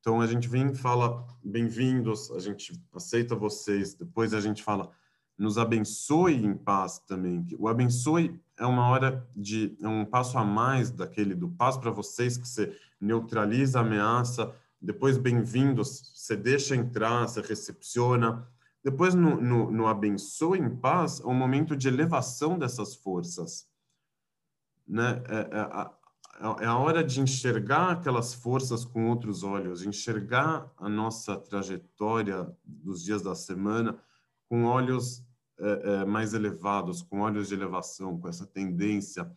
Então 0.00 0.18
a 0.20 0.26
gente 0.26 0.48
vem 0.48 0.70
e 0.70 0.74
fala 0.74 1.26
bem-vindos, 1.44 2.30
a 2.30 2.38
gente 2.38 2.72
aceita 2.94 3.36
vocês, 3.36 3.92
depois 3.92 4.32
a 4.32 4.40
gente 4.40 4.62
fala 4.62 4.90
nos 5.36 5.58
abençoe 5.58 6.34
em 6.34 6.54
paz 6.54 6.98
também. 6.98 7.46
O 7.58 7.68
abençoe 7.68 8.38
é 8.58 8.64
uma 8.64 8.88
hora 8.88 9.26
de 9.36 9.76
é 9.80 9.88
um 9.88 10.04
passo 10.04 10.38
a 10.38 10.44
mais 10.44 10.90
daquele 10.90 11.34
do 11.34 11.48
paz 11.48 11.76
para 11.76 11.90
vocês 11.90 12.36
que 12.38 12.48
você 12.48 12.74
neutraliza 13.00 13.78
a 13.78 13.82
ameaça. 13.82 14.54
Depois 14.80 15.18
bem-vindos, 15.18 16.12
você 16.14 16.36
deixa 16.36 16.74
entrar, 16.74 17.26
você 17.26 17.42
recepciona. 17.42 18.46
Depois 18.82 19.14
no, 19.14 19.38
no, 19.38 19.70
no 19.70 19.86
abençoe 19.86 20.58
em 20.58 20.76
paz 20.76 21.20
é 21.20 21.26
um 21.26 21.34
momento 21.34 21.76
de 21.76 21.88
elevação 21.88 22.58
dessas 22.58 22.94
forças, 22.94 23.66
né? 24.88 25.22
É, 25.28 25.36
é, 25.36 25.99
é 26.60 26.66
a 26.66 26.76
hora 26.76 27.04
de 27.04 27.20
enxergar 27.20 27.90
aquelas 27.90 28.32
forças 28.32 28.84
com 28.84 29.08
outros 29.08 29.42
olhos, 29.42 29.84
enxergar 29.84 30.72
a 30.78 30.88
nossa 30.88 31.36
trajetória 31.36 32.50
dos 32.64 33.02
dias 33.02 33.22
da 33.22 33.34
semana 33.34 33.98
com 34.48 34.64
olhos 34.64 35.24
é, 35.58 35.92
é, 35.92 36.04
mais 36.04 36.32
elevados, 36.32 37.02
com 37.02 37.20
olhos 37.20 37.48
de 37.48 37.54
elevação, 37.54 38.18
com 38.18 38.28
essa 38.28 38.46
tendência. 38.46 39.30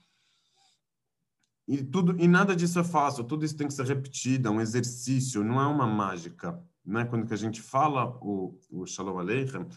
E 1.68 1.84
tudo 1.84 2.16
e 2.20 2.28
nada 2.28 2.56
disso 2.56 2.80
é 2.80 2.84
fácil, 2.84 3.24
tudo 3.24 3.46
isso 3.46 3.58
tem 3.58 3.68
que 3.68 3.74
ser 3.74 3.86
repetido, 3.86 4.48
é 4.48 4.52
um 4.52 4.62
exercício, 4.62 5.44
não 5.44 5.62
é 5.62 5.68
uma 5.68 5.86
mágica. 5.86 6.62
Né? 6.86 7.06
Quando 7.06 7.28
que 7.28 7.34
a 7.34 7.38
gente 7.38 7.62
fala 7.62 8.18
o, 8.22 8.58
o 8.70 8.86
Shalom 8.86 9.20
Aleichem, 9.20 9.68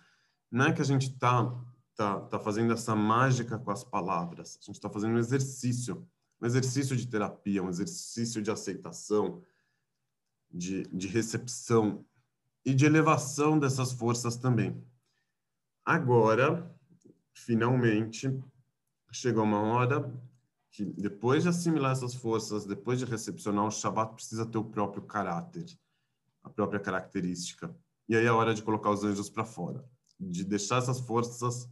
não 0.51 0.67
é 0.67 0.73
que 0.73 0.83
a 0.83 0.85
gente 0.85 1.11
está 1.11 1.53
tá, 1.97 2.21
tá 2.21 2.39
fazendo 2.39 2.73
essa 2.73 2.95
mágica 2.95 3.59
com 3.59 3.71
as 3.71 3.83
palavras, 3.83 4.59
a 4.61 4.65
gente 4.65 4.77
está 4.77 4.89
fazendo 4.89 5.15
um 5.15 5.19
exercício, 5.19 6.07
um 6.41 6.47
exercício 6.47 6.97
de 6.97 7.07
terapia, 7.07 7.63
um 7.63 7.69
exercício 7.69 8.43
de 8.43 8.51
aceitação, 8.51 9.43
de, 10.51 10.83
de 10.85 11.09
recepção 11.09 12.05
e 12.65 12.75
de 12.75 12.85
elevação 12.85 13.59
dessas 13.59 13.93
forças 13.93 14.37
também. 14.37 14.83
Agora, 15.85 16.75
finalmente, 17.33 18.29
chegou 19.13 19.45
uma 19.45 19.61
hora 19.61 20.13
que, 20.71 20.85
depois 20.85 21.43
de 21.43 21.49
assimilar 21.49 21.93
essas 21.93 22.15
forças, 22.15 22.67
depois 22.67 22.99
de 22.99 23.05
recepcionar, 23.05 23.67
o 23.67 23.71
Shabat 23.71 24.15
precisa 24.15 24.45
ter 24.45 24.59
o 24.59 24.65
próprio 24.65 25.03
caráter, 25.03 25.65
a 26.43 26.51
própria 26.51 26.81
característica. 26.81 27.75
E 28.09 28.17
aí 28.17 28.25
é 28.25 28.29
a 28.29 28.35
hora 28.35 28.55
de 28.55 28.63
colocar 28.63 28.91
os 28.91 29.05
anjos 29.05 29.31
para 29.31 29.45
fora, 29.45 29.85
de 30.19 30.45
deixar 30.45 30.79
essas 30.79 31.01
forças. 31.01 31.69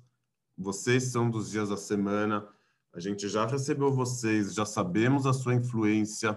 Vocês 0.56 1.04
são 1.04 1.28
dos 1.28 1.50
dias 1.50 1.68
da 1.68 1.76
semana, 1.76 2.48
a 2.94 3.00
gente 3.00 3.28
já 3.28 3.44
recebeu 3.46 3.92
vocês, 3.92 4.54
já 4.54 4.64
sabemos 4.64 5.26
a 5.26 5.32
sua 5.32 5.54
influência, 5.54 6.30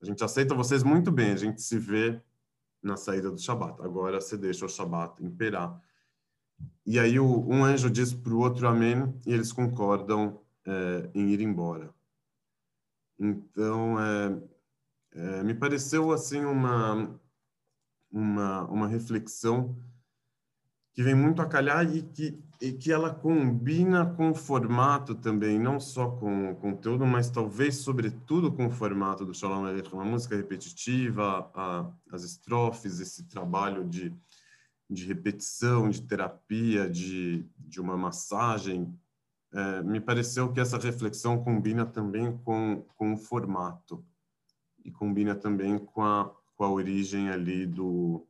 a 0.00 0.04
gente 0.04 0.22
aceita 0.24 0.54
vocês 0.54 0.82
muito 0.82 1.12
bem, 1.12 1.32
a 1.32 1.36
gente 1.36 1.60
se 1.60 1.78
vê 1.78 2.20
na 2.82 2.96
saída 2.96 3.30
do 3.30 3.38
Shabat. 3.38 3.80
Agora 3.82 4.20
você 4.20 4.36
deixa 4.36 4.64
o 4.64 4.68
Shabat 4.68 5.22
imperar 5.22 5.80
e 6.84 6.98
aí 6.98 7.18
o, 7.18 7.48
um 7.48 7.64
anjo 7.64 7.90
diz 7.90 8.12
para 8.12 8.32
o 8.32 8.40
outro 8.40 8.66
amém 8.66 9.14
e 9.26 9.32
eles 9.32 9.52
concordam 9.52 10.40
é, 10.66 11.10
em 11.14 11.28
ir 11.30 11.40
embora. 11.40 11.94
Então, 13.18 14.00
é, 14.00 14.42
é, 15.12 15.42
me 15.44 15.54
pareceu 15.54 16.10
assim 16.10 16.44
uma, 16.44 17.20
uma, 18.10 18.64
uma 18.64 18.88
reflexão 18.88 19.76
que 20.94 21.02
vem 21.02 21.14
muito 21.14 21.40
a 21.40 21.46
calhar 21.46 21.84
e 21.94 22.02
que, 22.02 22.38
e 22.60 22.72
que 22.72 22.92
ela 22.92 23.14
combina 23.14 24.04
com 24.04 24.30
o 24.30 24.34
formato 24.34 25.14
também, 25.14 25.58
não 25.58 25.80
só 25.80 26.10
com 26.10 26.50
o 26.50 26.56
conteúdo, 26.56 27.06
mas 27.06 27.30
talvez, 27.30 27.76
sobretudo, 27.76 28.52
com 28.52 28.66
o 28.66 28.70
formato 28.70 29.24
do 29.24 29.34
Shalom 29.34 29.64
Aleichem, 29.64 29.94
uma 29.94 30.04
música 30.04 30.36
repetitiva, 30.36 31.50
a, 31.54 31.90
as 32.10 32.24
estrofes, 32.24 33.00
esse 33.00 33.24
trabalho 33.28 33.88
de 33.88 34.14
de 34.92 35.06
repetição, 35.06 35.88
de 35.88 36.02
terapia, 36.02 36.88
de, 36.88 37.44
de 37.58 37.80
uma 37.80 37.96
massagem, 37.96 38.92
é, 39.52 39.82
me 39.82 40.00
pareceu 40.00 40.52
que 40.52 40.60
essa 40.60 40.78
reflexão 40.78 41.42
combina 41.42 41.84
também 41.84 42.36
com, 42.38 42.84
com 42.96 43.14
o 43.14 43.16
formato 43.16 44.04
e 44.84 44.90
combina 44.90 45.34
também 45.34 45.78
com 45.78 46.02
a, 46.02 46.30
com 46.54 46.64
a 46.64 46.70
origem 46.70 47.30
ali 47.30 47.66
do 47.66 48.26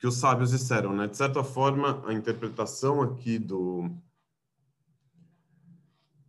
que 0.00 0.06
os 0.06 0.16
sábios 0.16 0.50
disseram, 0.50 0.96
né? 0.96 1.06
De 1.06 1.16
certa 1.16 1.44
forma, 1.44 2.02
a 2.06 2.14
interpretação 2.14 3.02
aqui 3.02 3.38
do 3.38 3.90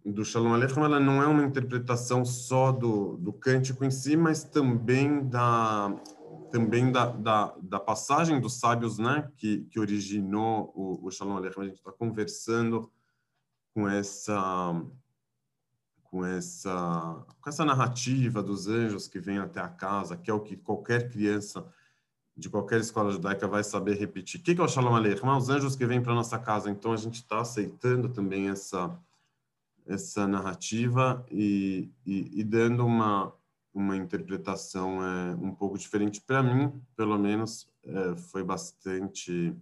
do 0.04 0.26
Shalom 0.26 0.54
Aleichem, 0.54 0.84
ela 0.84 1.00
não 1.00 1.22
é 1.22 1.28
uma 1.28 1.44
interpretação 1.44 2.26
só 2.26 2.72
do, 2.72 3.18
do 3.18 3.32
cântico 3.32 3.86
em 3.86 3.92
si, 3.92 4.18
mas 4.18 4.44
também 4.44 5.28
da, 5.30 5.96
também 6.52 6.92
da, 6.92 7.06
da, 7.06 7.56
da, 7.62 7.80
passagem 7.80 8.42
dos 8.42 8.60
sábios, 8.60 8.98
né, 8.98 9.32
que, 9.38 9.60
que 9.66 9.80
originou 9.80 10.74
o, 10.76 11.06
o 11.06 11.12
Shalom 11.12 11.38
Aleichem. 11.38 11.62
A 11.62 11.66
gente 11.68 11.78
está 11.78 11.92
conversando 11.92 12.92
com 13.74 13.88
essa 13.88 14.84
com 16.04 16.26
essa 16.26 17.26
com 17.40 17.50
essa 17.50 17.64
narrativa 17.64 18.44
dos 18.44 18.68
anjos 18.68 19.08
que 19.08 19.20
vêm 19.20 19.38
até 19.38 19.62
a 19.62 19.70
casa, 19.70 20.18
que 20.18 20.30
é 20.30 20.34
o 20.34 20.42
que 20.42 20.58
qualquer 20.58 21.10
criança 21.10 21.66
de 22.36 22.50
qualquer 22.50 22.80
escola 22.80 23.12
judaica 23.12 23.48
vai 23.48 23.64
saber 23.64 23.98
repetir. 23.98 24.40
O 24.40 24.44
que 24.44 24.60
é 24.60 24.64
o 24.64 24.68
Shalom 24.68 24.96
Aleichem? 24.96 25.28
Ah, 25.28 25.38
os 25.38 25.50
anjos 25.50 25.76
que 25.76 25.86
vêm 25.86 26.02
para 26.02 26.14
nossa 26.14 26.40
casa. 26.40 26.70
Então 26.70 26.92
a 26.94 26.98
gente 26.98 27.16
está 27.16 27.42
aceitando 27.42 28.10
também 28.10 28.50
essa 28.50 28.98
essa 29.86 30.28
narrativa 30.28 31.26
e, 31.30 31.90
e, 32.06 32.40
e 32.40 32.44
dando 32.44 32.86
uma 32.86 33.34
uma 33.74 33.96
interpretação 33.96 35.02
é, 35.02 35.36
um 35.36 35.56
pouco 35.56 35.78
diferente 35.78 36.20
para 36.20 36.44
mim, 36.44 36.74
pelo 36.94 37.18
menos 37.18 37.70
é, 37.84 38.16
foi 38.16 38.44
bastante 38.44 39.56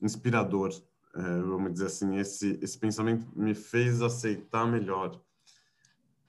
inspirador, 0.00 0.70
é, 1.14 1.20
vamos 1.40 1.72
dizer 1.72 1.86
assim. 1.86 2.16
Esse 2.16 2.58
esse 2.62 2.78
pensamento 2.78 3.26
me 3.34 3.54
fez 3.54 4.02
aceitar 4.02 4.66
melhor 4.66 5.20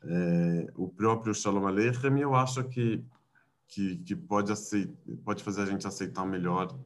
é, 0.04 0.72
o 0.76 0.88
próprio 0.88 1.34
Shalom 1.34 1.68
Aleichem. 1.68 2.20
Eu 2.20 2.34
acho 2.36 2.64
que 2.66 3.04
que, 3.72 3.95
que 3.95 4.15
pode, 4.15 4.51
aceitar, 4.51 4.93
pode 5.24 5.43
fazer 5.43 5.61
a 5.61 5.65
gente 5.65 5.88
aceitar 5.88 6.26
melhor. 6.26 6.78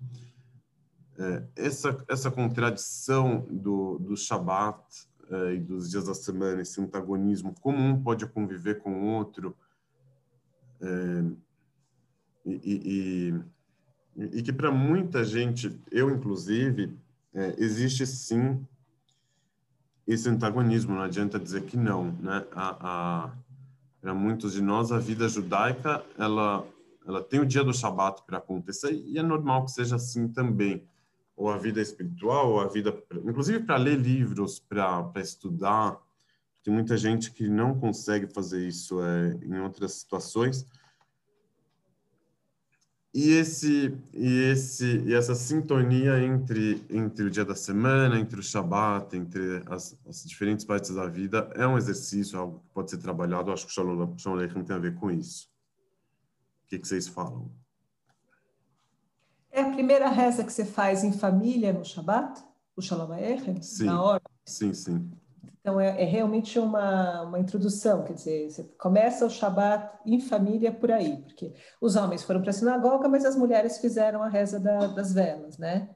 É, 1.18 1.44
essa, 1.56 2.06
essa 2.08 2.30
contradição 2.30 3.48
do, 3.50 3.98
do 3.98 4.16
Shabat 4.16 4.80
é, 5.30 5.56
e 5.56 5.60
dos 5.60 5.90
dias 5.90 6.06
da 6.06 6.14
semana, 6.14 6.62
esse 6.62 6.80
antagonismo, 6.80 7.56
como 7.60 7.80
um 7.80 8.02
pode 8.04 8.28
conviver 8.28 8.80
com 8.80 9.02
o 9.02 9.06
outro, 9.16 9.58
é, 10.80 11.24
e, 12.46 13.34
e, 14.16 14.38
e, 14.38 14.44
que 14.44 14.54
para 14.54 14.70
muita 14.72 15.24
gente, 15.24 15.82
eu 15.92 16.12
inclusive, 16.12 16.96
é, 17.34 17.56
existe 17.58 18.06
sim 18.06 18.64
esse 20.06 20.30
antagonismo, 20.30 20.94
não 20.94 21.02
adianta 21.02 21.40
dizer 21.40 21.64
que 21.64 21.76
não, 21.76 22.12
né? 22.12 22.46
A, 22.52 22.78
a 23.26 23.32
para 24.00 24.14
muitos 24.14 24.54
de 24.54 24.62
nós 24.62 24.92
a 24.92 25.00
vida 25.00 25.28
judaica 25.28 26.06
ela 26.16 26.64
ela 27.06 27.24
tem 27.24 27.40
o 27.40 27.46
dia 27.46 27.64
do 27.64 27.74
Shabat 27.74 28.24
para 28.26 28.40
acontecer 28.40 28.92
e 28.92 29.18
é 29.18 29.24
normal 29.24 29.66
que 29.66 29.72
seja 29.72 29.96
assim 29.96 30.28
também. 30.28 30.84
Ou 31.36 31.50
a 31.50 31.58
vida 31.58 31.82
espiritual, 31.82 32.54
ou 32.54 32.60
a 32.62 32.68
vida, 32.68 32.98
inclusive 33.24 33.60
para 33.60 33.78
ler 33.78 33.98
livros, 33.98 34.60
para 34.60 35.12
estudar. 35.18 36.00
Tem 36.64 36.74
muita 36.74 36.98
gente 36.98 37.32
que 37.32 37.48
não 37.48 37.78
consegue 37.78 38.28
fazer 38.34 38.66
isso 38.68 39.02
é, 39.04 39.38
em 39.44 39.60
outras 39.60 39.94
situações. 39.94 40.66
E 43.14 43.32
esse 43.32 43.98
e 44.14 44.42
esse 44.52 44.98
e 45.06 45.14
essa 45.14 45.36
sintonia 45.36 46.20
entre 46.22 46.84
entre 46.90 47.26
o 47.26 47.30
dia 47.30 47.46
da 47.46 47.56
semana, 47.56 48.20
entre 48.20 48.40
o 48.40 48.44
Shabat, 48.44 49.16
entre 49.16 49.64
as, 49.68 49.98
as 50.06 50.26
diferentes 50.26 50.66
partes 50.66 50.94
da 50.94 51.06
vida 51.06 51.50
é 51.56 51.66
um 51.66 51.78
exercício, 51.78 52.38
algo 52.38 52.60
que 52.60 52.74
pode 52.74 52.92
ser 52.92 52.98
trabalhado. 52.98 53.52
Acho 53.52 53.66
que 53.66 53.72
o 53.72 53.74
Shalom 53.74 54.16
Aleichem 54.26 54.64
tem 54.64 54.76
a 54.76 54.80
ver 54.80 54.96
com 54.96 55.10
isso. 55.10 55.55
O 56.66 56.68
que, 56.68 56.80
que 56.80 56.88
vocês 56.88 57.08
falam? 57.08 57.52
É 59.52 59.62
a 59.62 59.70
primeira 59.70 60.10
reza 60.10 60.44
que 60.44 60.52
você 60.52 60.66
faz 60.66 61.04
em 61.04 61.14
família 61.14 61.72
no 61.72 61.86
Shabat? 61.86 62.44
O 62.76 62.82
Shalom 62.82 63.14
Aleichem? 63.14 63.62
Sim, 63.62 63.86
na 63.86 64.04
hora? 64.04 64.24
sim, 64.46 64.74
sim. 64.74 65.10
Então, 65.62 65.80
é, 65.80 66.02
é, 66.02 66.06
realmente 66.06 66.60
uma, 66.60 67.22
uma 67.22 67.40
introdução, 67.40 68.04
quer 68.04 68.14
dizer, 68.14 68.50
você 68.50 68.64
começa 68.78 69.26
o 69.26 69.30
Shabat 69.30 69.98
em 70.06 70.20
família 70.20 70.72
por 70.72 70.92
aí, 70.92 71.22
porque 71.24 71.54
os 71.80 71.96
homens 71.96 72.24
foram 72.24 72.42
para 72.42 72.50
a 72.50 72.54
sinagoga, 72.54 73.08
mas 73.08 73.26
as 73.26 73.36
mulheres 73.36 73.78
fizeram 73.78 74.22
a 74.22 74.28
reza 74.28 74.60
da, 74.60 74.88
das 74.88 75.14
velas, 75.14 75.58
né? 75.58 75.90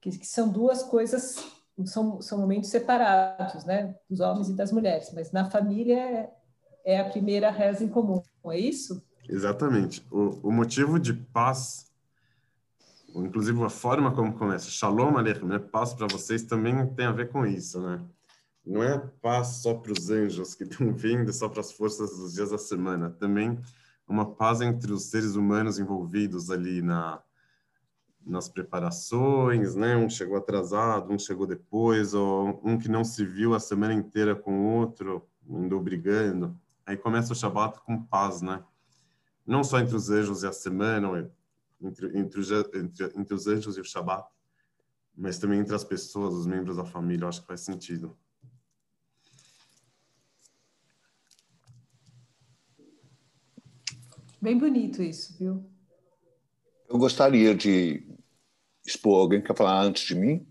Que, 0.00 0.10
que, 0.18 0.26
são 0.26 0.48
duas 0.48 0.82
coisas, 0.82 1.36
são, 1.84 2.20
são 2.20 2.38
momentos 2.38 2.70
separados, 2.70 3.64
né? 3.64 3.96
Dos 4.08 4.20
homens 4.20 4.48
e 4.48 4.56
das 4.56 4.72
mulheres, 4.72 5.12
mas 5.12 5.30
na 5.30 5.50
família 5.50 6.00
é, 6.00 6.30
é 6.84 7.00
a 7.00 7.08
primeira 7.08 7.50
reza 7.50 7.84
em 7.84 7.88
comum, 7.88 8.22
é 8.46 8.58
isso? 8.58 9.05
Exatamente. 9.28 10.06
O, 10.10 10.48
o 10.48 10.52
motivo 10.52 10.98
de 10.98 11.12
paz, 11.12 11.90
inclusive 13.14 13.62
a 13.62 13.70
forma 13.70 14.12
como 14.12 14.32
começa, 14.34 14.70
Shalom 14.70 15.16
Aleichem, 15.16 15.46
né? 15.46 15.58
paz 15.58 15.94
para 15.94 16.06
vocês, 16.06 16.42
também 16.42 16.86
tem 16.94 17.06
a 17.06 17.12
ver 17.12 17.30
com 17.30 17.46
isso, 17.46 17.80
né? 17.80 18.00
Não 18.64 18.82
é 18.82 18.98
paz 18.98 19.62
só 19.62 19.74
para 19.74 19.92
os 19.92 20.10
anjos 20.10 20.54
que 20.54 20.64
estão 20.64 20.92
vindo, 20.94 21.32
só 21.32 21.48
para 21.48 21.60
as 21.60 21.72
forças 21.72 22.16
dos 22.16 22.34
dias 22.34 22.50
da 22.50 22.58
semana. 22.58 23.10
Também 23.10 23.60
uma 24.08 24.34
paz 24.34 24.60
entre 24.60 24.92
os 24.92 25.04
seres 25.04 25.36
humanos 25.36 25.78
envolvidos 25.78 26.50
ali 26.50 26.82
na 26.82 27.22
nas 28.26 28.48
preparações, 28.48 29.76
né? 29.76 29.96
Um 29.96 30.10
chegou 30.10 30.36
atrasado, 30.36 31.12
um 31.12 31.18
chegou 31.18 31.46
depois, 31.46 32.12
ou 32.12 32.60
um 32.64 32.76
que 32.76 32.88
não 32.88 33.04
se 33.04 33.24
viu 33.24 33.54
a 33.54 33.60
semana 33.60 33.94
inteira 33.94 34.34
com 34.34 34.58
o 34.58 34.64
outro, 34.78 35.24
andou 35.48 35.80
brigando. 35.80 36.58
Aí 36.84 36.96
começa 36.96 37.32
o 37.32 37.36
Shabat 37.36 37.78
com 37.82 38.02
paz, 38.02 38.42
né? 38.42 38.64
Não 39.46 39.62
só 39.62 39.78
entre 39.78 39.94
os 39.94 40.10
anjos 40.10 40.42
e 40.42 40.46
a 40.46 40.52
semana, 40.52 41.30
entre, 41.80 42.18
entre, 42.18 42.40
os, 42.40 42.50
entre, 42.50 43.12
entre 43.16 43.34
os 43.34 43.46
anjos 43.46 43.76
e 43.76 43.80
o 43.80 43.84
Shabat, 43.84 44.28
mas 45.16 45.38
também 45.38 45.60
entre 45.60 45.74
as 45.74 45.84
pessoas, 45.84 46.34
os 46.34 46.46
membros 46.46 46.76
da 46.76 46.84
família, 46.84 47.24
eu 47.24 47.28
acho 47.28 47.40
que 47.40 47.46
faz 47.46 47.60
sentido. 47.60 48.16
Bem 54.40 54.58
bonito 54.58 55.02
isso, 55.02 55.36
viu? 55.38 55.68
Eu 56.88 56.98
gostaria 56.98 57.54
de 57.54 58.06
expor 58.84 59.20
alguém 59.20 59.40
que 59.40 59.48
quer 59.48 59.56
falar 59.56 59.82
antes 59.82 60.06
de 60.06 60.14
mim. 60.14 60.46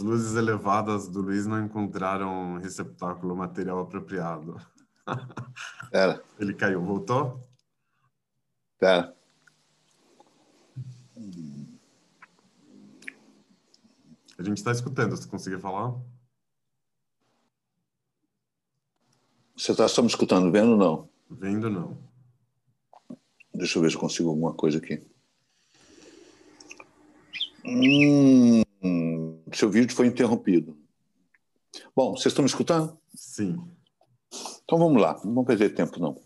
Luzes 0.00 0.36
elevadas 0.36 1.08
do 1.08 1.20
Luiz 1.20 1.46
não 1.46 1.64
encontraram 1.64 2.58
receptáculo 2.58 3.36
material 3.36 3.80
apropriado. 3.80 4.56
Era. 5.92 6.22
Ele 6.38 6.54
caiu. 6.54 6.82
Voltou? 6.82 7.48
Pera. 8.78 9.14
A 14.38 14.42
gente 14.42 14.58
está 14.58 14.72
escutando. 14.72 15.16
Você 15.16 15.28
conseguir 15.28 15.60
falar? 15.60 15.94
Você 19.56 19.72
está 19.72 19.86
só 19.88 20.00
me 20.00 20.08
escutando, 20.08 20.50
vendo 20.50 20.72
ou 20.72 20.78
não? 20.78 21.08
Vendo 21.28 21.68
não. 21.68 21.98
Deixa 23.54 23.78
eu 23.78 23.82
ver 23.82 23.90
se 23.90 23.98
consigo 23.98 24.30
alguma 24.30 24.54
coisa 24.54 24.78
aqui. 24.78 25.06
Hum 27.64 28.62
seu 29.56 29.70
vídeo 29.70 29.94
foi 29.94 30.06
interrompido. 30.06 30.76
Bom, 31.94 32.12
vocês 32.12 32.26
estão 32.26 32.42
me 32.42 32.48
escutando? 32.48 32.98
Sim. 33.14 33.56
Então 34.64 34.78
vamos 34.78 35.00
lá, 35.00 35.14
não 35.24 35.34
vamos 35.34 35.46
perder 35.46 35.74
tempo 35.74 36.00
não. 36.00 36.20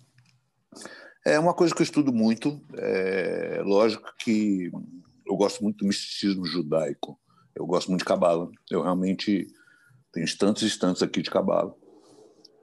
É 1.25 1.39
uma 1.39 1.55
coisa 1.55 1.75
que 1.75 1.81
eu 1.81 1.85
estudo 1.85 2.13
muito, 2.13 2.61
é 2.75 3.63
lógico 3.65 4.13
que 4.19 4.71
eu 5.27 5.37
gosto 5.37 5.63
muito 5.63 5.79
do 5.79 5.87
misticismo 5.87 6.45
judaico, 6.45 7.19
eu 7.55 7.67
gosto 7.67 7.89
muito 7.89 8.01
de 8.01 8.05
cabala, 8.05 8.51
eu 8.71 8.83
realmente 8.83 9.47
tenho 10.13 10.39
tantos 10.39 10.63
instantes 10.63 11.03
aqui 11.03 11.23
de 11.23 11.31
cabala. 11.31 11.75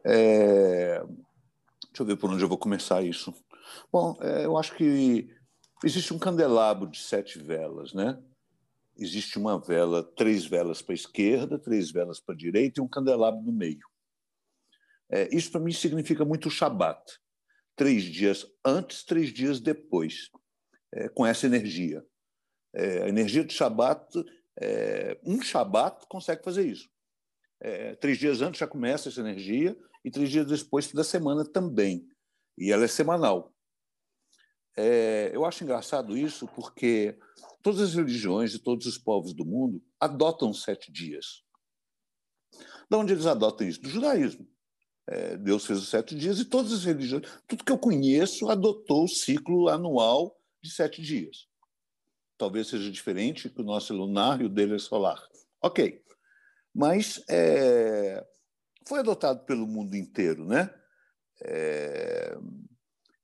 É... 0.06 1.04
Deixa 1.88 2.02
eu 2.02 2.06
ver 2.06 2.18
por 2.18 2.30
onde 2.30 2.44
eu 2.44 2.48
vou 2.48 2.58
começar 2.58 3.02
isso. 3.02 3.34
Bom, 3.92 4.16
é, 4.22 4.46
eu 4.46 4.58
acho 4.58 4.76
que 4.76 5.30
existe 5.84 6.14
um 6.14 6.20
candelabro 6.20 6.88
de 6.88 7.00
sete 7.00 7.40
velas, 7.40 7.94
né? 7.94 8.18
Existe 9.04 9.38
uma 9.38 9.60
vela, 9.60 10.04
três 10.16 10.46
velas 10.46 10.82
para 10.82 10.94
a 10.94 10.96
esquerda, 10.96 11.58
três 11.58 11.92
velas 11.92 12.20
para 12.20 12.36
a 12.36 12.38
direita 12.38 12.80
e 12.80 12.84
um 12.84 12.88
candelabro 12.88 13.42
no 13.42 13.52
meio. 13.52 13.88
É, 15.10 15.34
isso 15.36 15.52
para 15.52 15.60
mim 15.60 15.74
significa 15.74 16.24
muito 16.24 16.48
o 16.48 16.52
Shabat. 16.52 17.02
Três 17.76 18.04
dias 18.04 18.46
antes, 18.64 19.04
três 19.04 19.34
dias 19.34 19.60
depois, 19.60 20.30
é, 20.94 21.10
com 21.10 21.26
essa 21.26 21.46
energia. 21.46 22.06
É, 22.74 23.04
a 23.04 23.10
energia 23.10 23.44
do 23.44 23.52
Shabat, 23.52 24.08
é, 24.60 25.20
um 25.26 25.42
Shabat 25.42 26.06
consegue 26.08 26.44
fazer 26.44 26.66
isso. 26.68 26.90
É, 27.60 27.96
três 27.96 28.18
dias 28.18 28.42
antes 28.42 28.60
já 28.60 28.68
começa 28.68 29.10
essa 29.10 29.20
energia 29.20 29.78
e 30.04 30.10
três 30.10 30.30
dias 30.30 30.48
depois 30.48 30.92
da 30.92 31.04
semana 31.04 31.46
também. 31.46 32.08
E 32.58 32.72
ela 32.72 32.86
é 32.86 32.88
semanal. 32.88 33.54
É, 34.78 35.32
eu 35.34 35.46
acho 35.46 35.64
engraçado 35.64 36.18
isso 36.18 36.48
porque 36.48 37.18
todas 37.62 37.82
as 37.82 37.94
religiões 37.94 38.54
e 38.54 38.60
todos 38.60 38.86
os 38.86 38.98
povos 38.98 39.34
do 39.34 39.46
mundo 39.46 39.84
adotam 40.00 40.54
sete 40.54 40.92
dias. 40.92 41.44
De 42.90 42.98
onde 42.98 43.14
eles 43.14 43.26
adotam 43.26 43.68
isso? 43.68 43.82
Do 43.82 43.90
judaísmo. 43.90 44.48
É, 45.08 45.36
Deus 45.38 45.66
fez 45.66 45.80
os 45.80 45.90
sete 45.90 46.16
dias 46.16 46.40
e 46.40 46.46
todas 46.46 46.72
as 46.72 46.86
religiões, 46.86 47.28
tudo 47.48 47.64
que 47.64 47.72
eu 47.72 47.78
conheço, 47.78 48.50
adotou 48.50 49.04
o 49.04 49.10
ciclo 49.10 49.68
anual 49.68 50.40
de 50.64 50.72
sete 50.72 51.02
dias. 51.02 51.48
Talvez 52.38 52.68
seja 52.68 52.90
diferente 52.90 53.50
que 53.50 53.62
o 53.62 53.66
nosso 53.66 53.94
lunar 53.94 54.42
e 54.42 54.46
o 54.46 54.50
dele 54.50 54.76
é 54.76 54.80
solar. 54.80 55.22
Ok. 55.62 56.02
Mas 56.74 57.24
é, 57.30 58.26
foi 58.88 59.00
adotado 59.00 59.46
pelo 59.46 59.68
mundo 59.68 59.96
inteiro, 59.96 60.46
né? 60.46 60.74
É, 61.44 62.38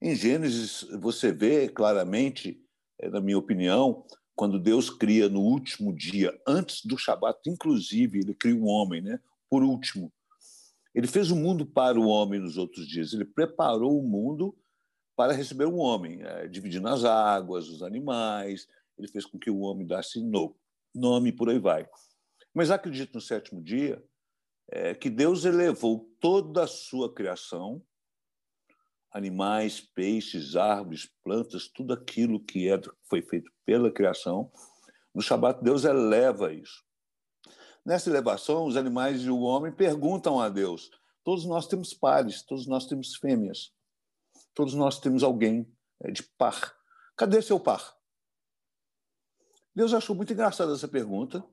em 0.02 0.16
Gênesis, 0.16 0.84
você 1.00 1.32
vê 1.32 1.68
claramente, 1.68 2.62
é, 3.00 3.10
na 3.10 3.20
minha 3.20 3.38
opinião, 3.38 4.06
quando 4.36 4.60
Deus 4.60 4.90
cria 4.90 5.28
no 5.28 5.42
último 5.42 5.94
dia, 5.94 6.40
antes 6.48 6.86
do 6.86 6.98
Shabat, 6.98 7.40
inclusive, 7.48 8.20
ele 8.20 8.36
cria 8.36 8.56
o 8.56 8.60
um 8.60 8.68
homem, 8.68 9.02
né? 9.02 9.20
por 9.50 9.64
último. 9.64 10.12
Ele 10.94 11.08
fez 11.08 11.32
o 11.32 11.36
mundo 11.36 11.66
para 11.66 12.00
o 12.00 12.08
homem 12.08 12.40
nos 12.40 12.58
outros 12.58 12.88
dias, 12.88 13.14
ele 13.14 13.26
preparou 13.26 14.00
o 14.00 14.08
mundo 14.08 14.56
para 15.16 15.34
receber 15.34 15.66
um 15.66 15.80
homem, 15.80 16.22
é, 16.22 16.48
dividindo 16.48 16.88
as 16.88 17.04
águas, 17.04 17.68
os 17.68 17.82
animais, 17.82 18.68
ele 18.98 19.08
fez 19.08 19.26
com 19.26 19.40
que 19.40 19.50
o 19.50 19.60
homem 19.60 19.86
desse 19.86 20.22
nome, 20.94 21.32
por 21.32 21.50
aí 21.50 21.60
vai. 21.60 21.88
Mas 22.54 22.72
acredito 22.72 23.16
no 23.16 23.22
sétimo 23.22 23.62
dia 23.62 24.04
é, 24.70 24.94
que 24.94 25.10
Deus 25.10 25.46
elevou 25.46 26.12
toda 26.20 26.64
a 26.64 26.68
sua 26.68 27.14
criação, 27.14 27.82
animais, 29.12 29.80
peixes, 29.80 30.56
árvores, 30.56 31.10
plantas, 31.24 31.68
tudo 31.68 31.94
aquilo 31.94 32.40
que 32.40 32.70
é, 32.70 32.80
foi 33.10 33.22
feito 33.22 33.52
pela 33.66 33.92
criação. 33.92 34.52
No 35.14 35.22
Shabat, 35.22 35.64
Deus 35.64 35.86
eleva 35.86 36.54
isso. 36.54 36.84
Nessa 37.86 38.10
elevação, 38.10 38.66
os 38.66 38.76
animais 38.76 39.22
e 39.22 39.30
o 39.30 39.40
homem 39.40 39.72
perguntam 39.72 40.40
a 40.40 40.50
Deus: 40.50 40.92
todos 41.24 41.46
nós 41.46 41.68
temos 41.68 41.94
pares, 41.94 42.44
todos 42.44 42.68
nós 42.68 42.86
temos 42.86 43.16
fêmeas, 43.16 43.72
todos 44.54 44.74
nós 44.74 45.00
temos 45.00 45.24
alguém 45.24 45.66
é, 46.02 46.12
de 46.12 46.24
par. 46.38 46.76
Cadê 47.16 47.42
seu 47.42 47.60
par? 47.60 47.96
Deus 49.74 49.94
achou 49.94 50.16
muito 50.16 50.34
engraçada 50.34 50.74
essa 50.74 50.88
pergunta 50.88 51.46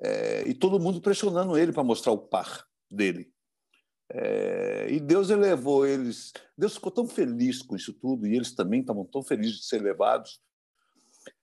é, 0.00 0.48
e 0.48 0.54
todo 0.54 0.80
mundo 0.80 1.00
pressionando 1.00 1.56
ele 1.58 1.72
para 1.72 1.84
mostrar 1.84 2.12
o 2.12 2.18
par 2.18 2.66
dele. 2.90 3.32
É, 4.12 4.90
e 4.90 4.98
Deus 4.98 5.30
elevou 5.30 5.86
eles. 5.86 6.32
Deus 6.56 6.74
ficou 6.74 6.90
tão 6.90 7.06
feliz 7.06 7.62
com 7.62 7.76
isso 7.76 7.92
tudo 7.92 8.26
e 8.26 8.34
eles 8.34 8.52
também 8.54 8.80
estavam 8.80 9.04
tão 9.04 9.22
felizes 9.22 9.58
de 9.58 9.66
ser 9.66 9.80
levados 9.80 10.40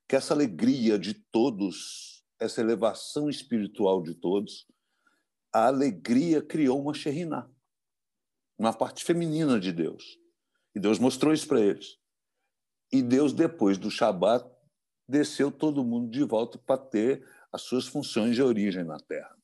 que 0.08 0.16
essa 0.16 0.34
alegria 0.34 0.98
de 0.98 1.14
todos 1.14 2.18
essa 2.40 2.62
elevação 2.62 3.30
espiritual 3.30 4.02
de 4.02 4.14
todos, 4.14 4.68
a 5.52 5.68
alegria 5.68 6.42
criou 6.42 6.82
uma 6.82 6.94
Sheriná, 6.94 7.50
uma 8.58 8.74
parte 8.74 9.04
feminina 9.04 9.60
de 9.60 9.72
Deus. 9.72 10.20
E 10.76 10.80
Deus 10.80 11.00
mostrou 11.00 11.34
isso 11.34 11.48
para 11.48 11.62
eles. 11.62 11.98
E 12.92 13.02
Deus, 13.02 13.34
depois 13.34 13.78
do 13.78 13.90
Shabat, 13.90 14.48
desceu 15.08 15.52
todo 15.52 15.84
mundo 15.84 16.12
de 16.12 16.24
volta 16.24 16.58
para 16.60 16.78
ter 16.78 17.28
as 17.52 17.64
suas 17.64 17.88
funções 17.88 18.36
de 18.36 18.44
origem 18.44 18.84
na 18.84 19.00
Terra. 19.00 19.36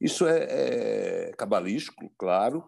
Isso 0.00 0.26
é, 0.26 1.28
é 1.28 1.32
cabalístico, 1.32 2.10
claro. 2.18 2.64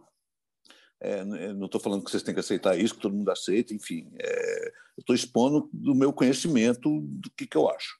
É, 1.01 1.24
não 1.24 1.66
estou 1.66 1.81
falando 1.81 2.05
que 2.05 2.11
vocês 2.11 2.22
têm 2.22 2.35
que 2.35 2.41
aceitar 2.41 2.76
isso, 2.76 2.95
que 2.95 3.01
todo 3.01 3.14
mundo 3.14 3.31
aceita, 3.31 3.72
enfim. 3.72 4.11
É, 4.20 4.72
estou 4.99 5.14
expondo 5.14 5.68
do 5.72 5.95
meu 5.95 6.12
conhecimento 6.12 7.01
do 7.01 7.31
que, 7.37 7.47
que 7.47 7.57
eu 7.57 7.68
acho. 7.68 7.99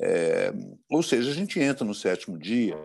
É, 0.00 0.52
ou 0.88 1.02
seja, 1.02 1.30
a 1.30 1.34
gente 1.34 1.58
entra 1.60 1.84
no 1.84 1.94
sétimo 1.94 2.38
dia 2.38 2.76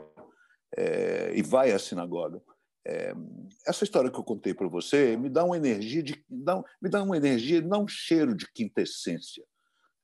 é, 0.76 1.32
e 1.36 1.41
vai 1.41 1.72
à 1.72 1.80
sinagoga. 1.80 2.41
É, 2.86 3.13
essa 3.65 3.84
história 3.84 4.09
que 4.09 4.18
eu 4.18 4.24
contei 4.24 4.53
para 4.53 4.68
você 4.68 5.18
me 5.18 5.30
dá 5.30 5.43
uma 5.43 5.57
energia 5.57 6.01
de 6.01 6.24
me 6.30 6.89
dá 6.89 7.03
uma 7.03 7.18
energia, 7.18 7.61
dá 7.61 7.78
um 7.78 7.88
cheiro 7.88 8.34
de 8.34 8.49
quintessência 8.53 9.43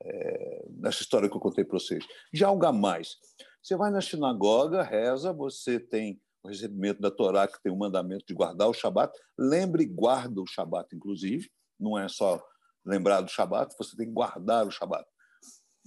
é, 0.03 0.65
nessa 0.69 1.01
história 1.01 1.29
que 1.29 1.35
eu 1.35 1.41
contei 1.41 1.63
para 1.63 1.79
vocês, 1.79 2.05
de 2.31 2.43
algo 2.43 2.65
a 2.65 2.73
mais. 2.73 3.15
Você 3.63 3.77
vai 3.77 3.89
na 3.89 4.01
sinagoga, 4.01 4.83
reza, 4.83 5.31
você 5.31 5.79
tem 5.79 6.21
o 6.43 6.49
recebimento 6.49 6.99
da 6.99 7.09
Torá, 7.09 7.47
que 7.47 7.63
tem 7.63 7.71
o 7.71 7.77
mandamento 7.77 8.25
de 8.27 8.33
guardar 8.33 8.67
o 8.67 8.73
Shabat. 8.73 9.17
Lembre 9.39 9.83
e 9.83 9.85
guarda 9.85 10.41
o 10.41 10.45
Shabat, 10.45 10.93
inclusive. 10.93 11.49
Não 11.79 11.97
é 11.97 12.09
só 12.09 12.45
lembrar 12.85 13.21
do 13.21 13.31
Shabat, 13.31 13.73
você 13.77 13.95
tem 13.95 14.07
que 14.07 14.11
guardar 14.11 14.67
o 14.67 14.71
Shabat. 14.71 15.05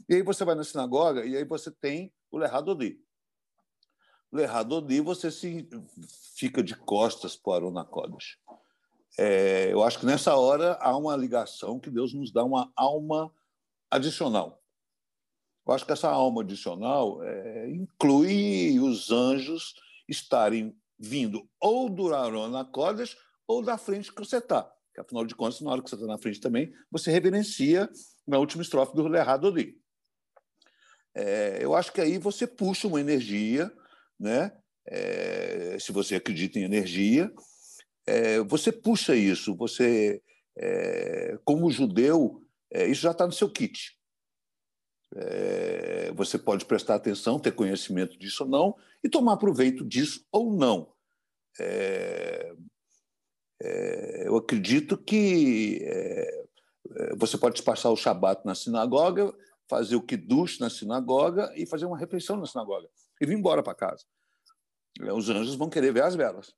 E 0.08 0.14
aí 0.14 0.22
você 0.22 0.42
vai 0.42 0.54
na 0.54 0.64
sinagoga 0.64 1.26
e 1.26 1.36
aí 1.36 1.44
você 1.44 1.70
tem 1.70 2.10
o 2.30 2.38
Lerradodi. 2.38 2.98
O 4.32 4.36
Lerradodi, 4.38 5.02
você 5.02 5.30
se 5.30 5.68
fica 6.34 6.62
de 6.62 6.74
costas 6.74 7.36
para 7.36 7.66
o 7.66 7.70
Nakodesh. 7.70 8.38
É, 9.18 9.70
eu 9.70 9.82
acho 9.82 10.00
que 10.00 10.06
nessa 10.06 10.34
hora 10.34 10.78
há 10.80 10.96
uma 10.96 11.14
ligação 11.14 11.78
que 11.78 11.90
Deus 11.90 12.14
nos 12.14 12.32
dá 12.32 12.42
uma 12.42 12.72
alma 12.74 13.30
adicional. 13.90 14.62
Eu 15.66 15.74
acho 15.74 15.84
que 15.84 15.92
essa 15.92 16.08
alma 16.08 16.42
adicional 16.42 17.22
é, 17.24 17.68
inclui 17.70 18.78
os 18.78 19.10
anjos 19.10 19.74
estarem 20.08 20.76
vindo 20.98 21.48
ou 21.60 21.90
do 21.90 22.14
Arona 22.14 22.64
Kodesh 22.64 23.16
ou 23.46 23.62
da 23.62 23.76
frente 23.76 24.12
que 24.12 24.20
você 24.20 24.38
está. 24.38 24.70
Afinal 24.98 25.26
de 25.26 25.34
contas, 25.34 25.60
na 25.60 25.70
hora 25.70 25.82
que 25.82 25.90
você 25.90 25.96
está 25.96 26.06
na 26.06 26.18
frente 26.18 26.40
também, 26.40 26.72
você 26.90 27.10
reverencia 27.10 27.90
na 28.26 28.38
última 28.38 28.62
estrofe 28.62 28.94
do 28.94 29.06
Lerradodi. 29.06 29.76
É, 31.14 31.58
eu 31.60 31.74
acho 31.74 31.92
que 31.92 32.00
aí 32.00 32.18
você 32.18 32.46
puxa 32.46 32.86
uma 32.86 33.00
energia, 33.00 33.70
né? 34.18 34.52
É, 34.86 35.76
se 35.80 35.90
você 35.92 36.14
acredita 36.14 36.58
em 36.58 36.62
energia, 36.62 37.32
é, 38.06 38.40
você 38.40 38.70
puxa 38.70 39.14
isso. 39.16 39.54
Você, 39.56 40.22
é, 40.56 41.38
como 41.44 41.70
judeu, 41.70 42.42
é, 42.70 42.86
isso 42.86 43.02
já 43.02 43.10
está 43.10 43.26
no 43.26 43.32
seu 43.32 43.50
kit. 43.50 43.95
É, 45.18 46.12
você 46.12 46.38
pode 46.38 46.64
prestar 46.64 46.96
atenção, 46.96 47.38
ter 47.38 47.52
conhecimento 47.52 48.18
disso 48.18 48.44
ou 48.44 48.50
não, 48.50 48.76
e 49.02 49.08
tomar 49.08 49.36
proveito 49.36 49.84
disso 49.84 50.26
ou 50.30 50.52
não. 50.52 50.92
eu 54.24 54.36
acredito 54.36 54.98
que 54.98 55.80
você 57.16 57.38
pode 57.38 57.62
passar 57.62 57.90
o 57.90 57.96
Shabat 57.96 58.44
na 58.44 58.54
sinagoga, 58.54 59.34
fazer 59.68 59.96
o 59.96 60.02
kiddush 60.02 60.58
na 60.60 60.70
sinagoga 60.70 61.52
e 61.56 61.66
fazer 61.66 61.86
uma 61.86 61.98
refeição 61.98 62.36
na 62.36 62.46
sinagoga 62.46 62.88
e 63.20 63.26
vir 63.26 63.36
embora 63.36 63.62
para 63.62 63.74
casa. 63.74 64.04
Os 65.14 65.28
anjos 65.28 65.54
vão 65.54 65.68
querer 65.68 65.92
ver 65.92 66.02
as 66.02 66.14
velas. 66.14 66.54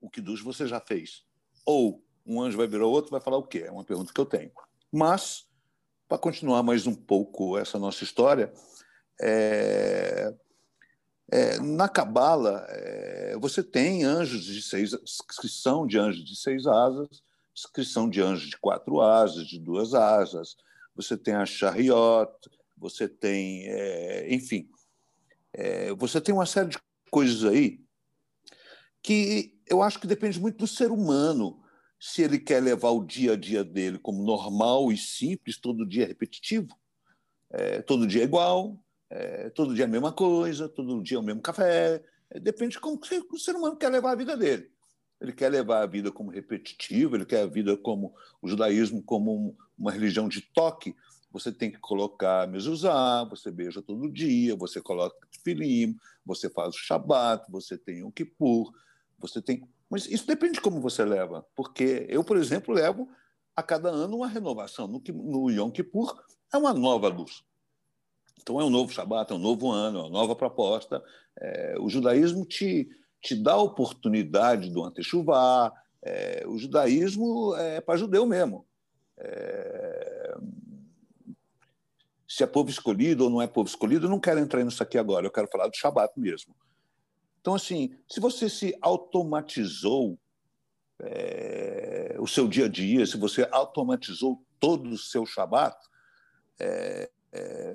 O 0.00 0.08
kiddush 0.08 0.42
você 0.42 0.66
já 0.66 0.80
fez. 0.80 1.24
Ou 1.66 2.04
um 2.24 2.40
anjo 2.42 2.58
vai 2.58 2.66
virar 2.66 2.86
outro 2.86 3.10
vai 3.10 3.20
falar 3.20 3.38
o 3.38 3.46
quê? 3.46 3.64
É 3.66 3.70
uma 3.70 3.84
pergunta 3.84 4.12
que 4.12 4.20
eu 4.20 4.26
tenho. 4.26 4.52
Mas, 4.92 5.47
para 6.08 6.18
continuar 6.18 6.62
mais 6.62 6.86
um 6.86 6.94
pouco 6.94 7.58
essa 7.58 7.78
nossa 7.78 8.02
história, 8.02 8.52
é... 9.20 10.34
É, 11.30 11.60
na 11.60 11.90
Cabala, 11.90 12.64
é, 12.70 13.36
você 13.38 13.62
tem 13.62 14.02
anjos 14.02 14.44
de 14.44 14.62
seis, 14.62 14.92
descrição 14.92 15.86
de 15.86 15.98
anjos 15.98 16.24
de 16.24 16.34
seis 16.34 16.66
asas, 16.66 17.22
descrição 17.54 18.08
de 18.08 18.22
anjos 18.22 18.48
de 18.48 18.56
quatro 18.56 19.02
asas, 19.02 19.46
de 19.46 19.58
duas 19.58 19.92
asas, 19.92 20.56
você 20.96 21.18
tem 21.18 21.34
a 21.34 21.44
Chariot, 21.44 22.32
você 22.78 23.06
tem, 23.06 23.68
é, 23.68 24.32
enfim, 24.32 24.70
é, 25.52 25.92
você 25.92 26.18
tem 26.18 26.34
uma 26.34 26.46
série 26.46 26.70
de 26.70 26.78
coisas 27.10 27.44
aí 27.44 27.78
que 29.02 29.60
eu 29.66 29.82
acho 29.82 30.00
que 30.00 30.06
depende 30.06 30.40
muito 30.40 30.56
do 30.56 30.66
ser 30.66 30.90
humano, 30.90 31.62
se 31.98 32.22
ele 32.22 32.38
quer 32.38 32.62
levar 32.62 32.90
o 32.90 33.04
dia 33.04 33.32
a 33.32 33.36
dia 33.36 33.64
dele 33.64 33.98
como 33.98 34.22
normal 34.22 34.92
e 34.92 34.96
simples, 34.96 35.58
todo 35.58 35.86
dia 35.86 36.04
é 36.04 36.06
repetitivo, 36.06 36.78
é, 37.50 37.82
todo 37.82 38.06
dia 38.06 38.22
é 38.22 38.24
igual, 38.24 38.82
é, 39.10 39.50
todo 39.50 39.74
dia 39.74 39.84
é 39.84 39.86
a 39.86 39.90
mesma 39.90 40.12
coisa, 40.12 40.68
todo 40.68 41.02
dia 41.02 41.18
o 41.18 41.22
mesmo 41.22 41.40
café, 41.40 42.02
é, 42.30 42.38
depende 42.38 42.72
de 42.72 42.80
como 42.80 43.00
o 43.32 43.38
ser 43.38 43.54
humano 43.54 43.76
quer 43.76 43.88
levar 43.88 44.12
a 44.12 44.16
vida 44.16 44.36
dele. 44.36 44.70
Ele 45.20 45.32
quer 45.32 45.48
levar 45.48 45.82
a 45.82 45.86
vida 45.86 46.12
como 46.12 46.30
repetitiva, 46.30 47.16
ele 47.16 47.26
quer 47.26 47.42
a 47.42 47.46
vida 47.46 47.76
como 47.76 48.14
o 48.40 48.48
judaísmo 48.48 49.02
como 49.02 49.56
uma 49.76 49.90
religião 49.90 50.28
de 50.28 50.40
toque. 50.40 50.94
Você 51.32 51.50
tem 51.50 51.72
que 51.72 51.78
colocar 51.78 52.46
mezuzá, 52.46 53.24
você 53.24 53.50
beija 53.50 53.82
todo 53.82 54.10
dia, 54.10 54.54
você 54.54 54.80
coloca 54.80 55.16
filim, 55.42 55.96
você 56.24 56.48
faz 56.48 56.74
o 56.74 56.78
shabat, 56.78 57.44
você 57.50 57.76
tem 57.76 58.04
o 58.04 58.12
kippur, 58.12 58.72
você 59.18 59.42
tem... 59.42 59.68
Mas 59.90 60.06
isso 60.06 60.26
depende 60.26 60.54
de 60.54 60.60
como 60.60 60.80
você 60.80 61.04
leva, 61.04 61.46
porque 61.54 62.06
eu, 62.08 62.22
por 62.22 62.36
exemplo, 62.36 62.74
levo 62.74 63.08
a 63.56 63.62
cada 63.62 63.88
ano 63.88 64.18
uma 64.18 64.28
renovação. 64.28 64.86
No, 64.86 65.02
no 65.12 65.50
Yom 65.50 65.70
Kippur 65.70 66.14
é 66.52 66.56
uma 66.56 66.74
nova 66.74 67.08
luz. 67.08 67.42
Então 68.40 68.60
é 68.60 68.64
um 68.64 68.70
novo 68.70 68.92
Shabat, 68.92 69.32
é 69.32 69.34
um 69.34 69.38
novo 69.38 69.70
ano, 69.70 69.98
é 69.98 70.02
uma 70.02 70.10
nova 70.10 70.36
proposta. 70.36 71.02
É, 71.40 71.76
o 71.80 71.88
judaísmo 71.88 72.44
te, 72.44 72.88
te 73.20 73.34
dá 73.34 73.52
a 73.52 73.62
oportunidade 73.62 74.70
do 74.70 74.84
antechuvá. 74.84 75.72
É, 76.02 76.44
o 76.46 76.58
judaísmo 76.58 77.54
é 77.56 77.80
para 77.80 77.98
judeu 77.98 78.24
mesmo. 78.26 78.66
É... 79.18 80.36
Se 82.28 82.44
é 82.44 82.46
povo 82.46 82.70
escolhido 82.70 83.24
ou 83.24 83.30
não 83.30 83.42
é 83.42 83.46
povo 83.46 83.68
escolhido, 83.68 84.06
eu 84.06 84.10
não 84.10 84.20
quero 84.20 84.38
entrar 84.38 84.62
nisso 84.62 84.82
aqui 84.82 84.98
agora, 84.98 85.26
eu 85.26 85.30
quero 85.30 85.48
falar 85.50 85.66
do 85.66 85.76
Shabat 85.76 86.12
mesmo. 86.18 86.54
Então, 87.40 87.54
assim, 87.54 87.94
se 88.08 88.20
você 88.20 88.48
se 88.48 88.76
automatizou 88.80 90.18
é, 91.00 92.16
o 92.18 92.26
seu 92.26 92.48
dia 92.48 92.66
a 92.66 92.68
dia, 92.68 93.06
se 93.06 93.16
você 93.16 93.48
automatizou 93.50 94.44
todo 94.58 94.90
o 94.90 94.98
seu 94.98 95.24
Shabat, 95.24 95.76
é, 96.58 97.10
é, 97.32 97.74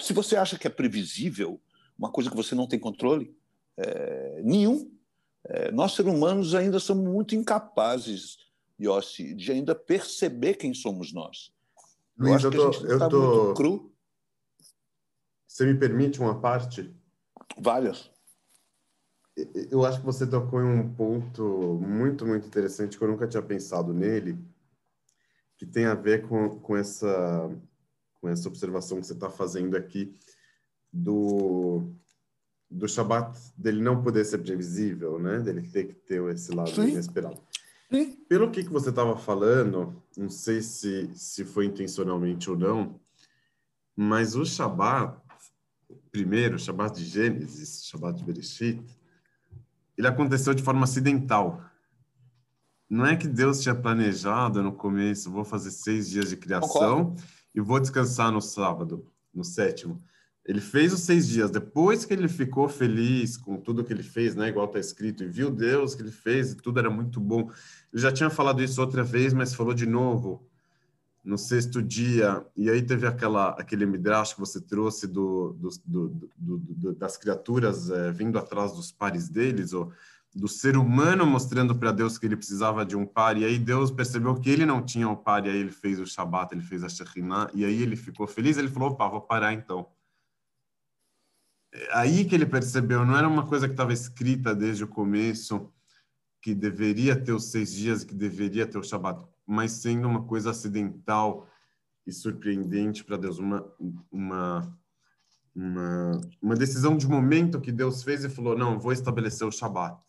se 0.00 0.12
você 0.12 0.36
acha 0.36 0.58
que 0.58 0.66
é 0.66 0.70
previsível, 0.70 1.60
uma 1.98 2.10
coisa 2.10 2.28
que 2.28 2.36
você 2.36 2.54
não 2.54 2.66
tem 2.66 2.78
controle, 2.78 3.34
nenhum. 4.42 4.90
Nós, 5.72 5.92
seres 5.92 6.12
humanos, 6.12 6.54
ainda 6.54 6.78
somos 6.78 7.10
muito 7.10 7.34
incapazes, 7.34 8.36
Yossi, 8.80 9.34
de 9.34 9.52
ainda 9.52 9.74
perceber 9.74 10.54
quem 10.54 10.74
somos 10.74 11.12
nós. 11.12 11.52
Luiz, 12.18 12.42
eu, 12.42 12.52
eu 12.52 12.70
tô, 12.70 12.86
eu 12.86 12.98
tá 12.98 13.08
tô... 13.08 13.54
cru. 13.54 13.94
Você 15.46 15.64
me 15.64 15.78
permite 15.78 16.20
uma 16.20 16.40
parte? 16.40 16.94
Várias. 17.58 18.10
Eu 19.70 19.84
acho 19.84 20.00
que 20.00 20.06
você 20.06 20.26
tocou 20.26 20.62
em 20.62 20.64
um 20.64 20.94
ponto 20.94 21.78
muito, 21.82 22.26
muito 22.26 22.46
interessante 22.46 22.96
que 22.96 23.04
eu 23.04 23.08
nunca 23.08 23.28
tinha 23.28 23.42
pensado 23.42 23.92
nele, 23.92 24.38
que 25.58 25.66
tem 25.66 25.84
a 25.84 25.94
ver 25.94 26.26
com, 26.26 26.58
com, 26.58 26.76
essa, 26.76 27.50
com 28.20 28.28
essa 28.28 28.48
observação 28.48 28.98
que 28.98 29.06
você 29.06 29.12
está 29.12 29.28
fazendo 29.28 29.76
aqui 29.76 30.16
do, 30.90 31.92
do 32.70 32.88
Shabat 32.88 33.38
dele 33.56 33.82
não 33.82 34.02
poder 34.02 34.24
ser 34.24 34.38
previsível, 34.38 35.18
né? 35.18 35.40
Dele 35.40 35.62
ter 35.68 35.88
que 35.88 35.94
ter 35.94 36.22
esse 36.30 36.52
lado 36.52 36.70
Sim. 36.70 36.88
inesperado. 36.88 37.40
Sim. 37.90 38.12
Pelo 38.28 38.50
que, 38.50 38.64
que 38.64 38.72
você 38.72 38.88
estava 38.88 39.16
falando, 39.16 40.02
não 40.16 40.30
sei 40.30 40.62
se, 40.62 41.10
se 41.14 41.44
foi 41.44 41.66
intencionalmente 41.66 42.50
ou 42.50 42.56
não, 42.56 42.98
mas 43.94 44.34
o 44.34 44.44
Shabat, 44.44 45.20
primeiro, 46.10 46.56
o 46.56 46.58
Shabat 46.58 46.98
de 46.98 47.04
Gênesis, 47.04 47.82
o 47.82 47.86
Shabat 47.86 48.18
de 48.18 48.24
Bereshit, 48.24 48.82
ele 49.96 50.06
aconteceu 50.06 50.54
de 50.54 50.62
forma 50.62 50.84
acidental. 50.84 51.62
Não 52.88 53.04
é 53.04 53.16
que 53.16 53.26
Deus 53.26 53.60
tinha 53.60 53.74
planejado 53.74 54.62
no 54.62 54.72
começo, 54.72 55.30
vou 55.30 55.44
fazer 55.44 55.70
seis 55.70 56.08
dias 56.08 56.30
de 56.30 56.36
criação 56.36 57.06
Concordo. 57.06 57.22
e 57.54 57.60
vou 57.60 57.80
descansar 57.80 58.30
no 58.30 58.40
sábado, 58.40 59.10
no 59.34 59.42
sétimo. 59.42 60.02
Ele 60.44 60.60
fez 60.60 60.92
os 60.92 61.00
seis 61.00 61.26
dias. 61.26 61.50
Depois 61.50 62.04
que 62.04 62.14
ele 62.14 62.28
ficou 62.28 62.68
feliz 62.68 63.36
com 63.36 63.56
tudo 63.56 63.82
que 63.82 63.92
ele 63.92 64.04
fez, 64.04 64.36
né? 64.36 64.48
Igual 64.48 64.66
está 64.66 64.78
escrito, 64.78 65.24
e 65.24 65.28
viu 65.28 65.50
Deus 65.50 65.96
que 65.96 66.02
ele 66.02 66.12
fez 66.12 66.52
e 66.52 66.56
tudo 66.56 66.78
era 66.78 66.88
muito 66.88 67.20
bom. 67.20 67.50
Eu 67.92 67.98
já 67.98 68.12
tinha 68.12 68.30
falado 68.30 68.62
isso 68.62 68.80
outra 68.80 69.02
vez, 69.02 69.32
mas 69.32 69.54
falou 69.54 69.74
de 69.74 69.86
novo 69.86 70.48
no 71.26 71.36
sexto 71.36 71.82
dia. 71.82 72.46
E 72.56 72.70
aí 72.70 72.80
teve 72.80 73.06
aquela 73.06 73.50
aquele 73.50 73.84
midrash 73.84 74.32
que 74.32 74.40
você 74.40 74.60
trouxe 74.60 75.06
do, 75.06 75.52
do, 75.54 75.68
do, 75.84 76.28
do 76.58 76.94
das 76.94 77.16
criaturas 77.16 77.90
é, 77.90 78.12
vindo 78.12 78.38
atrás 78.38 78.72
dos 78.72 78.92
pares 78.92 79.28
deles, 79.28 79.72
ou 79.72 79.92
do 80.34 80.48
ser 80.48 80.76
humano 80.76 81.26
mostrando 81.26 81.74
para 81.74 81.92
Deus 81.92 82.16
que 82.16 82.26
ele 82.26 82.36
precisava 82.36 82.86
de 82.86 82.96
um 82.96 83.04
par. 83.04 83.36
E 83.36 83.44
aí 83.44 83.58
Deus 83.58 83.90
percebeu 83.90 84.34
que 84.36 84.48
ele 84.48 84.64
não 84.64 84.82
tinha 84.82 85.08
o 85.08 85.16
par, 85.16 85.44
e 85.44 85.50
aí 85.50 85.56
ele 85.56 85.72
fez 85.72 85.98
o 85.98 86.06
Shabat, 86.06 86.54
ele 86.54 86.62
fez 86.62 86.84
a 86.84 86.88
Shekhinah, 86.88 87.50
e 87.52 87.64
aí 87.64 87.82
ele 87.82 87.96
ficou 87.96 88.26
feliz. 88.26 88.56
Ele 88.56 88.68
falou: 88.68 88.90
opa, 88.90 89.08
vou 89.08 89.20
parar 89.20 89.52
então 89.52 89.88
aí 91.92 92.24
que 92.24 92.34
ele 92.34 92.46
percebeu, 92.46 93.04
não 93.04 93.16
era 93.16 93.28
uma 93.28 93.46
coisa 93.46 93.66
que 93.66 93.74
estava 93.74 93.92
escrita 93.92 94.54
desde 94.54 94.84
o 94.84 94.88
começo, 94.88 95.70
que 96.40 96.54
deveria 96.54 97.16
ter 97.16 97.32
os 97.32 97.50
seis 97.50 97.72
dias, 97.72 98.04
que 98.04 98.14
deveria 98.14 98.66
ter 98.66 98.78
o 98.78 98.82
Shabat, 98.82 99.24
mas 99.46 99.72
sendo 99.72 100.08
uma 100.08 100.24
coisa 100.24 100.50
acidental 100.50 101.48
e 102.06 102.12
surpreendente 102.12 103.04
para 103.04 103.16
Deus, 103.16 103.38
uma, 103.38 103.64
uma, 104.10 104.78
uma, 105.54 106.20
uma 106.42 106.54
decisão 106.54 106.96
de 106.96 107.06
momento 107.06 107.60
que 107.60 107.72
Deus 107.72 108.02
fez 108.02 108.24
e 108.24 108.28
falou, 108.28 108.56
não, 108.56 108.78
vou 108.78 108.92
estabelecer 108.92 109.46
o 109.46 109.52
Shabat. 109.52 110.00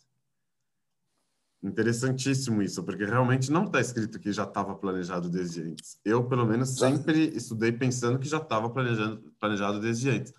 Interessantíssimo 1.64 2.62
isso, 2.62 2.84
porque 2.84 3.04
realmente 3.04 3.52
não 3.52 3.66
está 3.66 3.82
escrito 3.82 4.20
que 4.20 4.32
já 4.32 4.44
estava 4.44 4.76
planejado 4.76 5.30
desde 5.30 5.64
antes. 5.64 6.00
Eu, 6.06 6.24
pelo 6.28 6.46
menos, 6.46 6.78
sempre 6.78 7.36
estudei 7.36 7.72
pensando 7.72 8.20
que 8.20 8.28
já 8.28 8.38
estava 8.38 8.70
planejado 8.70 9.80
desde 9.80 10.10
antes. 10.10 10.34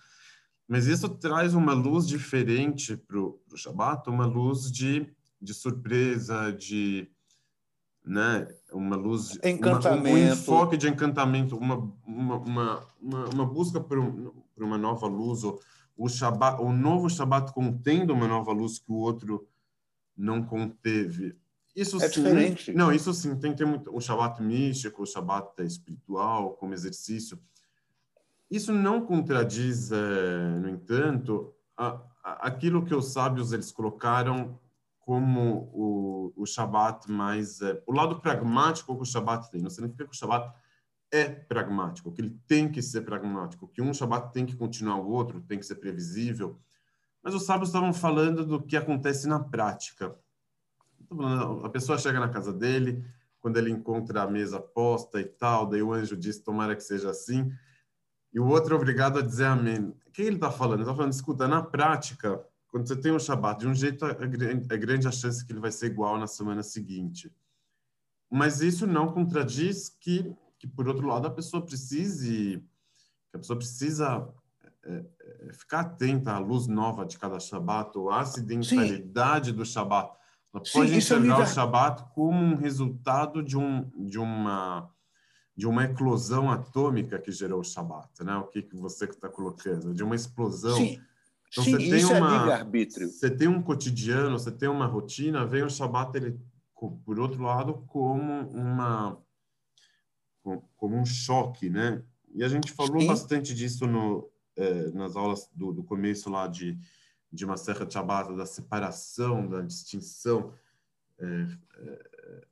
Mas 0.68 0.86
isso 0.86 1.08
traz 1.08 1.54
uma 1.54 1.72
luz 1.72 2.06
diferente 2.06 2.96
para 2.96 3.18
o 3.18 3.40
Shabat, 3.56 4.08
uma 4.08 4.26
luz 4.26 4.70
de, 4.70 5.10
de 5.40 5.54
surpresa, 5.54 6.52
de 6.52 7.10
né, 8.08 8.48
uma 8.72 8.96
luz, 8.96 9.38
encantamento. 9.44 10.08
Uma, 10.08 10.10
um 10.10 10.32
enfoque 10.32 10.76
de 10.78 10.88
encantamento, 10.88 11.56
uma, 11.56 11.92
uma, 12.06 12.36
uma, 12.36 12.88
uma, 13.28 13.44
busca 13.44 13.78
por, 13.78 13.98
por 14.54 14.64
uma 14.64 14.78
nova 14.78 15.06
luz, 15.06 15.44
o, 15.44 15.60
o, 15.94 16.08
Shabbat, 16.08 16.62
o 16.62 16.72
novo 16.72 17.10
Shabat 17.10 17.52
contendo 17.52 18.14
uma 18.14 18.26
nova 18.26 18.50
luz 18.50 18.78
que 18.78 18.90
o 18.90 18.94
outro 18.94 19.46
não 20.16 20.42
conteve. 20.42 21.36
Isso 21.76 22.02
é 22.02 22.08
sim, 22.08 22.22
diferente. 22.22 22.72
Não, 22.72 22.90
isso 22.90 23.12
sim, 23.12 23.36
tem, 23.36 23.54
tem 23.54 23.66
muito, 23.66 23.94
o 23.94 24.00
Shabat 24.00 24.42
místico, 24.42 25.02
o 25.02 25.06
Shabat 25.06 25.62
espiritual, 25.62 26.54
como 26.54 26.72
exercício. 26.72 27.38
Isso 28.50 28.72
não 28.72 29.04
contradiz, 29.04 29.92
é, 29.92 30.58
no 30.58 30.70
entanto, 30.70 31.54
a, 31.76 32.00
a, 32.24 32.46
aquilo 32.46 32.86
que 32.86 32.94
os 32.94 33.12
sábios 33.12 33.52
eles 33.52 33.70
colocaram 33.70 34.58
como 35.08 35.70
o, 35.72 36.32
o 36.36 36.44
Shabat 36.44 37.10
mais... 37.10 37.62
É, 37.62 37.82
o 37.86 37.94
lado 37.94 38.20
pragmático 38.20 38.94
que 38.94 39.00
o 39.00 39.06
Shabat 39.06 39.50
tem. 39.50 39.62
Não 39.62 39.70
significa 39.70 40.04
que 40.04 40.10
o 40.10 40.14
Shabat 40.14 40.54
é 41.10 41.24
pragmático, 41.24 42.12
que 42.12 42.20
ele 42.20 42.38
tem 42.46 42.70
que 42.70 42.82
ser 42.82 43.00
pragmático, 43.00 43.68
que 43.68 43.80
um 43.80 43.94
Shabat 43.94 44.34
tem 44.34 44.44
que 44.44 44.54
continuar 44.54 44.96
o 44.96 45.08
outro, 45.08 45.40
tem 45.40 45.58
que 45.58 45.64
ser 45.64 45.76
previsível. 45.76 46.60
Mas 47.22 47.32
os 47.32 47.46
sábios 47.46 47.70
estavam 47.70 47.90
falando 47.94 48.44
do 48.44 48.62
que 48.62 48.76
acontece 48.76 49.26
na 49.26 49.40
prática. 49.40 50.14
A 51.64 51.70
pessoa 51.70 51.96
chega 51.96 52.20
na 52.20 52.28
casa 52.28 52.52
dele, 52.52 53.02
quando 53.40 53.56
ele 53.56 53.70
encontra 53.70 54.24
a 54.24 54.30
mesa 54.30 54.60
posta 54.60 55.18
e 55.18 55.24
tal, 55.24 55.66
daí 55.66 55.82
o 55.82 55.90
anjo 55.90 56.18
diz, 56.18 56.38
tomara 56.38 56.76
que 56.76 56.82
seja 56.82 57.08
assim 57.08 57.50
e 58.30 58.38
o 58.38 58.46
outro 58.46 58.74
é 58.74 58.76
obrigado 58.76 59.18
a 59.18 59.22
dizer 59.22 59.46
amém. 59.46 59.94
O 60.06 60.10
que 60.12 60.20
ele 60.20 60.36
está 60.36 60.50
falando? 60.50 60.80
Ele 60.80 60.82
está 60.82 60.94
falando, 60.94 61.12
escuta, 61.12 61.48
na 61.48 61.62
prática, 61.62 62.44
quando 62.68 62.86
você 62.86 62.96
tem 62.96 63.12
um 63.12 63.18
Shabat, 63.18 63.60
de 63.60 63.66
um 63.66 63.74
jeito 63.74 64.04
é, 64.04 64.76
grande 64.76 65.08
a 65.08 65.12
chance 65.12 65.44
que 65.44 65.52
ele 65.52 65.60
vai 65.60 65.72
ser 65.72 65.86
igual 65.86 66.18
na 66.18 66.26
semana 66.26 66.62
seguinte. 66.62 67.32
Mas 68.30 68.60
isso 68.60 68.86
não 68.86 69.12
contradiz 69.12 69.88
que, 69.88 70.34
que 70.58 70.66
por 70.66 70.86
outro 70.86 71.06
lado, 71.06 71.26
a 71.26 71.30
pessoa 71.30 71.64
precise, 71.64 72.62
a 73.32 73.38
pessoa 73.38 73.56
precisa 73.58 74.28
é, 74.84 75.04
é, 75.20 75.52
ficar 75.52 75.80
atenta 75.80 76.32
à 76.32 76.38
luz 76.38 76.66
nova 76.66 77.06
de 77.06 77.18
cada 77.18 77.40
Shabat, 77.40 77.96
ou 77.96 78.10
à 78.10 78.20
acidentalidade 78.20 79.50
Sim. 79.50 79.56
do 79.56 79.64
Shabat. 79.64 80.12
Ela 80.52 80.62
pode 80.62 80.88
Sim, 80.88 80.94
é 80.94 80.98
enxergar 80.98 81.40
é 81.40 81.42
o 81.42 81.46
Shabat 81.46 82.04
como 82.14 82.38
um 82.38 82.54
resultado 82.54 83.42
de, 83.42 83.56
um, 83.56 83.90
de 84.06 84.18
uma 84.18 84.90
de 85.56 85.66
uma 85.66 85.82
eclosão 85.82 86.52
atômica 86.52 87.18
que 87.18 87.32
gerou 87.32 87.58
o 87.58 87.64
Shabat, 87.64 88.22
né? 88.22 88.36
O 88.36 88.44
que, 88.44 88.62
que 88.62 88.76
você 88.76 89.06
está 89.06 89.28
colocando? 89.28 89.92
De 89.92 90.04
uma 90.04 90.14
explosão. 90.14 90.76
Sim, 90.76 91.00
então, 91.50 91.64
Sim 91.64 91.72
você 91.72 91.78
tem 91.78 91.98
isso 91.98 92.12
é 92.12 92.18
uma, 92.18 92.28
é 92.28 92.38
livre-arbítrio. 92.38 93.08
Você 93.08 93.30
tem 93.30 93.48
um 93.48 93.62
cotidiano, 93.62 94.38
você 94.38 94.52
tem 94.52 94.68
uma 94.68 94.86
rotina, 94.86 95.46
vem 95.46 95.62
o 95.62 95.70
Shabat, 95.70 96.16
ele, 96.16 96.38
por 97.04 97.18
outro 97.18 97.42
lado, 97.42 97.84
como 97.86 98.48
uma 98.50 99.18
como 100.76 100.96
um 100.96 101.04
choque, 101.04 101.68
né? 101.68 102.02
E 102.34 102.42
a 102.42 102.48
gente 102.48 102.72
falou 102.72 103.00
Sim. 103.00 103.06
bastante 103.06 103.54
disso 103.54 103.86
no, 103.86 104.30
eh, 104.56 104.90
nas 104.92 105.16
aulas 105.16 105.50
do, 105.54 105.72
do, 105.72 105.82
começo 105.82 106.30
lá 106.30 106.46
de, 106.46 106.78
de 107.30 107.44
uma 107.44 107.56
Serra 107.56 107.88
Shabbat, 107.88 108.34
da 108.34 108.46
separação, 108.46 109.46
da 109.46 109.60
distinção 109.60 110.54
eh, 111.18 111.46
eh, 111.78 112.46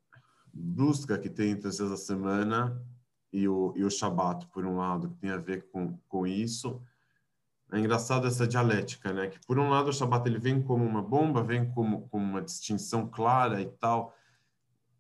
brusca 0.53 1.19
que 1.19 1.31
tem 1.31 1.51
entre 1.51 1.69
essa 1.69 1.97
semana 1.97 2.83
e 3.33 3.49
o, 3.49 3.73
e 3.77 3.85
o 3.85 3.91
Shabat, 3.91 4.47
por 4.49 4.65
um 4.65 4.77
lado, 4.77 5.11
que 5.11 5.17
tem 5.17 5.31
a 5.31 5.37
ver 5.37 5.69
com, 5.71 5.97
com 6.09 6.27
isso. 6.27 6.83
É 7.73 7.79
engraçado 7.79 8.27
essa 8.27 8.47
dialética, 8.47 9.13
né? 9.13 9.27
Que, 9.27 9.39
por 9.47 9.59
um 9.59 9.69
lado, 9.69 9.89
o 9.89 9.93
Shabat 9.93 10.29
ele 10.29 10.39
vem 10.39 10.63
como 10.63 10.85
uma 10.85 11.03
bomba, 11.03 11.43
vem 11.43 11.69
como, 11.71 12.09
como 12.09 12.25
uma 12.25 12.43
distinção 12.43 13.07
clara 13.09 13.61
e 13.61 13.67
tal. 13.67 14.15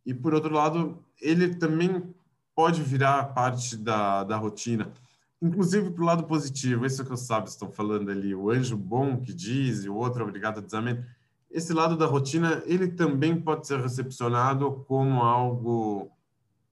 E, 0.04 0.12
por 0.12 0.34
outro 0.34 0.52
lado, 0.52 1.04
ele 1.20 1.54
também 1.54 2.14
pode 2.54 2.82
virar 2.82 3.32
parte 3.34 3.76
da, 3.76 4.24
da 4.24 4.36
rotina. 4.36 4.92
Inclusive 5.40 5.90
para 5.90 6.02
o 6.02 6.06
lado 6.06 6.24
positivo, 6.24 6.86
isso 6.86 7.04
que 7.04 7.12
os 7.12 7.20
sábios 7.20 7.52
estão 7.52 7.70
falando 7.70 8.10
ali, 8.10 8.34
o 8.34 8.50
anjo 8.50 8.76
bom 8.76 9.20
que 9.20 9.34
diz 9.34 9.84
e 9.84 9.88
o 9.88 9.94
outro 9.94 10.24
obrigado 10.24 10.64
a 10.72 10.78
amém. 10.78 11.04
Esse 11.50 11.72
lado 11.72 11.96
da 11.96 12.06
rotina, 12.06 12.62
ele 12.66 12.88
também 12.88 13.40
pode 13.40 13.66
ser 13.66 13.78
recepcionado 13.80 14.84
como 14.88 15.22
algo 15.22 16.10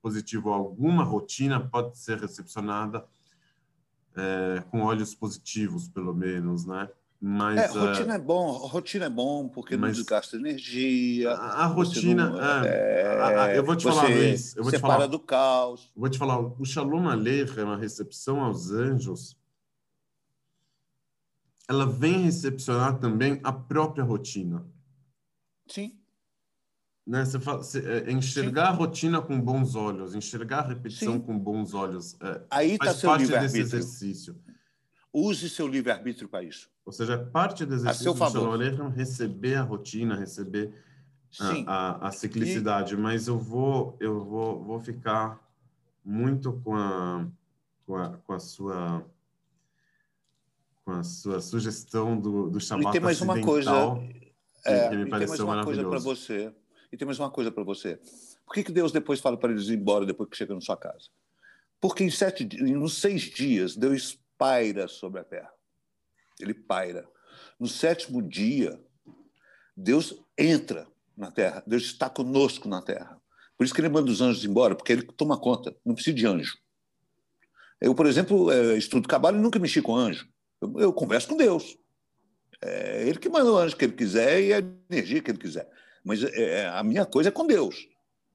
positivo 0.04 0.50
alguma 0.50 1.02
rotina 1.02 1.58
pode 1.58 1.96
ser 1.96 2.18
recepcionada 2.18 3.06
é, 4.16 4.62
com 4.70 4.82
olhos 4.82 5.14
positivos, 5.14 5.88
pelo 5.88 6.14
menos, 6.14 6.66
né? 6.66 6.88
Mas, 7.26 7.58
é, 7.58 7.66
rotina 7.66 8.12
é, 8.12 8.16
é 8.16 8.18
bom, 8.18 8.50
rotina 8.66 9.04
é 9.06 9.08
bom 9.08 9.48
porque 9.48 9.78
não 9.78 9.90
desgasta 9.90 10.36
energia. 10.36 11.30
A, 11.30 11.64
a 11.64 11.66
rotina, 11.66 12.28
não, 12.28 12.38
é, 12.38 13.16
a, 13.16 13.44
a, 13.44 13.54
eu 13.54 13.64
vou 13.64 13.74
te 13.74 13.84
falar, 13.84 14.10
Luiz, 14.10 14.54
eu 14.54 14.62
vou 14.62 14.70
te 14.70 14.78
falar 14.78 15.06
do 15.06 15.18
caos. 15.18 15.90
Vou 15.96 16.10
te 16.10 16.18
falar, 16.18 16.38
o 16.38 16.64
Shalom 16.66 17.08
Aleichem, 17.08 17.64
uma 17.64 17.78
recepção 17.78 18.40
aos 18.42 18.70
anjos, 18.70 19.38
ela 21.66 21.86
vem 21.86 22.24
recepcionar 22.24 22.98
também 22.98 23.40
a 23.42 23.52
própria 23.52 24.04
rotina. 24.04 24.66
Sim. 25.66 25.98
Né? 27.06 27.24
Você 27.24 27.38
fala, 27.38 27.58
você, 27.58 27.80
é, 27.80 28.10
enxergar 28.10 28.68
Sim. 28.68 28.72
a 28.72 28.76
rotina 28.76 29.20
com 29.20 29.38
bons 29.38 29.74
olhos, 29.74 30.14
enxergar 30.14 30.60
a 30.60 30.68
repetição 30.68 31.14
Sim. 31.14 31.20
com 31.20 31.38
bons 31.38 31.74
olhos. 31.74 32.16
É, 32.20 32.40
Aí 32.50 32.72
está 32.72 32.94
seu 32.94 33.14
livre-arbítrio. 33.14 33.62
exercício. 33.62 34.36
Use 35.12 35.48
seu 35.50 35.68
livre-arbítrio 35.68 36.28
para 36.28 36.42
isso. 36.42 36.70
Ou 36.84 36.92
seja, 36.92 37.18
parte 37.18 37.64
do 37.64 37.74
exercício 37.74 38.10
a 38.10 38.14
seu 38.14 38.14
favor. 38.14 38.58
do 38.58 38.88
receber 38.88 39.56
a 39.56 39.62
rotina, 39.62 40.16
receber 40.16 40.72
a, 41.40 42.06
a, 42.06 42.08
a, 42.08 42.10
ciclicidade. 42.10 42.94
E... 42.94 42.96
Mas 42.96 43.28
eu 43.28 43.38
vou, 43.38 43.96
eu 44.00 44.24
vou, 44.24 44.62
vou 44.64 44.80
ficar 44.80 45.40
muito 46.04 46.54
com 46.64 46.74
a, 46.74 47.26
com 47.86 47.96
a, 47.96 48.08
com 48.18 48.32
a 48.32 48.38
sua 48.38 49.06
com 50.84 50.92
a 50.92 51.02
sua 51.02 51.40
sugestão 51.40 52.20
do, 52.20 52.50
do 52.50 52.60
Shabat 52.60 52.88
e 52.88 52.92
tem 52.92 53.00
mais 53.00 53.18
uma 53.22 53.40
coisa 53.40 53.70
é, 54.66 54.90
que 54.90 54.96
me 54.96 55.08
pareceu 55.08 55.38
tem 55.38 55.46
mais 55.46 55.58
uma 55.58 55.64
coisa 55.64 55.88
para 55.88 55.98
você 55.98 56.54
e 56.94 56.96
tem 56.96 57.04
mais 57.06 57.18
uma 57.18 57.30
coisa 57.30 57.50
para 57.50 57.64
você. 57.64 57.98
Por 58.46 58.54
que, 58.54 58.62
que 58.62 58.70
Deus 58.70 58.92
depois 58.92 59.18
fala 59.18 59.36
para 59.36 59.50
eles 59.50 59.66
ir 59.68 59.74
embora 59.74 60.06
depois 60.06 60.30
que 60.30 60.36
chega 60.36 60.54
na 60.54 60.60
sua 60.60 60.76
casa? 60.76 61.08
Porque 61.80 62.04
em 62.04 62.10
sete 62.10 62.44
nos 62.62 63.00
seis 63.00 63.22
dias 63.22 63.76
Deus 63.76 64.16
paira 64.38 64.86
sobre 64.86 65.20
a 65.20 65.24
terra. 65.24 65.50
Ele 66.38 66.54
paira. 66.54 67.04
No 67.58 67.66
sétimo 67.66 68.22
dia 68.22 68.80
Deus 69.76 70.14
entra 70.38 70.86
na 71.16 71.32
terra. 71.32 71.64
Deus 71.66 71.82
está 71.82 72.08
conosco 72.08 72.68
na 72.68 72.80
terra. 72.80 73.20
Por 73.58 73.64
isso 73.64 73.74
que 73.74 73.80
ele 73.80 73.88
manda 73.88 74.10
os 74.10 74.20
anjos 74.20 74.44
embora 74.44 74.76
porque 74.76 74.92
ele 74.92 75.02
toma 75.02 75.36
conta. 75.36 75.76
Não 75.84 75.96
precisa 75.96 76.14
de 76.14 76.26
anjo. 76.26 76.56
Eu, 77.80 77.92
por 77.92 78.06
exemplo, 78.06 78.52
é, 78.52 78.78
estudo 78.78 79.08
cabalo 79.08 79.36
e 79.36 79.40
nunca 79.40 79.58
mexi 79.58 79.82
com 79.82 79.96
anjo. 79.96 80.28
Eu, 80.60 80.72
eu 80.78 80.92
converso 80.92 81.26
com 81.26 81.36
Deus. 81.36 81.76
É 82.62 83.02
ele 83.08 83.18
que 83.18 83.28
manda 83.28 83.50
o 83.50 83.58
anjo 83.58 83.76
que 83.76 83.84
ele 83.84 83.94
quiser 83.94 84.40
e 84.40 84.54
a 84.54 84.58
energia 84.88 85.20
que 85.20 85.30
ele 85.32 85.38
quiser. 85.38 85.68
Mas 86.04 86.22
é, 86.22 86.60
é, 86.60 86.66
a 86.68 86.82
minha 86.82 87.06
coisa 87.06 87.30
é 87.30 87.32
com 87.32 87.46
Deus. 87.46 87.88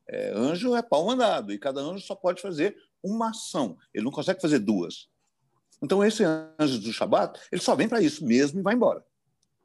É, 0.08 0.32
anjo 0.36 0.76
é 0.76 0.82
pau 0.82 1.06
mandado, 1.06 1.54
e 1.54 1.60
cada 1.60 1.80
anjo 1.80 2.04
só 2.04 2.16
pode 2.16 2.42
fazer 2.42 2.76
uma 3.04 3.30
ação. 3.30 3.78
Ele 3.94 4.04
não 4.04 4.12
consegue 4.12 4.42
fazer 4.42 4.60
duas. 4.60 5.08
Então, 5.82 6.04
esse 6.04 6.24
anjo 6.24 6.80
do 6.80 6.92
Shabat, 6.92 7.40
ele 7.52 7.62
só 7.62 7.76
vem 7.76 7.88
para 7.88 8.02
isso 8.02 8.26
mesmo 8.26 8.60
e 8.60 8.64
vai 8.64 8.74
embora. 8.74 9.06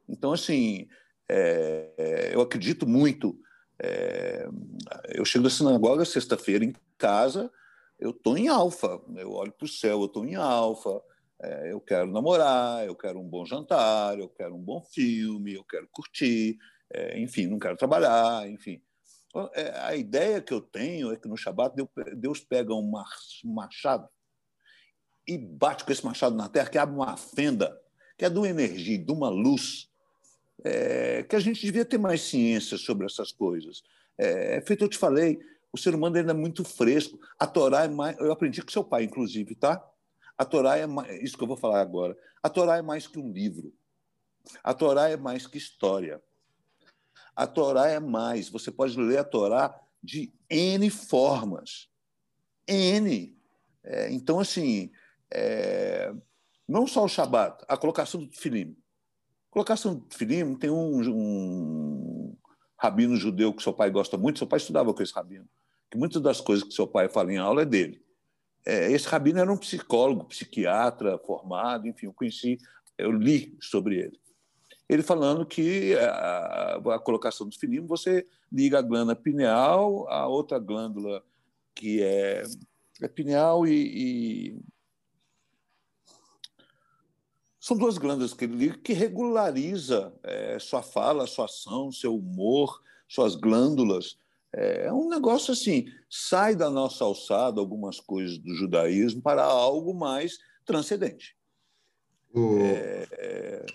Então, 0.07 0.31
assim, 0.31 0.87
é, 1.27 1.91
é 1.97 2.35
eu 2.35 2.41
acredito 2.41 2.87
muito. 2.87 3.37
É, 3.81 4.47
eu 5.09 5.25
chego 5.25 5.43
da 5.43 5.49
sinagoga 5.49 6.05
sexta-feira 6.05 6.63
em 6.63 6.73
casa, 6.97 7.51
eu 7.99 8.11
estou 8.11 8.37
em 8.37 8.47
alfa. 8.47 9.01
Eu 9.15 9.31
olho 9.33 9.51
para 9.51 9.65
o 9.65 9.67
céu, 9.69 10.01
eu 10.01 10.05
estou 10.05 10.25
em 10.25 10.35
alfa. 10.35 11.01
É, 11.41 11.71
eu 11.71 11.81
quero 11.81 12.09
namorar, 12.11 12.85
eu 12.85 12.95
quero 12.95 13.19
um 13.19 13.27
bom 13.27 13.45
jantar, 13.45 14.17
eu 14.17 14.29
quero 14.29 14.55
um 14.55 14.61
bom 14.61 14.81
filme, 14.81 15.53
eu 15.53 15.63
quero 15.65 15.87
curtir, 15.91 16.57
é, 16.93 17.19
enfim, 17.19 17.47
não 17.47 17.59
quero 17.59 17.77
trabalhar, 17.77 18.47
enfim. 18.49 18.81
É, 19.53 19.79
a 19.79 19.95
ideia 19.95 20.41
que 20.41 20.53
eu 20.53 20.61
tenho 20.61 21.11
é 21.11 21.17
que 21.17 21.27
no 21.27 21.35
Shabat 21.35 21.75
Deus 22.15 22.39
pega 22.39 22.73
um 22.73 22.91
machado 23.43 24.07
e 25.27 25.37
bate 25.37 25.83
com 25.83 25.91
esse 25.91 26.05
machado 26.05 26.35
na 26.35 26.47
terra, 26.47 26.69
que 26.69 26.77
abre 26.77 26.95
uma 26.95 27.17
fenda, 27.17 27.77
que 28.17 28.23
é 28.23 28.29
de 28.29 28.37
uma 28.37 28.47
energia, 28.47 28.97
de 28.97 29.11
uma 29.11 29.27
luz, 29.27 29.89
é, 30.63 31.23
que 31.23 31.35
a 31.35 31.39
gente 31.39 31.61
devia 31.65 31.83
ter 31.83 31.97
mais 31.97 32.21
ciência 32.21 32.77
sobre 32.77 33.05
essas 33.05 33.31
coisas. 33.31 33.83
É, 34.17 34.61
feito 34.61 34.85
eu 34.85 34.89
te 34.89 34.97
falei, 34.97 35.39
o 35.75 35.77
ser 35.77 35.93
humano 35.93 36.15
ainda 36.15 36.31
é 36.31 36.35
muito 36.35 36.63
fresco. 36.63 37.19
A 37.37 37.45
Torá 37.45 37.83
é 37.83 37.87
mais. 37.89 38.17
Eu 38.17 38.31
aprendi 38.31 38.61
com 38.61 38.71
seu 38.71 38.83
pai, 38.83 39.03
inclusive, 39.03 39.55
tá? 39.55 39.85
A 40.37 40.45
Torá 40.45 40.77
é 40.77 40.87
mais, 40.87 41.21
isso 41.21 41.37
que 41.37 41.43
eu 41.43 41.47
vou 41.47 41.57
falar 41.57 41.81
agora. 41.81 42.17
A 42.41 42.49
Torá 42.49 42.77
é 42.77 42.81
mais 42.81 43.07
que 43.07 43.19
um 43.19 43.31
livro. 43.31 43.73
A 44.63 44.73
Torá 44.73 45.09
é 45.09 45.17
mais 45.17 45.45
que 45.45 45.57
história. 45.57 46.21
A 47.35 47.45
Torá 47.45 47.87
é 47.87 47.99
mais. 47.99 48.49
Você 48.49 48.71
pode 48.71 48.99
ler 48.99 49.17
a 49.17 49.23
Torá 49.23 49.79
de 50.01 50.33
N 50.49 50.89
formas. 50.89 51.89
N. 52.67 53.37
É, 53.83 54.11
então, 54.11 54.39
assim, 54.39 54.91
é, 55.31 56.13
não 56.67 56.87
só 56.87 57.03
o 57.03 57.09
Shabat, 57.09 57.63
a 57.67 57.77
colocação 57.77 58.23
do 58.23 58.31
Filim. 58.31 58.75
Colocação 59.49 59.95
do 59.95 60.15
Filim 60.15 60.55
tem 60.55 60.69
um, 60.69 61.01
um 61.09 62.37
rabino 62.77 63.15
judeu 63.15 63.53
que 63.53 63.63
seu 63.63 63.73
pai 63.73 63.89
gosta 63.89 64.17
muito, 64.17 64.39
seu 64.39 64.47
pai 64.47 64.57
estudava 64.57 64.93
com 64.93 65.01
esse 65.01 65.13
rabino, 65.13 65.47
que 65.89 65.97
muitas 65.97 66.21
das 66.21 66.41
coisas 66.41 66.67
que 66.67 66.73
seu 66.73 66.87
pai 66.87 67.09
fala 67.09 67.31
em 67.31 67.37
aula 67.37 67.61
é 67.61 67.65
dele. 67.65 68.03
É, 68.65 68.91
esse 68.91 69.07
rabino 69.07 69.39
era 69.39 69.51
um 69.51 69.57
psicólogo, 69.57 70.25
psiquiatra 70.25 71.17
formado, 71.19 71.87
enfim, 71.87 72.07
eu 72.07 72.13
conheci, 72.13 72.57
eu 72.97 73.11
li 73.11 73.55
sobre 73.61 73.97
ele. 73.97 74.19
Ele 74.87 75.01
falando 75.01 75.45
que 75.45 75.95
a, 75.95 76.75
a 76.95 76.99
colocação 76.99 77.47
do 77.47 77.57
filim, 77.57 77.85
você 77.85 78.25
liga 78.51 78.79
a 78.79 78.81
glândula 78.81 79.15
pineal 79.15 80.07
a 80.09 80.27
outra 80.27 80.59
glândula 80.59 81.23
que 81.73 82.01
é, 82.01 82.43
é 83.01 83.07
pineal 83.07 83.67
e, 83.67 84.51
e, 84.53 84.59
são 87.59 87.75
duas 87.75 87.97
glândulas 87.97 88.33
que 88.33 88.45
ele 88.45 88.55
liga 88.55 88.77
que 88.77 88.93
regulariza 88.93 90.13
é, 90.21 90.59
sua 90.59 90.83
fala, 90.83 91.25
sua 91.25 91.45
ação, 91.45 91.91
seu 91.91 92.15
humor, 92.15 92.81
suas 93.07 93.35
glândulas. 93.35 94.17
É 94.53 94.93
um 94.93 95.09
negócio 95.09 95.51
assim, 95.51 95.85
sai 96.07 96.55
da 96.55 96.69
nossa 96.69 97.03
alçada 97.03 97.59
algumas 97.59 97.99
coisas 97.99 98.37
do 98.37 98.53
judaísmo 98.53 99.21
para 99.21 99.43
algo 99.43 99.93
mais 99.93 100.37
transcendente. 100.63 101.35
O... 102.33 102.57
É... 102.59 103.65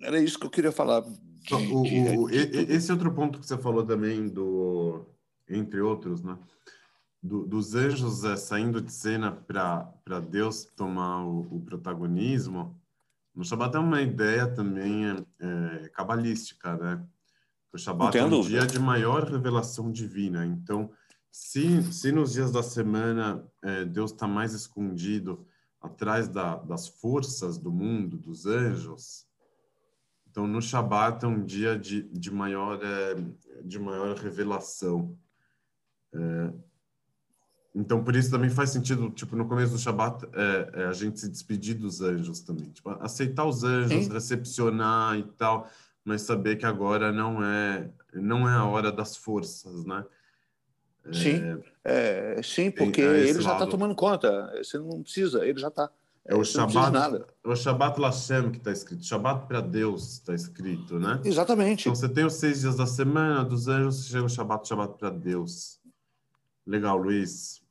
Era 0.00 0.20
isso 0.20 0.38
que 0.38 0.46
eu 0.46 0.50
queria 0.50 0.72
falar. 0.72 1.02
De, 1.02 1.54
o, 1.54 2.22
o. 2.22 2.30
Esse 2.30 2.90
outro 2.92 3.12
ponto 3.12 3.38
que 3.38 3.46
você 3.46 3.56
falou 3.56 3.84
também, 3.84 4.28
do, 4.28 5.06
entre 5.48 5.80
outros, 5.80 6.22
né? 6.22 6.36
Do, 7.22 7.46
dos 7.46 7.74
anjos 7.74 8.24
é, 8.24 8.36
saindo 8.36 8.80
de 8.80 8.92
cena 8.92 9.32
para 9.32 10.20
Deus 10.20 10.64
tomar 10.64 11.24
o, 11.24 11.40
o, 11.56 11.60
protagonismo, 11.60 12.78
no 13.34 13.44
Shabbat 13.44 13.76
é 13.76 13.80
uma 13.80 14.00
ideia 14.00 14.46
também 14.46 15.06
é, 15.06 15.16
é 15.40 15.88
cabalística, 15.88 16.76
né? 16.76 17.04
O 17.72 17.78
Shabat 17.78 18.16
é 18.16 18.24
um 18.24 18.30
dúvida. 18.30 18.60
dia 18.60 18.66
de 18.66 18.78
maior 18.78 19.24
revelação 19.24 19.90
divina. 19.90 20.46
Então, 20.46 20.90
se, 21.30 21.82
se 21.92 22.12
nos 22.12 22.32
dias 22.32 22.50
da 22.50 22.62
semana 22.62 23.44
é, 23.62 23.84
Deus 23.84 24.12
está 24.12 24.26
mais 24.26 24.54
escondido 24.54 25.46
atrás 25.80 26.28
da, 26.28 26.56
das 26.56 26.88
forças 26.88 27.58
do 27.58 27.70
mundo, 27.70 28.16
dos 28.16 28.46
anjos, 28.46 29.25
então 30.36 30.46
no 30.46 30.60
Shabat 30.60 31.24
é 31.24 31.28
um 31.28 31.42
dia 31.42 31.78
de, 31.78 32.02
de, 32.02 32.30
maior, 32.30 32.78
é, 32.82 33.16
de 33.62 33.78
maior 33.78 34.14
revelação. 34.16 35.16
É, 36.14 36.50
então, 37.74 38.04
por 38.04 38.14
isso 38.14 38.30
também 38.30 38.50
faz 38.50 38.70
sentido, 38.70 39.10
tipo, 39.10 39.34
no 39.34 39.48
começo 39.48 39.72
do 39.72 39.78
Shabat, 39.78 40.26
é, 40.34 40.82
é 40.82 40.86
a 40.86 40.92
gente 40.92 41.20
se 41.20 41.30
despedir 41.30 41.74
dos 41.74 42.02
anjos 42.02 42.40
também. 42.40 42.70
Tipo, 42.70 42.90
aceitar 43.00 43.46
os 43.46 43.64
anjos, 43.64 44.04
Sim. 44.04 44.12
recepcionar 44.12 45.18
e 45.18 45.22
tal 45.22 45.68
mas 46.06 46.22
saber 46.22 46.54
que 46.54 46.64
agora 46.64 47.10
não 47.10 47.42
é 47.44 47.90
não 48.14 48.48
é 48.48 48.52
a 48.52 48.64
hora 48.64 48.92
das 48.92 49.16
forças, 49.16 49.84
né? 49.84 50.04
Sim, 51.12 51.60
é, 51.84 52.40
sim, 52.42 52.70
porque 52.70 53.00
é 53.02 53.28
ele 53.28 53.42
já 53.42 53.54
está 53.54 53.66
tomando 53.66 53.94
conta. 53.94 54.52
Você 54.56 54.78
não 54.78 55.02
precisa, 55.02 55.44
ele 55.44 55.58
já 55.58 55.68
está. 55.68 55.90
É 56.28 56.34
o 56.34 56.44
Shabbat, 56.44 56.90
nada. 56.92 57.26
É 57.44 57.48
o 57.48 57.54
Shabbat 57.54 58.00
Lashem 58.00 58.50
que 58.50 58.58
está 58.58 58.72
escrito. 58.72 59.04
Shabbat 59.04 59.46
para 59.46 59.60
Deus 59.60 60.14
está 60.14 60.34
escrito, 60.34 60.98
né? 60.98 61.20
Exatamente. 61.24 61.82
Então 61.82 61.94
você 61.94 62.08
tem 62.08 62.24
os 62.24 62.34
seis 62.34 62.60
dias 62.60 62.76
da 62.76 62.86
semana, 62.86 63.44
dos 63.44 63.68
anjos, 63.68 64.06
chega 64.08 64.24
o 64.24 64.28
Shabbat, 64.28 64.66
Shabbat 64.66 64.98
para 64.98 65.10
Deus. 65.10 65.80
Legal, 66.66 66.96
Luiz. 66.96 67.62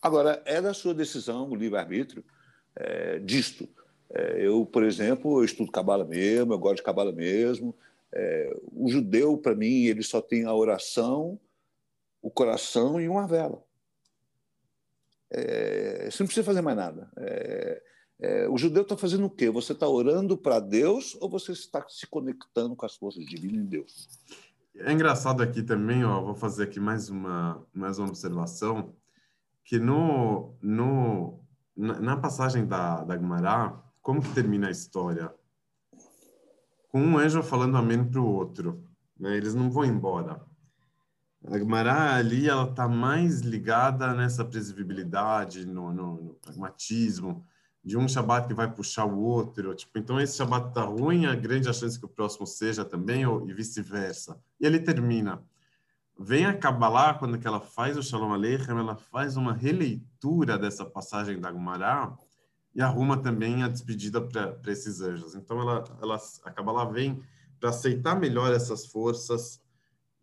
Agora, 0.00 0.42
é 0.46 0.60
da 0.60 0.72
sua 0.72 0.94
decisão, 0.94 1.50
o 1.50 1.54
livre-arbítrio, 1.54 2.24
é, 2.74 3.18
disto. 3.18 3.68
É, 4.08 4.46
eu, 4.46 4.64
por 4.64 4.82
exemplo, 4.82 5.40
eu 5.40 5.44
estudo 5.44 5.70
cabala 5.70 6.04
mesmo, 6.04 6.54
eu 6.54 6.58
gosto 6.58 6.76
de 6.76 6.82
cabala 6.82 7.12
mesmo. 7.12 7.76
É, 8.14 8.54
o 8.72 8.88
judeu, 8.88 9.36
para 9.36 9.54
mim, 9.54 9.84
ele 9.84 10.02
só 10.02 10.22
tem 10.22 10.44
a 10.44 10.54
oração, 10.54 11.38
o 12.22 12.30
coração 12.30 12.98
e 12.98 13.08
uma 13.08 13.26
vela. 13.26 13.65
É, 15.30 16.08
você 16.10 16.22
não 16.22 16.26
precisa 16.26 16.44
fazer 16.44 16.60
mais 16.62 16.76
nada. 16.76 17.10
É, 17.16 17.82
é, 18.20 18.48
o 18.48 18.56
judeu 18.56 18.82
está 18.82 18.96
fazendo 18.96 19.26
o 19.26 19.30
quê? 19.30 19.50
Você 19.50 19.72
está 19.72 19.88
orando 19.88 20.36
para 20.36 20.60
Deus 20.60 21.16
ou 21.20 21.28
você 21.28 21.52
está 21.52 21.84
se 21.88 22.06
conectando 22.06 22.74
com 22.74 22.86
as 22.86 22.96
forças 22.96 23.24
divinas 23.26 23.64
em 23.64 23.66
Deus? 23.66 24.08
É 24.78 24.92
engraçado 24.92 25.42
aqui 25.42 25.62
também, 25.62 26.04
ó, 26.04 26.22
vou 26.22 26.34
fazer 26.34 26.64
aqui 26.64 26.78
mais 26.78 27.08
uma, 27.08 27.66
mais 27.72 27.98
uma 27.98 28.08
observação, 28.08 28.94
que 29.64 29.78
no, 29.78 30.54
no, 30.60 31.40
na, 31.76 32.00
na 32.00 32.16
passagem 32.16 32.66
da, 32.66 33.02
da 33.02 33.16
Gumará, 33.16 33.82
como 34.02 34.22
que 34.22 34.32
termina 34.34 34.68
a 34.68 34.70
história? 34.70 35.34
Com 36.88 37.00
um 37.00 37.18
anjo 37.18 37.42
falando 37.42 37.76
amém 37.76 38.04
para 38.04 38.20
o 38.20 38.26
outro. 38.26 38.84
Né? 39.18 39.36
Eles 39.36 39.54
não 39.54 39.70
vão 39.70 39.84
embora. 39.84 40.40
A 41.48 41.58
Gemara 41.58 42.16
ali 42.16 42.48
ela 42.48 42.68
está 42.68 42.88
mais 42.88 43.40
ligada 43.40 44.12
nessa 44.14 44.44
previsibilidade, 44.44 45.64
no, 45.64 45.92
no, 45.92 46.22
no, 46.22 46.34
pragmatismo, 46.34 47.44
de 47.84 47.96
um 47.96 48.08
Shabat 48.08 48.48
que 48.48 48.54
vai 48.54 48.72
puxar 48.72 49.04
o 49.04 49.18
outro. 49.18 49.74
Tipo, 49.74 49.98
então, 49.98 50.20
esse 50.20 50.36
Shabat 50.36 50.68
está 50.68 50.82
ruim, 50.82 51.26
a 51.26 51.34
grande 51.36 51.68
a 51.68 51.72
chance 51.72 51.98
que 51.98 52.04
o 52.04 52.08
próximo 52.08 52.46
seja 52.46 52.84
também, 52.84 53.24
ou, 53.26 53.48
e 53.48 53.54
vice-versa. 53.54 54.40
E 54.60 54.66
ele 54.66 54.80
termina. 54.80 55.40
Vem 56.18 56.46
a 56.46 56.56
Kabbalah, 56.56 57.14
quando 57.14 57.38
ela 57.46 57.60
faz 57.60 57.96
o 57.96 58.02
Shalom 58.02 58.32
Aleichem, 58.32 58.76
ela 58.76 58.96
faz 58.96 59.36
uma 59.36 59.52
releitura 59.52 60.58
dessa 60.58 60.84
passagem 60.84 61.38
da 61.38 61.52
Gemara, 61.52 62.12
e 62.74 62.82
arruma 62.82 63.16
também 63.16 63.62
a 63.62 63.68
despedida 63.68 64.20
para 64.20 64.58
esses 64.66 65.00
anjos. 65.00 65.34
Então 65.34 65.60
ela, 65.60 65.84
ela 66.02 66.18
acaba 66.44 66.72
lá 66.72 66.84
vem 66.84 67.22
para 67.58 67.70
aceitar 67.70 68.18
melhor 68.18 68.52
essas 68.52 68.86
forças, 68.86 69.62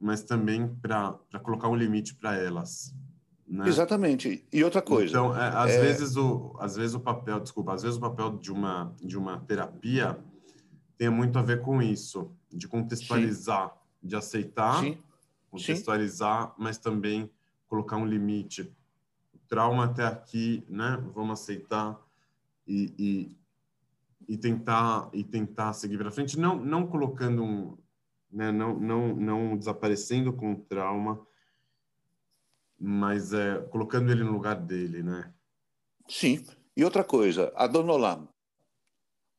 mas 0.03 0.21
também 0.21 0.67
para 0.81 1.17
colocar 1.41 1.69
um 1.69 1.75
limite 1.75 2.13
para 2.13 2.35
elas. 2.35 2.93
Né? 3.47 3.67
Exatamente. 3.67 4.45
E 4.51 4.63
outra 4.63 4.81
coisa. 4.81 5.09
Então, 5.09 5.35
é, 5.35 5.47
às, 5.47 5.71
é... 5.71 5.81
Vezes 5.81 6.17
o, 6.17 6.53
às 6.59 6.75
vezes 6.75 6.93
o 6.93 6.99
papel, 6.99 7.39
desculpa, 7.39 7.73
às 7.73 7.83
vezes 7.83 7.97
o 7.97 8.01
papel 8.01 8.37
de 8.37 8.51
uma, 8.51 8.93
de 9.01 9.17
uma 9.17 9.39
terapia 9.39 10.19
tem 10.97 11.09
muito 11.09 11.39
a 11.39 11.41
ver 11.41 11.61
com 11.61 11.81
isso, 11.81 12.31
de 12.51 12.67
contextualizar, 12.67 13.69
Sim. 13.69 14.07
de 14.07 14.15
aceitar, 14.15 14.81
Sim. 14.81 14.97
contextualizar, 15.49 16.47
Sim. 16.47 16.53
mas 16.57 16.77
também 16.77 17.29
colocar 17.67 17.95
um 17.95 18.05
limite. 18.05 18.69
trauma 19.47 19.85
até 19.85 20.05
aqui, 20.05 20.65
né? 20.67 21.01
Vamos 21.15 21.39
aceitar 21.39 21.97
e, 22.67 22.93
e, 22.99 23.37
e 24.33 24.37
tentar 24.37 25.09
e 25.13 25.23
tentar 25.23 25.71
seguir 25.73 25.97
para 25.97 26.11
frente, 26.11 26.37
não 26.37 26.57
não 26.57 26.87
colocando 26.87 27.43
um, 27.43 27.77
né? 28.33 28.51
Não 28.51 28.79
não 28.79 29.15
não 29.15 29.57
desaparecendo 29.57 30.33
com 30.33 30.53
o 30.53 30.61
trauma, 30.61 31.25
mas 32.79 33.33
é 33.33 33.59
colocando 33.69 34.11
ele 34.11 34.23
no 34.23 34.33
lugar 34.33 34.55
dele, 34.55 35.03
né? 35.03 35.33
Sim. 36.09 36.45
E 36.75 36.83
outra 36.83 37.03
coisa, 37.03 37.53
a 37.55 37.67
Dona 37.67 37.93
Olam, 37.93 38.27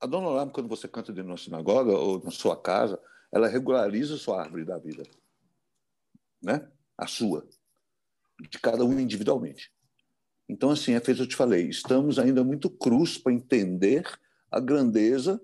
a 0.01 0.07
Dona 0.07 0.28
Olam, 0.28 0.49
quando 0.49 0.68
você 0.68 0.86
canta 0.86 1.12
dentro 1.12 1.24
de 1.24 1.32
uma 1.32 1.36
sinagoga 1.36 1.92
ou 1.92 2.22
na 2.22 2.30
sua 2.30 2.57
casa, 2.57 3.01
ela 3.32 3.49
regulariza 3.49 4.14
a 4.14 4.18
sua 4.18 4.40
árvore 4.40 4.64
da 4.64 4.78
vida, 4.78 5.03
né? 6.40 6.70
A 6.97 7.07
sua, 7.07 7.47
de 8.49 8.59
cada 8.61 8.84
um 8.84 8.99
individualmente. 9.01 9.72
Então, 10.49 10.70
assim, 10.70 10.92
é 10.92 11.01
feito, 11.01 11.22
eu 11.22 11.26
te 11.26 11.34
falei, 11.34 11.68
estamos 11.68 12.18
ainda 12.18 12.45
muito 12.45 12.70
cruz 12.70 13.18
para 13.18 13.32
entender 13.32 14.05
a 14.51 14.61
grandeza 14.61 15.40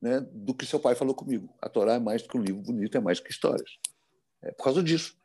né, 0.00 0.20
do 0.32 0.54
que 0.54 0.66
seu 0.66 0.80
pai 0.80 0.94
falou 0.94 1.14
comigo. 1.14 1.54
A 1.60 1.68
Torá 1.68 1.94
é 1.94 1.98
mais 1.98 2.22
do 2.22 2.28
que 2.28 2.36
um 2.36 2.42
livro 2.42 2.62
bonito, 2.62 2.96
é 2.96 3.00
mais 3.00 3.18
do 3.18 3.24
que 3.24 3.30
histórias. 3.30 3.70
É 4.42 4.52
por 4.52 4.64
causa 4.64 4.82
disso. 4.82 5.16